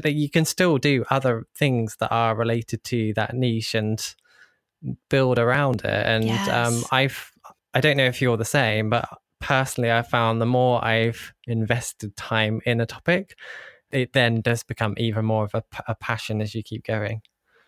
you 0.05 0.29
can 0.29 0.45
still 0.45 0.77
do 0.77 1.05
other 1.09 1.45
things 1.55 1.95
that 1.99 2.11
are 2.11 2.35
related 2.35 2.83
to 2.85 3.13
that 3.15 3.33
niche 3.33 3.75
and 3.75 4.15
build 5.09 5.39
around 5.39 5.81
it. 5.81 6.05
And 6.05 6.23
um, 6.23 6.29
yes. 6.29 6.49
um, 6.49 6.83
I've 6.91 7.31
I 7.73 7.81
don't 7.81 7.97
know 7.97 8.05
if 8.05 8.21
you're 8.21 8.37
the 8.37 8.45
same, 8.45 8.89
but 8.89 9.07
personally, 9.39 9.91
I 9.91 10.01
found 10.01 10.41
the 10.41 10.45
more 10.45 10.83
I've 10.83 11.33
invested 11.45 12.15
time 12.15 12.61
in 12.65 12.81
a 12.81 12.85
topic, 12.85 13.35
it 13.91 14.13
then 14.13 14.41
does 14.41 14.63
become 14.63 14.95
even 14.97 15.25
more 15.25 15.45
of 15.45 15.53
a, 15.53 15.63
a 15.87 15.95
passion 15.95 16.41
as 16.41 16.55
you 16.55 16.63
keep 16.63 16.85
going. 16.85 17.21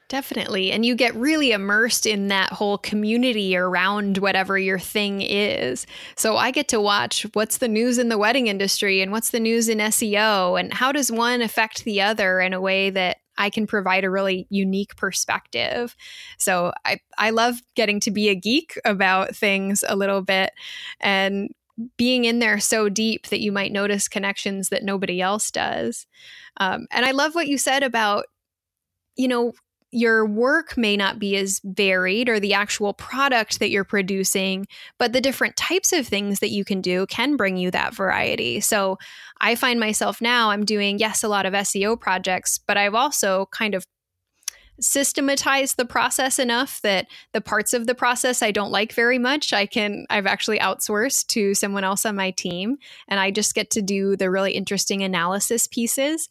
Definitely. 0.10 0.72
And 0.72 0.84
you 0.84 0.95
get 0.95 1.14
really 1.14 1.51
immersed 1.51 2.07
in 2.07 2.30
that 2.30 2.51
whole 2.51 2.80
community 2.80 3.55
around 3.55 4.18
whatever 4.18 4.57
your 4.57 4.80
thing 4.80 5.22
is. 5.22 5.86
So 6.16 6.36
I 6.36 6.49
get 6.49 6.68
to 6.70 6.82
watch 6.82 7.28
what's 7.34 7.60
the 7.60 7.68
news 7.68 7.99
in 7.99 8.10
the 8.10 8.18
wedding 8.18 8.47
industry 8.47 9.01
and 9.01 9.12
what's 9.12 9.30
the 9.30 9.39
news 9.39 9.70
in 9.70 9.78
SEO 9.78 10.60
and 10.60 10.74
how 10.74 10.91
does 10.91 11.12
one 11.12 11.43
affect 11.43 11.84
the 11.84 12.01
other 12.01 12.39
in 12.39 12.53
a 12.53 12.60
way 12.60 12.89
that 12.89 13.18
I 13.38 13.51
can 13.51 13.68
provide 13.68 14.03
a 14.03 14.10
really 14.10 14.47
unique 14.49 14.95
perspective. 14.95 15.95
So 16.39 16.74
I, 16.86 16.99
I 17.20 17.30
love 17.30 17.62
getting 17.76 17.99
to 18.01 18.12
be 18.12 18.30
a 18.30 18.36
geek 18.36 18.80
about 18.86 19.36
things 19.36 19.84
a 19.88 19.95
little 19.95 20.24
bit 20.24 20.51
and 20.99 21.51
being 21.97 22.26
in 22.26 22.39
there 22.39 22.60
so 22.60 22.89
deep 22.89 23.28
that 23.28 23.41
you 23.41 23.51
might 23.51 23.72
notice 23.72 24.07
connections 24.07 24.70
that 24.70 24.84
nobody 24.84 25.22
else 25.22 25.51
does. 25.51 26.07
Um, 26.57 26.88
and 26.89 27.05
I 27.05 27.12
love 27.12 27.36
what 27.36 27.47
you 27.47 27.60
said 27.60 27.84
about, 27.84 28.26
you 29.16 29.28
know, 29.28 29.53
your 29.91 30.25
work 30.25 30.77
may 30.77 30.95
not 30.95 31.19
be 31.19 31.35
as 31.35 31.59
varied 31.63 32.29
or 32.29 32.39
the 32.39 32.53
actual 32.53 32.93
product 32.93 33.59
that 33.59 33.69
you're 33.69 33.83
producing, 33.83 34.67
but 34.97 35.13
the 35.13 35.21
different 35.21 35.55
types 35.55 35.91
of 35.91 36.07
things 36.07 36.39
that 36.39 36.49
you 36.49 36.63
can 36.63 36.81
do 36.81 37.05
can 37.07 37.35
bring 37.35 37.57
you 37.57 37.71
that 37.71 37.95
variety. 37.95 38.59
So 38.59 38.97
I 39.41 39.55
find 39.55 39.79
myself 39.79 40.21
now, 40.21 40.51
I'm 40.51 40.65
doing, 40.65 40.99
yes, 40.99 41.23
a 41.23 41.27
lot 41.27 41.45
of 41.45 41.53
SEO 41.53 41.99
projects, 41.99 42.59
but 42.59 42.77
I've 42.77 42.95
also 42.95 43.47
kind 43.51 43.73
of 43.73 43.83
systematize 44.82 45.75
the 45.75 45.86
process 45.86 46.39
enough 46.39 46.82
that 46.82 47.07
the 47.34 47.41
parts 47.41 47.73
of 47.73 47.88
the 47.88 47.95
process 47.95 48.41
I 48.41 48.51
don't 48.51 48.71
like 48.71 48.93
very 48.93 49.17
much, 49.17 49.53
I 49.53 49.65
can 49.65 50.05
I've 50.09 50.25
actually 50.25 50.59
outsourced 50.59 51.27
to 51.27 51.53
someone 51.53 51.84
else 51.84 52.05
on 52.05 52.15
my 52.15 52.32
team 52.32 52.77
and 53.07 53.19
I 53.19 53.32
just 53.32 53.55
get 53.55 53.69
to 53.71 53.82
do 53.82 54.15
the 54.15 54.30
really 54.30 54.53
interesting 54.53 55.03
analysis 55.03 55.67
pieces. 55.67 56.30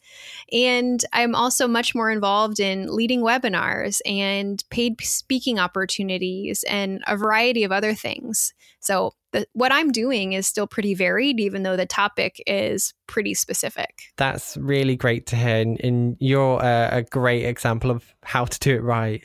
And 0.51 1.03
I'm 1.13 1.35
also 1.35 1.67
much 1.67 1.95
more 1.95 2.11
involved 2.11 2.59
in 2.59 2.93
leading 2.93 3.21
webinars 3.21 3.99
and 4.05 4.63
paid 4.69 4.99
speaking 5.01 5.59
opportunities 5.59 6.63
and 6.69 7.01
a 7.07 7.17
variety 7.17 7.63
of 7.63 7.71
other 7.71 7.93
things. 7.93 8.53
So 8.79 9.13
the, 9.31 9.45
what 9.53 9.71
I'm 9.71 9.91
doing 9.91 10.33
is 10.33 10.47
still 10.47 10.67
pretty 10.67 10.93
varied, 10.93 11.39
even 11.39 11.63
though 11.63 11.75
the 11.75 11.85
topic 11.85 12.41
is 12.47 12.93
pretty 13.07 13.33
specific. 13.33 14.03
That's 14.17 14.57
really 14.57 14.95
great 14.95 15.25
to 15.27 15.35
hear. 15.35 15.57
And, 15.57 15.79
and 15.81 16.17
you're 16.19 16.59
a, 16.61 16.89
a, 16.97 17.03
great 17.03 17.45
example 17.45 17.91
of 17.91 18.13
how 18.23 18.45
to 18.45 18.59
do 18.59 18.75
it 18.75 18.81
right. 18.81 19.23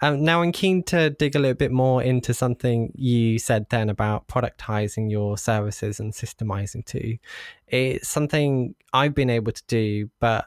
Um, 0.00 0.24
now, 0.24 0.42
I'm 0.42 0.50
keen 0.50 0.82
to 0.84 1.10
dig 1.10 1.36
a 1.36 1.38
little 1.38 1.54
bit 1.54 1.70
more 1.70 2.02
into 2.02 2.34
something 2.34 2.92
you 2.96 3.38
said 3.38 3.66
then 3.70 3.88
about 3.88 4.26
productizing 4.26 5.10
your 5.10 5.38
services 5.38 6.00
and 6.00 6.12
systemizing 6.12 6.84
too. 6.84 7.18
It's 7.68 8.08
something 8.08 8.74
I've 8.92 9.14
been 9.14 9.30
able 9.30 9.52
to 9.52 9.62
do, 9.68 10.10
but 10.18 10.46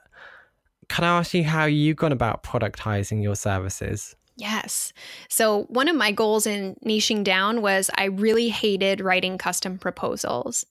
can 0.90 1.06
I 1.06 1.20
ask 1.20 1.34
you 1.34 1.44
how 1.46 1.66
you've 1.66 1.96
gone 1.98 2.12
about 2.12 2.44
productizing 2.44 3.24
your 3.24 3.36
services? 3.36 4.16
Yes. 4.38 4.92
So, 5.30 5.64
one 5.64 5.88
of 5.88 5.96
my 5.96 6.12
goals 6.12 6.46
in 6.46 6.76
niching 6.86 7.24
down 7.24 7.62
was 7.62 7.90
I 7.96 8.06
really 8.06 8.50
hated 8.50 9.00
writing 9.00 9.38
custom 9.38 9.78
proposals. 9.78 10.66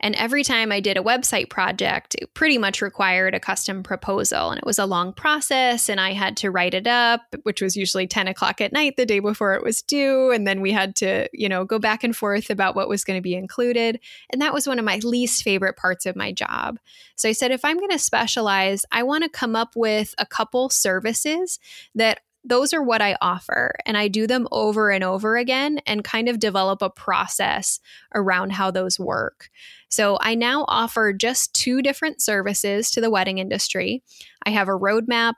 And 0.00 0.16
every 0.16 0.42
time 0.42 0.72
I 0.72 0.80
did 0.80 0.98
a 0.98 1.02
website 1.02 1.48
project, 1.48 2.16
it 2.20 2.34
pretty 2.34 2.58
much 2.58 2.82
required 2.82 3.32
a 3.32 3.40
custom 3.40 3.84
proposal. 3.84 4.50
And 4.50 4.58
it 4.58 4.66
was 4.66 4.80
a 4.80 4.84
long 4.84 5.12
process, 5.12 5.88
and 5.88 6.00
I 6.00 6.12
had 6.12 6.36
to 6.38 6.50
write 6.50 6.74
it 6.74 6.88
up, 6.88 7.22
which 7.44 7.62
was 7.62 7.76
usually 7.76 8.08
10 8.08 8.26
o'clock 8.26 8.60
at 8.60 8.72
night 8.72 8.96
the 8.96 9.06
day 9.06 9.20
before 9.20 9.54
it 9.54 9.62
was 9.62 9.80
due. 9.80 10.32
And 10.32 10.46
then 10.46 10.60
we 10.60 10.72
had 10.72 10.96
to, 10.96 11.28
you 11.32 11.48
know, 11.48 11.64
go 11.64 11.78
back 11.78 12.02
and 12.02 12.16
forth 12.16 12.50
about 12.50 12.74
what 12.74 12.88
was 12.88 13.04
going 13.04 13.16
to 13.16 13.22
be 13.22 13.34
included. 13.34 14.00
And 14.30 14.42
that 14.42 14.52
was 14.52 14.66
one 14.66 14.80
of 14.80 14.84
my 14.84 14.98
least 15.04 15.44
favorite 15.44 15.76
parts 15.76 16.04
of 16.04 16.16
my 16.16 16.32
job. 16.32 16.80
So 17.14 17.28
I 17.28 17.32
said, 17.32 17.52
if 17.52 17.64
I'm 17.64 17.78
going 17.78 17.90
to 17.90 17.98
specialize, 17.98 18.84
I 18.90 19.04
want 19.04 19.22
to 19.22 19.30
come 19.30 19.54
up 19.54 19.76
with 19.76 20.16
a 20.18 20.26
couple 20.26 20.68
services 20.68 21.60
that 21.94 22.18
those 22.44 22.74
are 22.74 22.82
what 22.82 23.00
I 23.00 23.16
offer. 23.20 23.74
And 23.86 23.96
I 23.96 24.08
do 24.08 24.26
them 24.26 24.46
over 24.52 24.90
and 24.90 25.02
over 25.02 25.36
again 25.36 25.80
and 25.86 26.04
kind 26.04 26.28
of 26.28 26.38
develop 26.38 26.82
a 26.82 26.90
process 26.90 27.80
around 28.14 28.52
how 28.52 28.70
those 28.70 29.00
work. 29.00 29.48
So 29.88 30.18
I 30.20 30.34
now 30.34 30.64
offer 30.68 31.12
just 31.12 31.54
two 31.54 31.80
different 31.80 32.20
services 32.20 32.90
to 32.90 33.00
the 33.00 33.10
wedding 33.10 33.38
industry. 33.38 34.02
I 34.44 34.50
have 34.50 34.68
a 34.68 34.78
roadmap. 34.78 35.34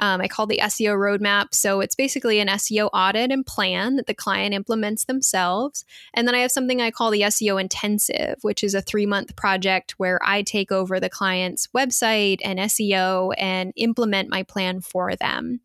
Um, 0.00 0.20
I 0.20 0.28
call 0.28 0.46
the 0.46 0.60
SEO 0.62 0.94
roadmap. 0.96 1.48
So 1.52 1.80
it's 1.80 1.96
basically 1.96 2.38
an 2.38 2.48
SEO 2.48 2.88
audit 2.92 3.32
and 3.32 3.44
plan 3.44 3.96
that 3.96 4.06
the 4.06 4.14
client 4.14 4.54
implements 4.54 5.04
themselves. 5.04 5.84
And 6.14 6.26
then 6.26 6.36
I 6.36 6.38
have 6.38 6.52
something 6.52 6.80
I 6.80 6.92
call 6.92 7.10
the 7.10 7.22
SEO 7.22 7.60
intensive, 7.60 8.36
which 8.42 8.62
is 8.62 8.74
a 8.74 8.82
three 8.82 9.06
month 9.06 9.34
project 9.34 9.94
where 9.98 10.20
I 10.22 10.42
take 10.42 10.70
over 10.70 11.00
the 11.00 11.10
client's 11.10 11.66
website 11.76 12.38
and 12.44 12.60
SEO 12.60 13.34
and 13.36 13.72
implement 13.76 14.30
my 14.30 14.44
plan 14.44 14.80
for 14.80 15.16
them. 15.16 15.60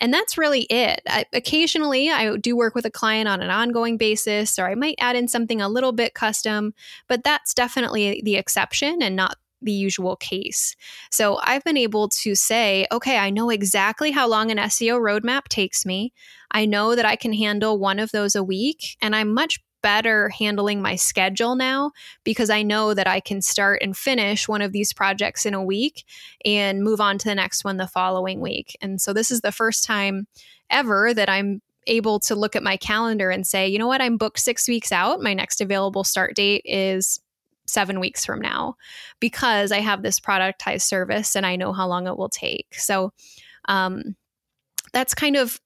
And 0.00 0.12
that's 0.12 0.38
really 0.38 0.62
it. 0.62 1.02
I, 1.06 1.26
occasionally, 1.32 2.10
I 2.10 2.36
do 2.36 2.56
work 2.56 2.74
with 2.74 2.86
a 2.86 2.90
client 2.90 3.28
on 3.28 3.42
an 3.42 3.50
ongoing 3.50 3.96
basis, 3.96 4.58
or 4.58 4.68
I 4.68 4.74
might 4.74 4.96
add 4.98 5.16
in 5.16 5.28
something 5.28 5.60
a 5.60 5.68
little 5.68 5.92
bit 5.92 6.14
custom, 6.14 6.74
but 7.06 7.22
that's 7.22 7.52
definitely 7.52 8.22
the 8.24 8.36
exception 8.36 9.02
and 9.02 9.14
not 9.14 9.36
the 9.62 9.72
usual 9.72 10.16
case. 10.16 10.74
So 11.10 11.38
I've 11.42 11.64
been 11.64 11.76
able 11.76 12.08
to 12.08 12.34
say, 12.34 12.86
okay, 12.90 13.18
I 13.18 13.30
know 13.30 13.50
exactly 13.50 14.10
how 14.10 14.26
long 14.26 14.50
an 14.50 14.56
SEO 14.56 14.98
roadmap 14.98 15.48
takes 15.48 15.84
me. 15.84 16.12
I 16.50 16.64
know 16.64 16.94
that 16.96 17.04
I 17.04 17.16
can 17.16 17.32
handle 17.32 17.78
one 17.78 17.98
of 17.98 18.10
those 18.10 18.34
a 18.34 18.42
week, 18.42 18.96
and 19.02 19.14
I'm 19.14 19.34
much 19.34 19.60
better 19.82 20.28
handling 20.28 20.82
my 20.82 20.96
schedule 20.96 21.56
now 21.56 21.92
because 22.24 22.50
I 22.50 22.62
know 22.62 22.94
that 22.94 23.08
I 23.08 23.20
can 23.20 23.40
start 23.40 23.82
and 23.82 23.96
finish 23.96 24.48
one 24.48 24.62
of 24.62 24.72
these 24.72 24.92
projects 24.92 25.46
in 25.46 25.54
a 25.54 25.62
week 25.62 26.04
and 26.44 26.82
move 26.82 27.00
on 27.00 27.18
to 27.18 27.28
the 27.28 27.34
next 27.34 27.64
one 27.64 27.76
the 27.76 27.86
following 27.86 28.40
week. 28.40 28.76
And 28.80 29.00
so 29.00 29.12
this 29.12 29.30
is 29.30 29.40
the 29.40 29.52
first 29.52 29.84
time 29.84 30.26
ever 30.70 31.12
that 31.14 31.28
I'm 31.28 31.62
able 31.86 32.20
to 32.20 32.34
look 32.34 32.54
at 32.54 32.62
my 32.62 32.76
calendar 32.76 33.30
and 33.30 33.46
say, 33.46 33.68
you 33.68 33.78
know 33.78 33.86
what, 33.86 34.02
I'm 34.02 34.16
booked 34.16 34.38
six 34.38 34.68
weeks 34.68 34.92
out. 34.92 35.20
My 35.20 35.34
next 35.34 35.60
available 35.60 36.04
start 36.04 36.36
date 36.36 36.62
is 36.64 37.20
seven 37.66 38.00
weeks 38.00 38.24
from 38.24 38.40
now 38.40 38.74
because 39.20 39.72
I 39.72 39.78
have 39.78 40.02
this 40.02 40.20
productized 40.20 40.82
service 40.82 41.36
and 41.36 41.46
I 41.46 41.56
know 41.56 41.72
how 41.72 41.86
long 41.86 42.06
it 42.06 42.16
will 42.16 42.28
take. 42.28 42.74
So, 42.74 43.12
um, 43.68 44.16
that's 44.92 45.14
kind 45.14 45.36
of 45.36 45.60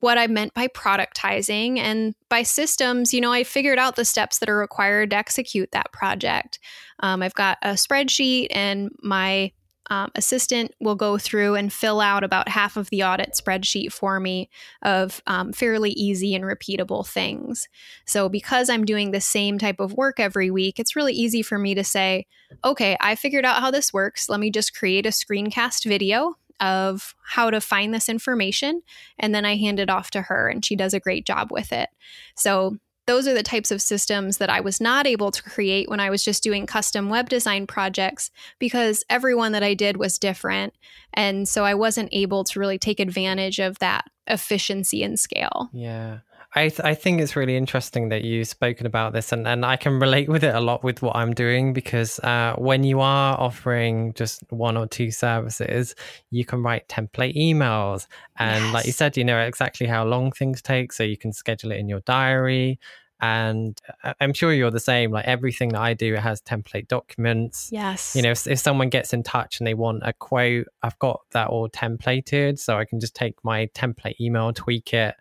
what 0.00 0.18
I 0.18 0.26
meant 0.26 0.54
by 0.54 0.68
productizing 0.68 1.78
and 1.78 2.14
by 2.28 2.42
systems, 2.42 3.12
you 3.12 3.20
know, 3.20 3.32
I 3.32 3.44
figured 3.44 3.78
out 3.78 3.96
the 3.96 4.04
steps 4.04 4.38
that 4.38 4.48
are 4.48 4.56
required 4.56 5.10
to 5.10 5.16
execute 5.16 5.70
that 5.72 5.92
project. 5.92 6.58
Um, 7.00 7.22
I've 7.22 7.34
got 7.34 7.58
a 7.62 7.70
spreadsheet, 7.70 8.48
and 8.50 8.90
my 9.02 9.52
um, 9.88 10.10
assistant 10.14 10.74
will 10.80 10.94
go 10.96 11.18
through 11.18 11.54
and 11.54 11.72
fill 11.72 12.00
out 12.00 12.24
about 12.24 12.48
half 12.48 12.76
of 12.76 12.90
the 12.90 13.04
audit 13.04 13.34
spreadsheet 13.34 13.92
for 13.92 14.18
me 14.18 14.50
of 14.82 15.22
um, 15.26 15.52
fairly 15.52 15.90
easy 15.90 16.34
and 16.34 16.44
repeatable 16.44 17.06
things. 17.06 17.68
So, 18.04 18.28
because 18.28 18.68
I'm 18.68 18.84
doing 18.84 19.10
the 19.10 19.20
same 19.20 19.58
type 19.58 19.78
of 19.78 19.92
work 19.92 20.18
every 20.18 20.50
week, 20.50 20.78
it's 20.78 20.96
really 20.96 21.12
easy 21.12 21.42
for 21.42 21.58
me 21.58 21.74
to 21.74 21.84
say, 21.84 22.26
okay, 22.64 22.96
I 23.00 23.14
figured 23.14 23.44
out 23.44 23.60
how 23.60 23.70
this 23.70 23.92
works. 23.92 24.28
Let 24.28 24.40
me 24.40 24.50
just 24.50 24.74
create 24.74 25.06
a 25.06 25.10
screencast 25.10 25.84
video 25.86 26.36
of 26.60 27.14
how 27.24 27.50
to 27.50 27.60
find 27.60 27.92
this 27.92 28.08
information. 28.08 28.82
And 29.18 29.34
then 29.34 29.44
I 29.44 29.56
hand 29.56 29.80
it 29.80 29.90
off 29.90 30.10
to 30.12 30.22
her, 30.22 30.48
and 30.48 30.64
she 30.64 30.76
does 30.76 30.94
a 30.94 31.00
great 31.00 31.26
job 31.26 31.50
with 31.50 31.72
it. 31.72 31.88
So 32.36 32.78
those 33.06 33.28
are 33.28 33.34
the 33.34 33.42
types 33.42 33.70
of 33.70 33.80
systems 33.80 34.38
that 34.38 34.50
I 34.50 34.60
was 34.60 34.80
not 34.80 35.06
able 35.06 35.30
to 35.30 35.42
create 35.42 35.88
when 35.88 36.00
I 36.00 36.10
was 36.10 36.24
just 36.24 36.42
doing 36.42 36.66
custom 36.66 37.08
web 37.08 37.28
design 37.28 37.66
projects 37.66 38.30
because 38.58 39.04
everyone 39.08 39.52
that 39.52 39.62
I 39.62 39.74
did 39.74 39.96
was 39.96 40.18
different. 40.18 40.74
And 41.14 41.48
so 41.48 41.64
I 41.64 41.74
wasn't 41.74 42.08
able 42.12 42.42
to 42.44 42.58
really 42.58 42.78
take 42.78 42.98
advantage 42.98 43.60
of 43.60 43.78
that 43.78 44.06
efficiency 44.26 45.04
and 45.04 45.18
scale. 45.18 45.70
Yeah. 45.72 46.18
I, 46.56 46.70
th- 46.70 46.80
I 46.80 46.94
think 46.94 47.20
it's 47.20 47.36
really 47.36 47.54
interesting 47.54 48.08
that 48.08 48.24
you've 48.24 48.48
spoken 48.48 48.86
about 48.86 49.12
this, 49.12 49.30
and, 49.30 49.46
and 49.46 49.64
I 49.64 49.76
can 49.76 50.00
relate 50.00 50.30
with 50.30 50.42
it 50.42 50.54
a 50.54 50.60
lot 50.60 50.82
with 50.82 51.02
what 51.02 51.14
I'm 51.14 51.34
doing 51.34 51.74
because 51.74 52.18
uh, 52.20 52.54
when 52.56 52.82
you 52.82 53.00
are 53.00 53.38
offering 53.38 54.14
just 54.14 54.42
one 54.50 54.78
or 54.78 54.86
two 54.86 55.10
services, 55.10 55.94
you 56.30 56.46
can 56.46 56.62
write 56.62 56.88
template 56.88 57.36
emails. 57.36 58.06
And 58.38 58.64
yes. 58.64 58.74
like 58.74 58.86
you 58.86 58.92
said, 58.92 59.18
you 59.18 59.24
know 59.24 59.38
exactly 59.38 59.86
how 59.86 60.06
long 60.06 60.32
things 60.32 60.62
take, 60.62 60.94
so 60.94 61.02
you 61.02 61.18
can 61.18 61.30
schedule 61.30 61.72
it 61.72 61.78
in 61.78 61.90
your 61.90 62.00
diary. 62.00 62.80
And 63.20 63.78
uh, 64.02 64.14
I'm 64.20 64.32
sure 64.32 64.52
you're 64.52 64.70
the 64.70 64.80
same. 64.80 65.10
Like 65.10 65.26
everything 65.26 65.70
that 65.70 65.80
I 65.80 65.92
do 65.92 66.14
has 66.14 66.40
template 66.40 66.88
documents. 66.88 67.68
Yes. 67.70 68.16
You 68.16 68.22
know, 68.22 68.30
if, 68.30 68.46
if 68.46 68.58
someone 68.58 68.88
gets 68.88 69.12
in 69.12 69.22
touch 69.22 69.60
and 69.60 69.66
they 69.66 69.74
want 69.74 70.02
a 70.04 70.14
quote, 70.14 70.66
I've 70.82 70.98
got 70.98 71.20
that 71.32 71.48
all 71.48 71.68
templated. 71.68 72.58
So 72.58 72.78
I 72.78 72.86
can 72.86 72.98
just 72.98 73.14
take 73.14 73.34
my 73.42 73.66
template 73.74 74.20
email, 74.20 74.52
tweak 74.52 74.92
it, 74.92 75.14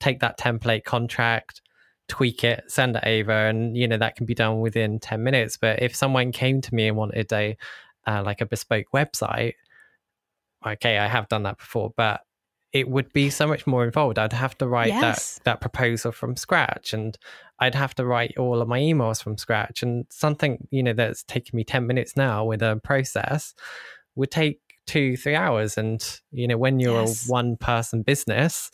take 0.00 0.20
that 0.20 0.38
template 0.38 0.84
contract, 0.84 1.62
tweak 2.08 2.44
it, 2.44 2.64
send 2.68 2.96
it 2.96 3.04
over, 3.06 3.32
and 3.32 3.76
you 3.76 3.88
know 3.88 3.98
that 3.98 4.16
can 4.16 4.26
be 4.26 4.34
done 4.34 4.60
within 4.60 4.98
ten 5.00 5.22
minutes. 5.22 5.56
But 5.56 5.82
if 5.82 5.94
someone 5.94 6.32
came 6.32 6.60
to 6.60 6.74
me 6.74 6.88
and 6.88 6.96
wanted 6.96 7.32
a 7.32 7.56
uh, 8.06 8.22
like 8.24 8.40
a 8.40 8.46
bespoke 8.46 8.86
website, 8.94 9.54
okay, 10.66 10.98
I 10.98 11.08
have 11.08 11.28
done 11.28 11.44
that 11.44 11.58
before, 11.58 11.92
but 11.96 12.20
it 12.72 12.88
would 12.88 13.12
be 13.12 13.30
so 13.30 13.46
much 13.46 13.66
more 13.66 13.84
involved. 13.84 14.18
I'd 14.18 14.32
have 14.32 14.58
to 14.58 14.68
write 14.68 14.88
yes. 14.88 15.36
that 15.36 15.44
that 15.44 15.60
proposal 15.60 16.12
from 16.12 16.36
scratch, 16.36 16.92
and 16.92 17.16
I'd 17.58 17.74
have 17.74 17.94
to 17.96 18.04
write 18.04 18.36
all 18.36 18.60
of 18.60 18.68
my 18.68 18.78
emails 18.78 19.22
from 19.22 19.38
scratch. 19.38 19.82
And 19.82 20.04
something 20.10 20.66
you 20.70 20.82
know 20.82 20.92
that's 20.92 21.22
taking 21.24 21.56
me 21.56 21.64
ten 21.64 21.86
minutes 21.86 22.16
now 22.16 22.44
with 22.44 22.62
a 22.62 22.80
process 22.82 23.54
would 24.14 24.30
take 24.30 24.60
two 24.86 25.16
three 25.16 25.34
hours. 25.34 25.78
And 25.78 26.02
you 26.32 26.46
know 26.46 26.58
when 26.58 26.78
you're 26.78 27.00
yes. 27.00 27.28
a 27.28 27.32
one 27.32 27.56
person 27.56 28.02
business 28.02 28.70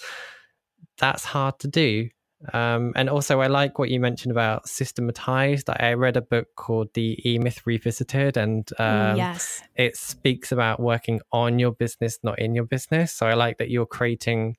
that's 1.02 1.24
hard 1.24 1.58
to 1.58 1.68
do. 1.68 2.08
Um, 2.52 2.92
and 2.96 3.10
also, 3.10 3.40
I 3.40 3.48
like 3.48 3.78
what 3.78 3.90
you 3.90 4.00
mentioned 4.00 4.32
about 4.32 4.68
systematized. 4.68 5.68
I 5.68 5.92
read 5.92 6.16
a 6.16 6.22
book 6.22 6.48
called 6.56 6.94
The 6.94 7.18
E 7.28 7.38
Myth 7.38 7.62
Revisited, 7.66 8.36
and 8.36 8.68
um, 8.78 9.16
yes, 9.16 9.62
it 9.76 9.96
speaks 9.96 10.50
about 10.52 10.80
working 10.80 11.20
on 11.32 11.58
your 11.58 11.72
business, 11.72 12.18
not 12.22 12.38
in 12.38 12.54
your 12.54 12.64
business. 12.64 13.12
So 13.12 13.26
I 13.26 13.34
like 13.34 13.58
that 13.58 13.68
you're 13.68 13.86
creating 13.86 14.56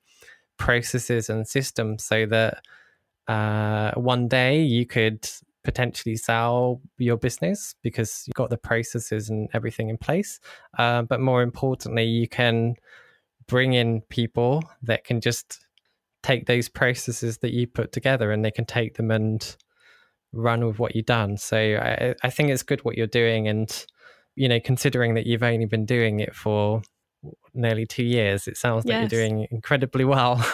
processes 0.56 1.28
and 1.28 1.48
systems 1.48 2.04
so 2.04 2.26
that 2.26 2.62
uh, 3.26 3.92
one 3.94 4.28
day 4.28 4.62
you 4.62 4.86
could 4.86 5.28
potentially 5.62 6.16
sell 6.16 6.80
your 6.98 7.16
business 7.16 7.74
because 7.82 8.24
you've 8.26 8.34
got 8.34 8.50
the 8.50 8.58
processes 8.58 9.30
and 9.30 9.48
everything 9.54 9.88
in 9.88 9.96
place. 9.96 10.40
Uh, 10.78 11.02
but 11.02 11.20
more 11.20 11.42
importantly, 11.42 12.04
you 12.04 12.28
can 12.28 12.74
bring 13.46 13.74
in 13.74 14.00
people 14.02 14.62
that 14.82 15.04
can 15.04 15.20
just 15.20 15.63
take 16.24 16.46
those 16.46 16.70
processes 16.70 17.38
that 17.38 17.52
you 17.52 17.66
put 17.66 17.92
together 17.92 18.32
and 18.32 18.42
they 18.44 18.50
can 18.50 18.64
take 18.64 18.96
them 18.96 19.10
and 19.10 19.56
run 20.32 20.66
with 20.66 20.78
what 20.78 20.96
you've 20.96 21.04
done. 21.04 21.36
So 21.36 21.56
I, 21.56 22.14
I 22.22 22.30
think 22.30 22.48
it's 22.48 22.62
good 22.62 22.82
what 22.82 22.96
you're 22.96 23.06
doing. 23.06 23.46
And, 23.46 23.86
you 24.34 24.48
know, 24.48 24.58
considering 24.58 25.14
that 25.14 25.26
you've 25.26 25.42
only 25.42 25.66
been 25.66 25.84
doing 25.84 26.20
it 26.20 26.34
for 26.34 26.80
nearly 27.52 27.84
two 27.84 28.04
years, 28.04 28.48
it 28.48 28.56
sounds 28.56 28.86
like 28.86 28.94
yes. 28.94 29.12
you're 29.12 29.20
doing 29.20 29.46
incredibly 29.50 30.04
well. 30.04 30.44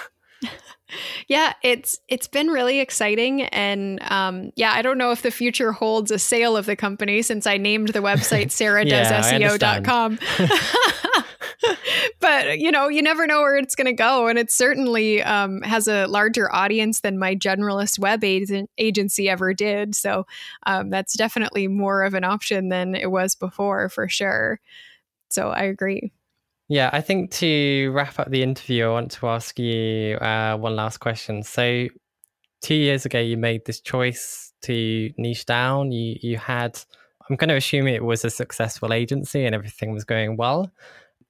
yeah, 1.28 1.52
it's 1.62 1.98
it's 2.08 2.26
been 2.26 2.48
really 2.48 2.80
exciting, 2.80 3.42
and 3.42 4.02
um, 4.10 4.50
yeah, 4.56 4.72
I 4.72 4.82
don't 4.82 4.98
know 4.98 5.12
if 5.12 5.22
the 5.22 5.30
future 5.30 5.72
holds 5.72 6.10
a 6.10 6.18
sale 6.18 6.56
of 6.56 6.66
the 6.66 6.76
company 6.76 7.22
since 7.22 7.46
I 7.46 7.56
named 7.56 7.88
the 7.90 8.00
website 8.00 8.46
saradoesseo.com. 8.50 10.18
but 12.20 12.58
you 12.58 12.70
know, 12.70 12.88
you 12.88 13.02
never 13.02 13.26
know 13.26 13.40
where 13.40 13.56
it's 13.56 13.74
going 13.74 13.86
to 13.86 13.92
go, 13.92 14.26
and 14.26 14.38
it 14.38 14.50
certainly 14.50 15.22
um, 15.22 15.62
has 15.62 15.88
a 15.88 16.06
larger 16.06 16.52
audience 16.54 17.00
than 17.00 17.18
my 17.18 17.34
generalist 17.34 17.98
web 17.98 18.24
agency 18.24 19.28
ever 19.28 19.54
did. 19.54 19.94
So 19.94 20.26
um, 20.66 20.90
that's 20.90 21.16
definitely 21.16 21.68
more 21.68 22.02
of 22.02 22.14
an 22.14 22.24
option 22.24 22.68
than 22.68 22.94
it 22.94 23.10
was 23.10 23.34
before, 23.34 23.88
for 23.88 24.08
sure. 24.08 24.60
So 25.30 25.50
I 25.50 25.64
agree. 25.64 26.12
Yeah, 26.68 26.90
I 26.92 27.00
think 27.00 27.32
to 27.32 27.90
wrap 27.90 28.18
up 28.18 28.30
the 28.30 28.42
interview, 28.42 28.86
I 28.86 28.90
want 28.90 29.10
to 29.12 29.26
ask 29.26 29.58
you 29.58 30.16
uh, 30.16 30.56
one 30.56 30.76
last 30.76 30.98
question. 30.98 31.42
So, 31.42 31.88
two 32.62 32.74
years 32.74 33.04
ago, 33.04 33.18
you 33.18 33.36
made 33.36 33.64
this 33.66 33.80
choice 33.80 34.52
to 34.62 35.10
niche 35.18 35.46
down. 35.46 35.90
You 35.90 36.16
you 36.22 36.36
had, 36.36 36.80
I'm 37.28 37.34
going 37.36 37.48
to 37.48 37.56
assume 37.56 37.88
it 37.88 38.04
was 38.04 38.24
a 38.24 38.30
successful 38.30 38.92
agency 38.92 39.44
and 39.44 39.54
everything 39.54 39.92
was 39.92 40.04
going 40.04 40.36
well 40.36 40.70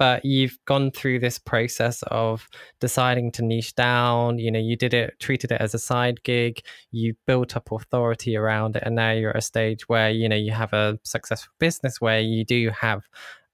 but 0.00 0.24
you've 0.24 0.58
gone 0.64 0.90
through 0.90 1.18
this 1.18 1.38
process 1.38 2.02
of 2.06 2.48
deciding 2.80 3.30
to 3.30 3.44
niche 3.44 3.74
down 3.74 4.38
you 4.38 4.50
know 4.50 4.58
you 4.58 4.74
did 4.74 4.94
it 4.94 5.14
treated 5.20 5.52
it 5.52 5.60
as 5.60 5.74
a 5.74 5.78
side 5.78 6.22
gig 6.24 6.62
you 6.90 7.14
built 7.26 7.54
up 7.54 7.70
authority 7.70 8.34
around 8.34 8.74
it 8.76 8.82
and 8.84 8.96
now 8.96 9.12
you're 9.12 9.30
at 9.30 9.36
a 9.36 9.42
stage 9.42 9.88
where 9.88 10.10
you 10.10 10.26
know 10.28 10.34
you 10.34 10.52
have 10.52 10.72
a 10.72 10.98
successful 11.04 11.52
business 11.58 12.00
where 12.00 12.20
you 12.20 12.44
do 12.44 12.70
have 12.70 13.02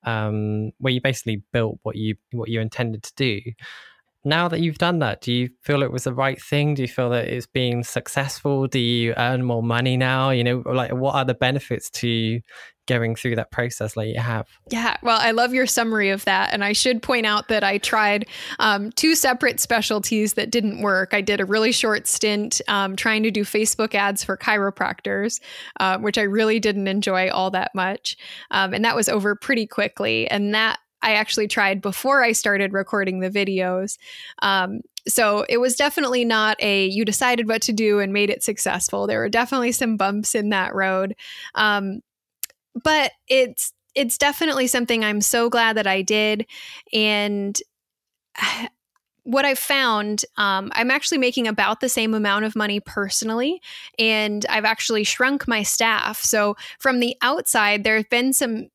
um, 0.05 0.71
where 0.79 0.93
you 0.93 1.01
basically 1.01 1.43
built 1.53 1.81
what 1.83 1.97
you 1.97 2.15
what 2.31 2.49
you 2.49 2.61
intended 2.61 3.03
to 3.03 3.13
do 3.17 3.41
now 4.25 4.49
that 4.49 4.59
you've 4.59 4.79
done 4.79 4.99
that, 4.99 5.21
do 5.21 5.33
you 5.33 5.51
feel 5.63 5.85
it 5.85 5.93
was 5.93 6.03
the 6.03 6.13
right 6.13 6.43
thing? 6.43 6.75
Do 6.75 6.83
you 6.83 6.89
feel 6.89 7.11
that 7.11 7.29
it's 7.29 7.47
been 7.47 7.85
successful? 7.85 8.67
Do 8.67 8.81
you 8.81 9.15
earn 9.17 9.45
more 9.45 9.63
money 9.63 9.97
now? 9.97 10.31
You 10.31 10.43
know, 10.43 10.63
like 10.67 10.91
what 10.91 11.15
are 11.15 11.25
the 11.25 11.35
benefits 11.35 11.91
to 11.91 12.41
going 12.87 13.15
through 13.15 13.37
that 13.37 13.51
process 13.51 13.97
like 13.97 14.09
you 14.09 14.21
have? 14.21 14.47
Yeah, 14.71 14.97
well, 15.03 15.19
I 15.21 15.33
love 15.33 15.55
your 15.55 15.67
summary 15.67 16.11
of 16.11 16.25
that. 16.25 16.53
And 16.53 16.65
I 16.65 16.73
should 16.73 17.03
point 17.03 17.27
out 17.27 17.49
that 17.49 17.65
I 17.65 17.79
tried 17.79 18.27
um, 18.59 18.93
two 18.93 19.15
separate 19.15 19.61
specialties 19.61 20.35
that 20.35 20.51
didn't 20.51 20.83
work. 20.83 21.13
I 21.13 21.21
did 21.21 21.41
a 21.41 21.45
really 21.45 21.73
short 21.73 22.07
stint 22.07 22.61
um, 22.69 22.97
trying 22.97 23.23
to 23.25 23.31
do 23.31 23.45
Facebook 23.45 23.95
ads 23.95 24.25
for 24.25 24.37
chiropractors, 24.37 25.41
uh, 25.81 25.99
which 25.99 26.19
I 26.19 26.23
really 26.23 26.61
didn't 26.61 26.89
enjoy 26.89 27.31
all 27.31 27.51
that 27.51 27.75
much. 27.75 28.17
Um, 28.51 28.73
and 28.73 28.85
that 28.85 28.97
was 28.97 29.09
over 29.09 29.35
pretty 29.35 29.67
quickly. 29.67 30.29
And 30.31 30.55
that 30.55 30.79
I 31.03 31.15
actually 31.15 31.49
tried 31.49 31.81
before 31.81 32.23
I 32.23 32.33
started 32.33 32.73
recording 32.73 33.21
the 33.21 33.31
videos. 33.31 33.99
Um, 34.43 34.81
so 35.09 35.47
it 35.49 35.59
was 35.59 35.77
definitely 35.77 36.25
not 36.25 36.57
a 36.61 36.87
you 36.87 37.05
decided 37.05 37.49
what 37.49 37.63
to 37.63 37.73
do 37.73 38.01
and 38.01 38.13
made 38.13 38.31
it 38.31 38.43
successful. 38.43 39.07
There 39.07 39.21
were 39.21 39.29
definitely 39.29 39.73
some 39.73 39.97
bumps 39.97 40.35
in 40.35 40.49
that 40.51 40.75
road. 40.75 41.15
Um, 41.55 42.01
but 42.83 43.13
it's 43.29 43.73
it's 43.95 44.19
definitely 44.19 44.67
something 44.67 45.05
I'm 45.05 45.23
so 45.23 45.49
glad 45.49 45.77
that 45.79 45.87
I 45.87 46.03
did. 46.03 46.47
And 46.93 47.59
what 49.25 49.45
I've 49.45 49.59
found, 49.59 50.25
um, 50.37 50.71
I'm 50.75 50.91
actually 50.91 51.19
making 51.19 51.49
about 51.49 51.81
the 51.81 51.89
same 51.89 52.15
amount 52.15 52.45
of 52.45 52.55
money 52.55 52.79
personally, 52.79 53.61
and 53.99 54.47
I've 54.49 54.65
actually 54.65 55.03
shrunk 55.03 55.49
my 55.49 55.65
staff. 55.65 56.23
So 56.23 56.57
from 56.79 57.01
the 57.01 57.17
outside, 57.23 57.83
there 57.83 57.97
have 57.97 58.09
been 58.09 58.33
some 58.33 58.69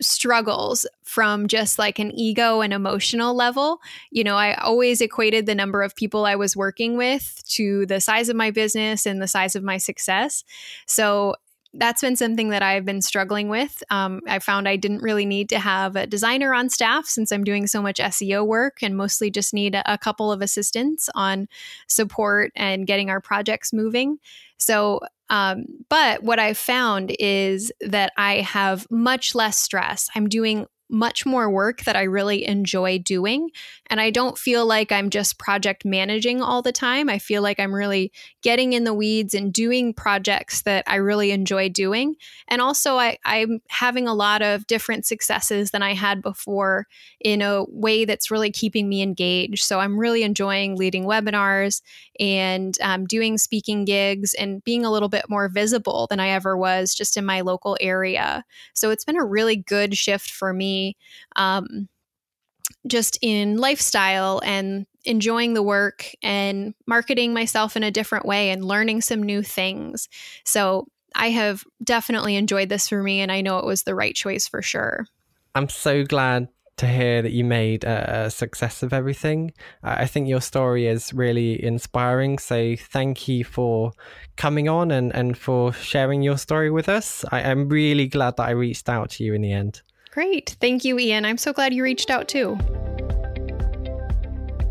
struggles 0.00 0.86
from 1.02 1.48
just 1.48 1.78
like 1.78 1.98
an 1.98 2.12
ego 2.12 2.60
and 2.60 2.72
emotional 2.72 3.34
level. 3.34 3.80
You 4.12 4.22
know, 4.22 4.36
I 4.36 4.54
always 4.54 5.00
equated 5.00 5.46
the 5.46 5.54
number 5.54 5.82
of 5.82 5.96
people 5.96 6.24
I 6.24 6.36
was 6.36 6.56
working 6.56 6.96
with 6.96 7.42
to 7.48 7.84
the 7.86 8.00
size 8.00 8.28
of 8.28 8.36
my 8.36 8.52
business 8.52 9.06
and 9.06 9.20
the 9.20 9.26
size 9.26 9.56
of 9.56 9.64
my 9.64 9.78
success. 9.78 10.44
So 10.86 11.34
that's 11.74 12.00
been 12.00 12.16
something 12.16 12.48
that 12.48 12.62
I've 12.62 12.84
been 12.84 13.02
struggling 13.02 13.48
with. 13.48 13.82
Um, 13.90 14.20
I 14.26 14.38
found 14.38 14.68
I 14.68 14.76
didn't 14.76 15.02
really 15.02 15.26
need 15.26 15.48
to 15.50 15.58
have 15.58 15.96
a 15.96 16.06
designer 16.06 16.54
on 16.54 16.70
staff 16.70 17.06
since 17.06 17.30
I'm 17.30 17.44
doing 17.44 17.66
so 17.66 17.82
much 17.82 17.98
SEO 17.98 18.46
work 18.46 18.78
and 18.82 18.96
mostly 18.96 19.30
just 19.30 19.52
need 19.52 19.74
a, 19.74 19.98
couple 19.98 20.30
of 20.30 20.40
assistants 20.40 21.10
on 21.14 21.48
support 21.88 22.52
and 22.54 22.86
getting 22.86 23.10
our 23.10 23.20
projects 23.20 23.72
moving. 23.72 24.18
So 24.56 25.00
um, 25.28 25.66
but 25.88 26.22
what 26.22 26.38
I've 26.38 26.56
found 26.56 27.14
is 27.18 27.72
that 27.80 28.12
I 28.16 28.36
have 28.36 28.86
much 28.90 29.34
less 29.34 29.58
stress. 29.58 30.08
I'm 30.14 30.28
doing 30.28 30.66
much 30.90 31.26
more 31.26 31.50
work 31.50 31.84
that 31.84 31.96
I 31.96 32.04
really 32.04 32.46
enjoy 32.46 32.98
doing. 32.98 33.50
And 33.90 34.00
I 34.00 34.10
don't 34.10 34.38
feel 34.38 34.66
like 34.66 34.90
I'm 34.90 35.10
just 35.10 35.38
project 35.38 35.84
managing 35.84 36.40
all 36.40 36.62
the 36.62 36.72
time. 36.72 37.08
I 37.08 37.18
feel 37.18 37.42
like 37.42 37.60
I'm 37.60 37.74
really 37.74 38.12
getting 38.42 38.72
in 38.72 38.84
the 38.84 38.94
weeds 38.94 39.34
and 39.34 39.52
doing 39.52 39.92
projects 39.92 40.62
that 40.62 40.84
I 40.86 40.96
really 40.96 41.30
enjoy 41.30 41.68
doing. 41.68 42.14
And 42.48 42.62
also, 42.62 42.96
I, 42.96 43.18
I'm 43.24 43.60
having 43.68 44.08
a 44.08 44.14
lot 44.14 44.42
of 44.42 44.66
different 44.66 45.04
successes 45.04 45.70
than 45.70 45.82
I 45.82 45.94
had 45.94 46.22
before 46.22 46.86
in 47.20 47.42
a 47.42 47.64
way 47.68 48.04
that's 48.04 48.30
really 48.30 48.50
keeping 48.50 48.88
me 48.88 49.02
engaged. 49.02 49.64
So 49.64 49.80
I'm 49.80 49.98
really 49.98 50.22
enjoying 50.22 50.76
leading 50.76 51.04
webinars 51.04 51.82
and 52.18 52.76
um, 52.80 53.06
doing 53.06 53.38
speaking 53.38 53.84
gigs 53.84 54.34
and 54.34 54.64
being 54.64 54.84
a 54.84 54.90
little 54.90 55.08
bit 55.08 55.26
more 55.28 55.48
visible 55.48 56.06
than 56.08 56.20
I 56.20 56.30
ever 56.30 56.56
was 56.56 56.94
just 56.94 57.16
in 57.16 57.24
my 57.24 57.42
local 57.42 57.76
area. 57.80 58.44
So 58.74 58.90
it's 58.90 59.04
been 59.04 59.18
a 59.18 59.24
really 59.24 59.56
good 59.56 59.96
shift 59.96 60.30
for 60.30 60.52
me 60.52 60.77
um, 61.36 61.88
just 62.86 63.18
in 63.22 63.56
lifestyle 63.56 64.40
and 64.44 64.86
enjoying 65.04 65.54
the 65.54 65.62
work 65.62 66.10
and 66.22 66.74
marketing 66.86 67.32
myself 67.32 67.76
in 67.76 67.82
a 67.82 67.90
different 67.90 68.26
way 68.26 68.50
and 68.50 68.64
learning 68.64 69.00
some 69.00 69.22
new 69.22 69.42
things. 69.42 70.08
So 70.44 70.86
I 71.14 71.30
have 71.30 71.64
definitely 71.82 72.36
enjoyed 72.36 72.68
this 72.68 72.88
for 72.88 73.02
me, 73.02 73.20
and 73.20 73.32
I 73.32 73.40
know 73.40 73.58
it 73.58 73.64
was 73.64 73.82
the 73.82 73.94
right 73.94 74.14
choice 74.14 74.46
for 74.46 74.62
sure. 74.62 75.06
I'm 75.54 75.68
so 75.68 76.04
glad 76.04 76.48
to 76.76 76.86
hear 76.86 77.22
that 77.22 77.32
you 77.32 77.44
made 77.44 77.84
a, 77.84 78.30
success 78.30 78.82
of 78.82 78.92
everything. 78.92 79.52
I 79.82 80.06
think 80.06 80.28
your 80.28 80.40
story 80.40 80.86
is 80.86 81.12
really 81.12 81.62
inspiring. 81.62 82.38
So 82.38 82.76
thank 82.76 83.26
you 83.26 83.44
for 83.44 83.92
coming 84.36 84.68
on 84.68 84.92
and, 84.92 85.12
and 85.14 85.36
for 85.36 85.72
sharing 85.72 86.22
your 86.22 86.38
story 86.38 86.70
with 86.70 86.88
us. 86.88 87.24
I, 87.32 87.42
I'm 87.42 87.68
really 87.68 88.06
glad 88.06 88.36
that 88.36 88.46
I 88.48 88.50
reached 88.50 88.88
out 88.88 89.10
to 89.10 89.24
you 89.24 89.34
in 89.34 89.42
the 89.42 89.52
end. 89.52 89.82
Great. 90.10 90.56
Thank 90.60 90.84
you, 90.84 90.98
Ian. 90.98 91.24
I'm 91.24 91.38
so 91.38 91.52
glad 91.52 91.74
you 91.74 91.82
reached 91.82 92.10
out 92.10 92.28
too. 92.28 92.58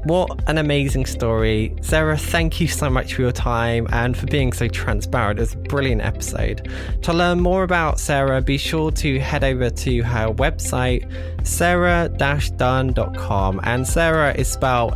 What 0.07 0.41
an 0.47 0.57
amazing 0.57 1.05
story. 1.05 1.75
Sara, 1.81 2.17
thank 2.17 2.61
you 2.61 2.67
so 2.67 2.89
much 2.89 3.13
for 3.13 3.23
your 3.23 3.33
time 3.33 3.87
and 3.91 4.15
for 4.15 4.25
being 4.27 4.53
so 4.53 4.69
transparent. 4.69 5.37
It's 5.37 5.53
a 5.53 5.57
brilliant 5.57 6.01
episode. 6.01 6.71
To 7.01 7.11
learn 7.11 7.41
more 7.41 7.63
about 7.63 7.99
Sara, 7.99 8.41
be 8.41 8.57
sure 8.57 8.89
to 8.91 9.19
head 9.19 9.43
over 9.43 9.69
to 9.69 10.01
her 10.03 10.29
website, 10.29 11.11
sara-dunn.com. 11.45 13.59
And 13.63 13.85
Sara 13.85 14.33
is 14.33 14.47
spelled 14.47 14.95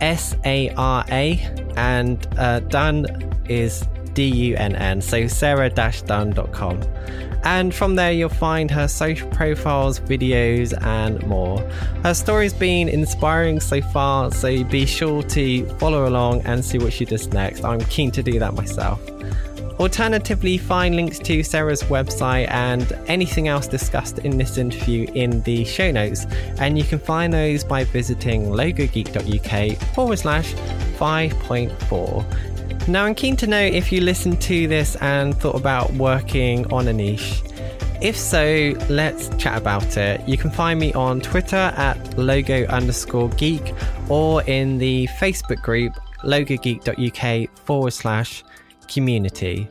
S 0.00 0.34
A 0.44 0.70
R 0.70 1.04
A, 1.10 1.38
and 1.76 2.26
uh, 2.36 2.58
Dunn 2.60 3.06
is 3.48 3.84
D 4.14 4.24
U 4.24 4.56
N 4.56 4.76
N. 4.76 5.00
So 5.00 5.26
sara-dunn.com. 5.26 6.82
And 7.42 7.74
from 7.74 7.94
there, 7.94 8.12
you'll 8.12 8.28
find 8.28 8.70
her 8.70 8.86
social 8.86 9.28
profiles, 9.30 9.98
videos, 10.00 10.74
and 10.84 11.26
more. 11.26 11.58
Her 12.02 12.12
story's 12.12 12.52
been 12.52 12.88
inspiring 12.88 13.60
so 13.60 13.80
far, 13.80 14.30
so 14.30 14.62
be 14.64 14.84
sure 14.84 15.22
to 15.22 15.66
follow 15.78 16.06
along 16.06 16.42
and 16.42 16.62
see 16.62 16.78
what 16.78 16.92
she 16.92 17.06
does 17.06 17.28
next. 17.28 17.64
I'm 17.64 17.80
keen 17.86 18.10
to 18.12 18.22
do 18.22 18.38
that 18.38 18.54
myself. 18.54 19.00
Alternatively, 19.80 20.58
find 20.58 20.94
links 20.94 21.18
to 21.20 21.42
Sara's 21.42 21.82
website 21.84 22.50
and 22.50 22.92
anything 23.06 23.48
else 23.48 23.66
discussed 23.66 24.18
in 24.18 24.36
this 24.36 24.58
interview 24.58 25.10
in 25.14 25.40
the 25.44 25.64
show 25.64 25.90
notes. 25.90 26.26
And 26.58 26.76
you 26.76 26.84
can 26.84 26.98
find 26.98 27.32
those 27.32 27.64
by 27.64 27.84
visiting 27.84 28.48
logogeek.uk 28.48 29.94
forward 29.94 30.18
slash 30.18 30.52
5.4. 30.98 32.49
Now, 32.90 33.04
I'm 33.04 33.14
keen 33.14 33.36
to 33.36 33.46
know 33.46 33.60
if 33.60 33.92
you 33.92 34.00
listened 34.00 34.40
to 34.42 34.66
this 34.66 34.96
and 34.96 35.32
thought 35.38 35.54
about 35.54 35.92
working 35.92 36.66
on 36.72 36.88
a 36.88 36.92
niche. 36.92 37.40
If 38.02 38.16
so, 38.16 38.74
let's 38.88 39.28
chat 39.36 39.56
about 39.56 39.96
it. 39.96 40.28
You 40.28 40.36
can 40.36 40.50
find 40.50 40.80
me 40.80 40.92
on 40.94 41.20
Twitter 41.20 41.54
at 41.76 42.18
logo 42.18 42.66
underscore 42.66 43.28
geek 43.28 43.74
or 44.08 44.42
in 44.42 44.78
the 44.78 45.06
Facebook 45.20 45.62
group 45.62 45.92
logogeek.uk 46.24 47.58
forward 47.58 47.92
slash 47.92 48.42
community. 48.88 49.68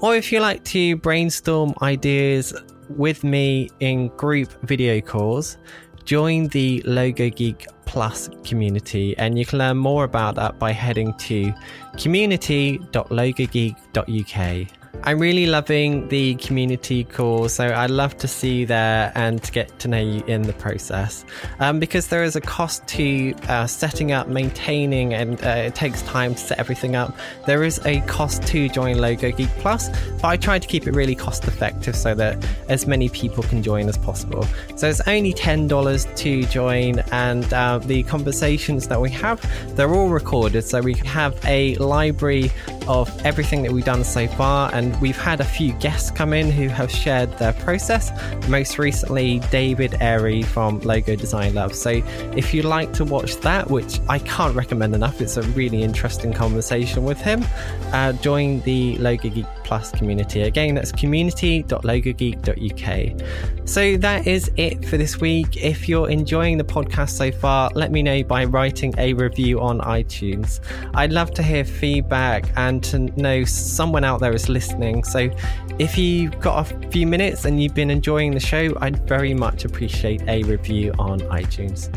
Or 0.00 0.14
if 0.14 0.30
you 0.30 0.40
like 0.40 0.62
to 0.64 0.96
brainstorm 0.96 1.72
ideas 1.80 2.52
with 2.90 3.24
me 3.24 3.70
in 3.80 4.08
group 4.08 4.50
video 4.64 5.00
calls, 5.00 5.56
join 6.04 6.48
the 6.48 6.82
Logo 6.84 7.30
Geek 7.30 7.66
Plus 7.84 8.30
community, 8.44 9.16
and 9.18 9.38
you 9.38 9.44
can 9.44 9.58
learn 9.58 9.76
more 9.76 10.04
about 10.04 10.36
that 10.36 10.58
by 10.58 10.72
heading 10.72 11.12
to 11.14 11.52
community.logogeek.uk. 11.98 14.81
I'm 15.04 15.18
really 15.18 15.46
loving 15.46 16.06
the 16.08 16.36
community 16.36 17.02
call, 17.02 17.48
so 17.48 17.66
I'd 17.66 17.90
love 17.90 18.16
to 18.18 18.28
see 18.28 18.60
you 18.60 18.66
there 18.66 19.10
and 19.16 19.42
to 19.42 19.50
get 19.50 19.76
to 19.80 19.88
know 19.88 19.98
you 19.98 20.22
in 20.26 20.42
the 20.42 20.52
process. 20.52 21.24
Um, 21.58 21.80
because 21.80 22.08
there 22.08 22.22
is 22.22 22.36
a 22.36 22.40
cost 22.40 22.86
to 22.88 23.34
uh, 23.48 23.66
setting 23.66 24.12
up, 24.12 24.28
maintaining, 24.28 25.12
and 25.12 25.42
uh, 25.42 25.48
it 25.48 25.74
takes 25.74 26.02
time 26.02 26.34
to 26.34 26.40
set 26.40 26.58
everything 26.60 26.94
up. 26.94 27.16
There 27.46 27.64
is 27.64 27.84
a 27.84 28.00
cost 28.02 28.46
to 28.48 28.68
join 28.68 28.98
Logo 28.98 29.32
Geek 29.32 29.48
Plus, 29.58 29.88
but 30.20 30.24
I 30.24 30.36
try 30.36 30.60
to 30.60 30.68
keep 30.68 30.86
it 30.86 30.92
really 30.92 31.16
cost 31.16 31.48
effective 31.48 31.96
so 31.96 32.14
that 32.14 32.38
as 32.68 32.86
many 32.86 33.08
people 33.08 33.42
can 33.42 33.62
join 33.62 33.88
as 33.88 33.98
possible. 33.98 34.46
So 34.76 34.88
it's 34.88 35.00
only 35.08 35.32
$10 35.34 36.16
to 36.16 36.42
join, 36.44 37.00
and 37.10 37.52
uh, 37.52 37.78
the 37.78 38.04
conversations 38.04 38.86
that 38.88 39.00
we 39.00 39.10
have, 39.10 39.40
they're 39.74 39.94
all 39.94 40.10
recorded, 40.10 40.62
so 40.62 40.80
we 40.80 40.94
have 40.94 41.36
a 41.44 41.74
library 41.76 42.52
of 42.88 43.08
everything 43.24 43.62
that 43.62 43.72
we've 43.72 43.84
done 43.84 44.04
so 44.04 44.26
far 44.26 44.72
and 44.74 44.81
we've 45.00 45.16
had 45.16 45.40
a 45.40 45.44
few 45.44 45.72
guests 45.74 46.10
come 46.10 46.32
in 46.32 46.50
who 46.50 46.66
have 46.68 46.90
shared 46.90 47.30
their 47.38 47.52
process. 47.52 48.10
Most 48.48 48.78
recently, 48.78 49.38
David 49.50 49.92
Airey 49.92 50.44
from 50.44 50.80
Logo 50.80 51.14
Design 51.16 51.54
Love. 51.54 51.74
So 51.74 52.02
if 52.36 52.52
you'd 52.54 52.64
like 52.64 52.92
to 52.94 53.04
watch 53.04 53.36
that, 53.38 53.70
which 53.70 54.00
I 54.08 54.18
can't 54.20 54.56
recommend 54.56 54.94
enough, 54.94 55.20
it's 55.20 55.36
a 55.36 55.42
really 55.42 55.82
interesting 55.82 56.32
conversation 56.32 57.04
with 57.04 57.20
him, 57.20 57.44
uh, 57.92 58.12
join 58.14 58.60
the 58.60 58.96
Logo 58.98 59.28
Geek 59.28 59.46
Plus 59.64 59.90
community. 59.92 60.42
Again, 60.42 60.74
that's 60.74 60.92
community.logogeek.uk. 60.92 63.68
So 63.68 63.96
that 63.96 64.26
is 64.26 64.50
it 64.56 64.84
for 64.84 64.96
this 64.96 65.20
week. 65.20 65.56
If 65.56 65.88
you're 65.88 66.10
enjoying 66.10 66.58
the 66.58 66.64
podcast 66.64 67.10
so 67.10 67.30
far, 67.30 67.70
let 67.74 67.92
me 67.92 68.02
know 68.02 68.22
by 68.22 68.44
writing 68.44 68.94
a 68.98 69.14
review 69.14 69.60
on 69.60 69.80
iTunes. 69.80 70.60
I'd 70.94 71.12
love 71.12 71.32
to 71.34 71.42
hear 71.42 71.64
feedback 71.64 72.50
and 72.56 72.82
to 72.84 72.98
know 73.20 73.44
someone 73.44 74.04
out 74.04 74.20
there 74.20 74.34
is 74.34 74.48
listening. 74.72 75.04
So 75.04 75.30
if 75.78 75.96
you've 75.98 76.38
got 76.40 76.70
a 76.70 76.88
few 76.88 77.06
minutes 77.06 77.44
and 77.44 77.62
you've 77.62 77.74
been 77.74 77.90
enjoying 77.90 78.32
the 78.32 78.40
show, 78.40 78.72
I'd 78.80 79.06
very 79.08 79.34
much 79.34 79.64
appreciate 79.64 80.22
a 80.28 80.42
review 80.44 80.92
on 80.98 81.20
iTunes. 81.20 81.90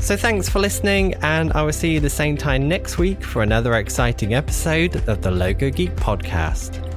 So 0.00 0.16
thanks 0.16 0.48
for 0.48 0.58
listening, 0.58 1.14
and 1.22 1.52
I 1.52 1.62
will 1.62 1.72
see 1.72 1.94
you 1.94 2.00
the 2.00 2.10
same 2.10 2.36
time 2.36 2.68
next 2.68 2.98
week 2.98 3.22
for 3.22 3.42
another 3.42 3.74
exciting 3.74 4.34
episode 4.34 4.96
of 5.08 5.22
the 5.22 5.30
Logo 5.30 5.70
Geek 5.70 5.94
podcast. 5.96 6.95